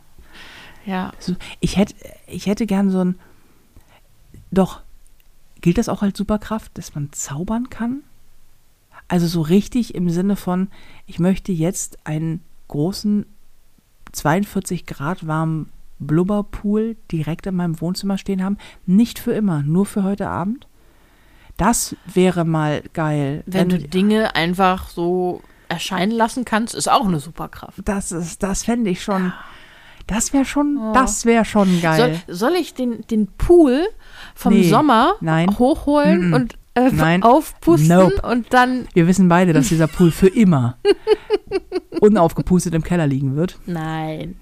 Ja. 0.86 1.12
Ich 1.62 1.78
hätte, 1.78 1.94
ich 2.28 2.46
hätte 2.48 2.66
gern 2.66 2.90
so 2.90 3.00
ein. 3.04 3.20
Doch, 4.52 4.82
gilt 5.64 5.80
das 5.80 5.90
auch 5.90 6.04
als 6.04 6.18
Superkraft, 6.18 6.78
dass 6.78 6.94
man 6.94 7.12
zaubern 7.14 7.72
kann? 7.72 8.04
Also 9.08 9.28
so 9.28 9.42
richtig 9.42 9.96
im 9.96 10.10
Sinne 10.10 10.36
von, 10.36 10.68
ich 11.08 11.20
möchte 11.20 11.52
jetzt 11.52 12.06
einen 12.06 12.42
großen 12.68 13.26
42 14.12 14.86
Grad 14.86 15.26
warmen 15.26 15.70
Blubberpool 16.00 16.98
direkt 17.12 17.48
in 17.48 17.56
meinem 17.56 17.80
Wohnzimmer 17.80 18.18
stehen 18.18 18.44
haben. 18.44 18.58
Nicht 18.86 19.20
für 19.20 19.32
immer, 19.32 19.64
nur 19.64 19.86
für 19.86 20.04
heute 20.04 20.28
Abend. 20.28 20.68
Das 21.56 21.96
wäre 22.06 22.44
mal 22.44 22.84
geil. 22.94 23.44
Wenn 23.46 23.70
du 23.70 23.80
Dinge 23.80 24.36
einfach 24.36 24.90
so 24.90 25.42
erscheinen 25.70 26.12
lassen 26.12 26.44
kannst, 26.44 26.76
ist 26.76 26.90
auch 26.90 27.06
eine 27.06 27.20
Superkraft. 27.20 27.80
das 27.86 28.12
ist, 28.12 28.44
das 28.44 28.64
fände 28.66 28.90
ich 28.90 29.02
schon. 29.02 29.32
Das 30.08 30.34
wäre 30.34 30.46
schon, 30.46 30.78
Oh. 30.78 30.94
das 30.94 31.26
wäre 31.26 31.46
schon 31.46 31.82
geil. 31.82 32.20
Soll, 32.28 32.36
soll 32.36 32.54
ich 32.60 32.74
den, 32.74 33.02
den 33.10 33.28
Pool 33.28 33.82
vom 34.36 34.54
Nee, 34.54 34.70
Sommer 34.70 35.16
nein. 35.22 35.58
hochholen 35.58 36.32
Mm-mm. 36.32 36.36
und 36.36 36.54
äh, 36.76 36.90
Nein. 36.92 37.22
aufpusten 37.24 37.88
Nope. 37.90 38.22
und 38.28 38.52
dann. 38.52 38.88
Wir 38.94 39.06
wissen 39.08 39.30
beide, 39.30 39.54
dass 39.54 39.70
dieser 39.70 39.88
Pool 39.88 40.10
für 40.12 40.28
immer 40.28 40.78
unaufgepustet 42.02 42.74
im 42.74 42.84
Keller 42.84 43.08
liegen 43.08 43.36
wird. 43.36 43.60
Nein. 43.66 44.36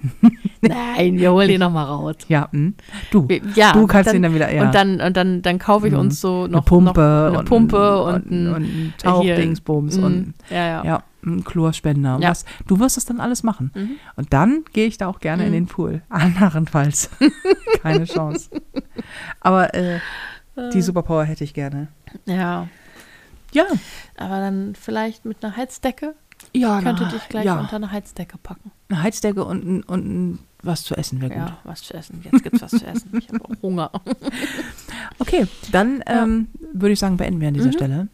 Nein, 0.68 1.18
wir 1.18 1.32
holen 1.32 1.48
den 1.48 1.60
nochmal 1.60 1.86
raus. 1.86 2.16
Ja, 2.28 2.50
hm. 2.52 2.76
du. 3.12 3.28
Ja, 3.56 3.74
du 3.74 3.88
kannst 3.88 4.10
dann, 4.10 4.16
ihn 4.18 4.22
dann 4.22 4.36
wieder, 4.36 4.52
ja. 4.54 4.64
Und 4.64 4.76
dann, 4.76 5.02
und 5.02 5.18
dann, 5.18 5.42
dann 5.42 5.58
kaufe 5.60 5.88
ich 5.88 5.94
Mhm. 5.94 6.00
uns 6.00 6.22
so 6.22 6.48
noch 6.48 6.60
eine 6.60 6.62
Pumpe, 6.62 7.00
noch 7.02 7.28
eine 7.30 7.40
und, 7.40 7.46
Pumpe 7.46 8.04
und, 8.04 8.26
und, 8.32 8.48
und 8.48 8.64
ein 8.64 8.94
Tauchdingsbums 8.98 9.98
mm, 9.98 10.04
und 10.04 10.34
ja, 10.50 10.68
ja. 10.68 10.86
ja, 10.86 11.04
ein 11.26 11.44
Chlorspender. 11.44 12.20
Ja. 12.22 12.30
Was, 12.30 12.46
du 12.68 12.80
wirst 12.80 12.98
das 12.98 13.06
dann 13.06 13.20
alles 13.20 13.44
machen. 13.44 13.72
Mhm. 13.74 13.92
Und 14.16 14.34
dann 14.34 14.64
gehe 14.74 14.86
ich 14.88 14.98
da 14.98 15.08
auch 15.08 15.20
gerne 15.20 15.44
in 15.44 15.50
Mhm. 15.50 15.54
den 15.54 15.66
Pool. 15.68 16.02
Anderenfalls. 16.10 17.10
Keine 17.82 18.06
Chance. 18.06 18.50
Aber 19.40 19.74
äh, 19.74 20.00
die 20.74 20.82
Superpower 20.82 21.24
hätte 21.24 21.44
ich 21.44 21.54
gerne. 21.54 21.88
ja. 22.26 22.68
Ja. 23.54 23.66
Aber 24.18 24.38
dann 24.38 24.76
vielleicht 24.80 25.26
mit 25.26 25.44
einer 25.44 25.58
Heizdecke. 25.58 26.16
Ja, 26.54 26.80
Ich 26.80 26.84
könnte 26.86 27.04
na, 27.04 27.10
dich 27.12 27.30
gleich 27.30 27.46
ja. 27.46 27.60
unter 27.60 27.76
eine 27.78 27.92
Heizdecke 27.92 28.38
packen. 28.38 28.72
Eine 28.90 29.04
Heizdecke 29.04 29.46
und, 29.46 29.66
ein- 29.66 29.84
und 29.84 30.06
ein- 30.06 30.40
was 30.64 30.84
zu 30.84 30.96
essen 30.96 31.22
wäre 31.22 31.32
gut. 31.32 31.40
Ja, 31.40 31.58
was 31.64 31.82
zu 31.84 31.94
essen. 31.94 32.22
Jetzt 32.30 32.44
gibt's 32.44 32.62
was 32.62 32.72
zu 32.72 32.86
essen. 32.86 33.10
Ich 33.18 33.30
habe 33.30 33.44
auch 33.46 33.62
Hunger. 33.62 33.90
Okay, 35.20 35.48
dann 35.72 36.04
Ja. 36.08 36.24
ähm, 36.24 36.48
würde 36.74 36.94
ich 36.94 37.00
sagen, 37.00 37.18
beenden 37.18 37.40
wir 37.42 37.48
an 37.48 37.54
dieser 37.54 37.68
Mhm. 37.68 37.74
Stelle. 37.74 38.08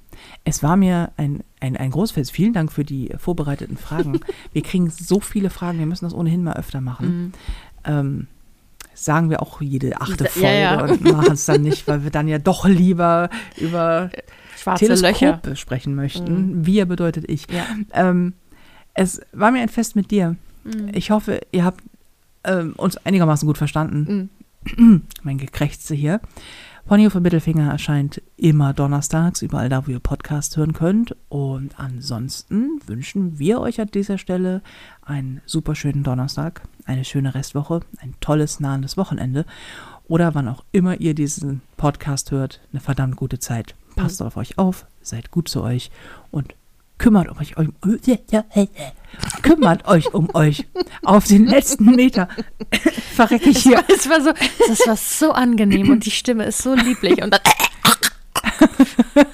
Es 0.43 0.63
war 0.63 0.75
mir 0.77 1.11
ein, 1.17 1.43
ein, 1.59 1.77
ein 1.77 1.91
großes 1.91 2.11
Fest. 2.13 2.31
Vielen 2.31 2.53
Dank 2.53 2.71
für 2.71 2.83
die 2.83 3.13
vorbereiteten 3.17 3.77
Fragen. 3.77 4.19
wir 4.53 4.61
kriegen 4.61 4.89
so 4.89 5.19
viele 5.19 5.49
Fragen, 5.49 5.79
wir 5.79 5.85
müssen 5.85 6.05
das 6.05 6.13
ohnehin 6.13 6.43
mal 6.43 6.53
öfter 6.57 6.81
machen. 6.81 7.07
Mhm. 7.17 7.31
Ähm, 7.85 8.27
sagen 8.93 9.29
wir 9.29 9.41
auch 9.41 9.61
jede 9.61 10.01
achte 10.01 10.23
Ja, 10.25 10.29
Folge 10.29 10.59
ja. 10.59 10.81
und 10.83 11.01
machen 11.03 11.33
es 11.33 11.45
dann 11.45 11.61
nicht, 11.61 11.87
weil 11.87 12.03
wir 12.03 12.11
dann 12.11 12.27
ja 12.27 12.39
doch 12.39 12.65
lieber 12.67 13.29
über 13.57 14.09
Schwarze 14.67 14.87
Löcher. 14.87 15.13
Teleskope 15.13 15.55
sprechen 15.55 15.95
möchten. 15.95 16.65
Wir 16.65 16.85
bedeutet 16.85 17.29
ich. 17.29 17.47
Ja. 17.51 17.65
Ähm, 17.93 18.33
es 18.93 19.21
war 19.31 19.51
mir 19.51 19.61
ein 19.61 19.69
Fest 19.69 19.95
mit 19.95 20.11
dir. 20.11 20.35
Mhm. 20.63 20.89
Ich 20.93 21.11
hoffe, 21.11 21.41
ihr 21.51 21.63
habt 21.63 21.83
ähm, 22.43 22.73
uns 22.77 22.97
einigermaßen 22.97 23.47
gut 23.47 23.57
verstanden. 23.57 24.29
Mhm. 24.75 25.01
mein 25.23 25.37
Gekrächze 25.37 25.95
hier. 25.95 26.19
Ponyhof 26.85 27.15
und 27.15 27.23
Mittelfinger 27.23 27.69
erscheint 27.69 28.21
immer 28.37 28.73
donnerstags, 28.73 29.41
überall 29.41 29.67
da, 29.67 29.85
wo 29.85 29.91
ihr 29.91 29.99
Podcast 29.99 30.55
hören 30.55 30.71
könnt. 30.71 31.17
Und 31.27 31.77
ansonsten 31.77 32.79
wünschen 32.85 33.39
wir 33.39 33.59
euch 33.59 33.81
an 33.81 33.91
dieser 33.93 34.17
Stelle 34.17 34.61
einen 35.01 35.41
super 35.45 35.75
schönen 35.75 36.03
Donnerstag, 36.03 36.61
eine 36.85 37.03
schöne 37.03 37.35
Restwoche, 37.35 37.81
ein 37.99 38.13
tolles, 38.21 38.61
nahendes 38.61 38.95
Wochenende 38.95 39.45
oder 40.07 40.33
wann 40.33 40.47
auch 40.47 40.63
immer 40.71 40.99
ihr 41.01 41.13
diesen 41.13 41.61
Podcast 41.75 42.31
hört, 42.31 42.61
eine 42.71 42.79
verdammt 42.79 43.17
gute 43.17 43.39
Zeit. 43.39 43.75
Passt 43.97 44.21
auf 44.21 44.37
euch 44.37 44.57
auf, 44.57 44.85
seid 45.01 45.31
gut 45.31 45.49
zu 45.49 45.63
euch 45.63 45.89
und 46.31 46.55
kümmert 46.97 47.37
euch 47.39 47.57
um, 47.57 47.73
kümmert 49.41 49.87
euch 49.87 50.13
um 50.13 50.33
euch. 50.33 50.65
Auf 51.03 51.25
den 51.27 51.45
letzten 51.45 51.85
Meter 51.95 52.27
verrecke 53.15 53.49
ich 53.49 53.59
hier. 53.59 53.83
Es 53.93 54.09
war 54.09 54.21
so, 54.21 54.31
das 54.67 54.87
war 54.87 54.95
so 54.97 55.31
angenehm 55.31 55.89
und 55.89 56.05
die 56.05 56.11
Stimme 56.11 56.45
ist 56.45 56.61
so 56.61 56.73
lieblich. 56.75 57.21
Und 57.21 57.31
dann, 57.31 57.41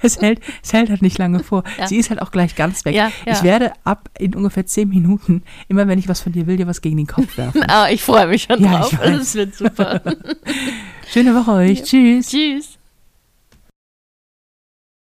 Es 0.00 0.20
hält, 0.20 0.40
es 0.62 0.72
hält 0.72 0.90
halt 0.90 1.02
nicht 1.02 1.18
lange 1.18 1.42
vor. 1.42 1.64
Ja. 1.78 1.86
Sie 1.88 1.96
ist 1.96 2.10
halt 2.10 2.20
auch 2.22 2.30
gleich 2.30 2.54
ganz 2.56 2.84
weg. 2.84 2.94
Ja, 2.94 3.10
ja. 3.26 3.32
Ich 3.32 3.42
werde 3.42 3.72
ab 3.84 4.10
in 4.18 4.34
ungefähr 4.34 4.66
zehn 4.66 4.88
Minuten, 4.88 5.42
immer 5.68 5.88
wenn 5.88 5.98
ich 5.98 6.08
was 6.08 6.20
von 6.20 6.32
dir 6.32 6.46
will, 6.46 6.56
dir 6.56 6.66
was 6.66 6.82
gegen 6.82 6.96
den 6.96 7.06
Kopf 7.06 7.36
werfen. 7.36 7.64
ah, 7.68 7.88
ich 7.88 8.02
freue 8.02 8.26
mich 8.28 8.44
schon 8.44 8.62
Ja, 8.62 8.80
drauf. 8.80 8.96
Das 9.00 9.34
wird 9.34 9.54
super. 9.56 10.00
Schöne 11.08 11.34
Woche 11.34 11.52
euch. 11.52 11.82
Tschüss. 11.84 12.28
Tschüss. 12.28 12.71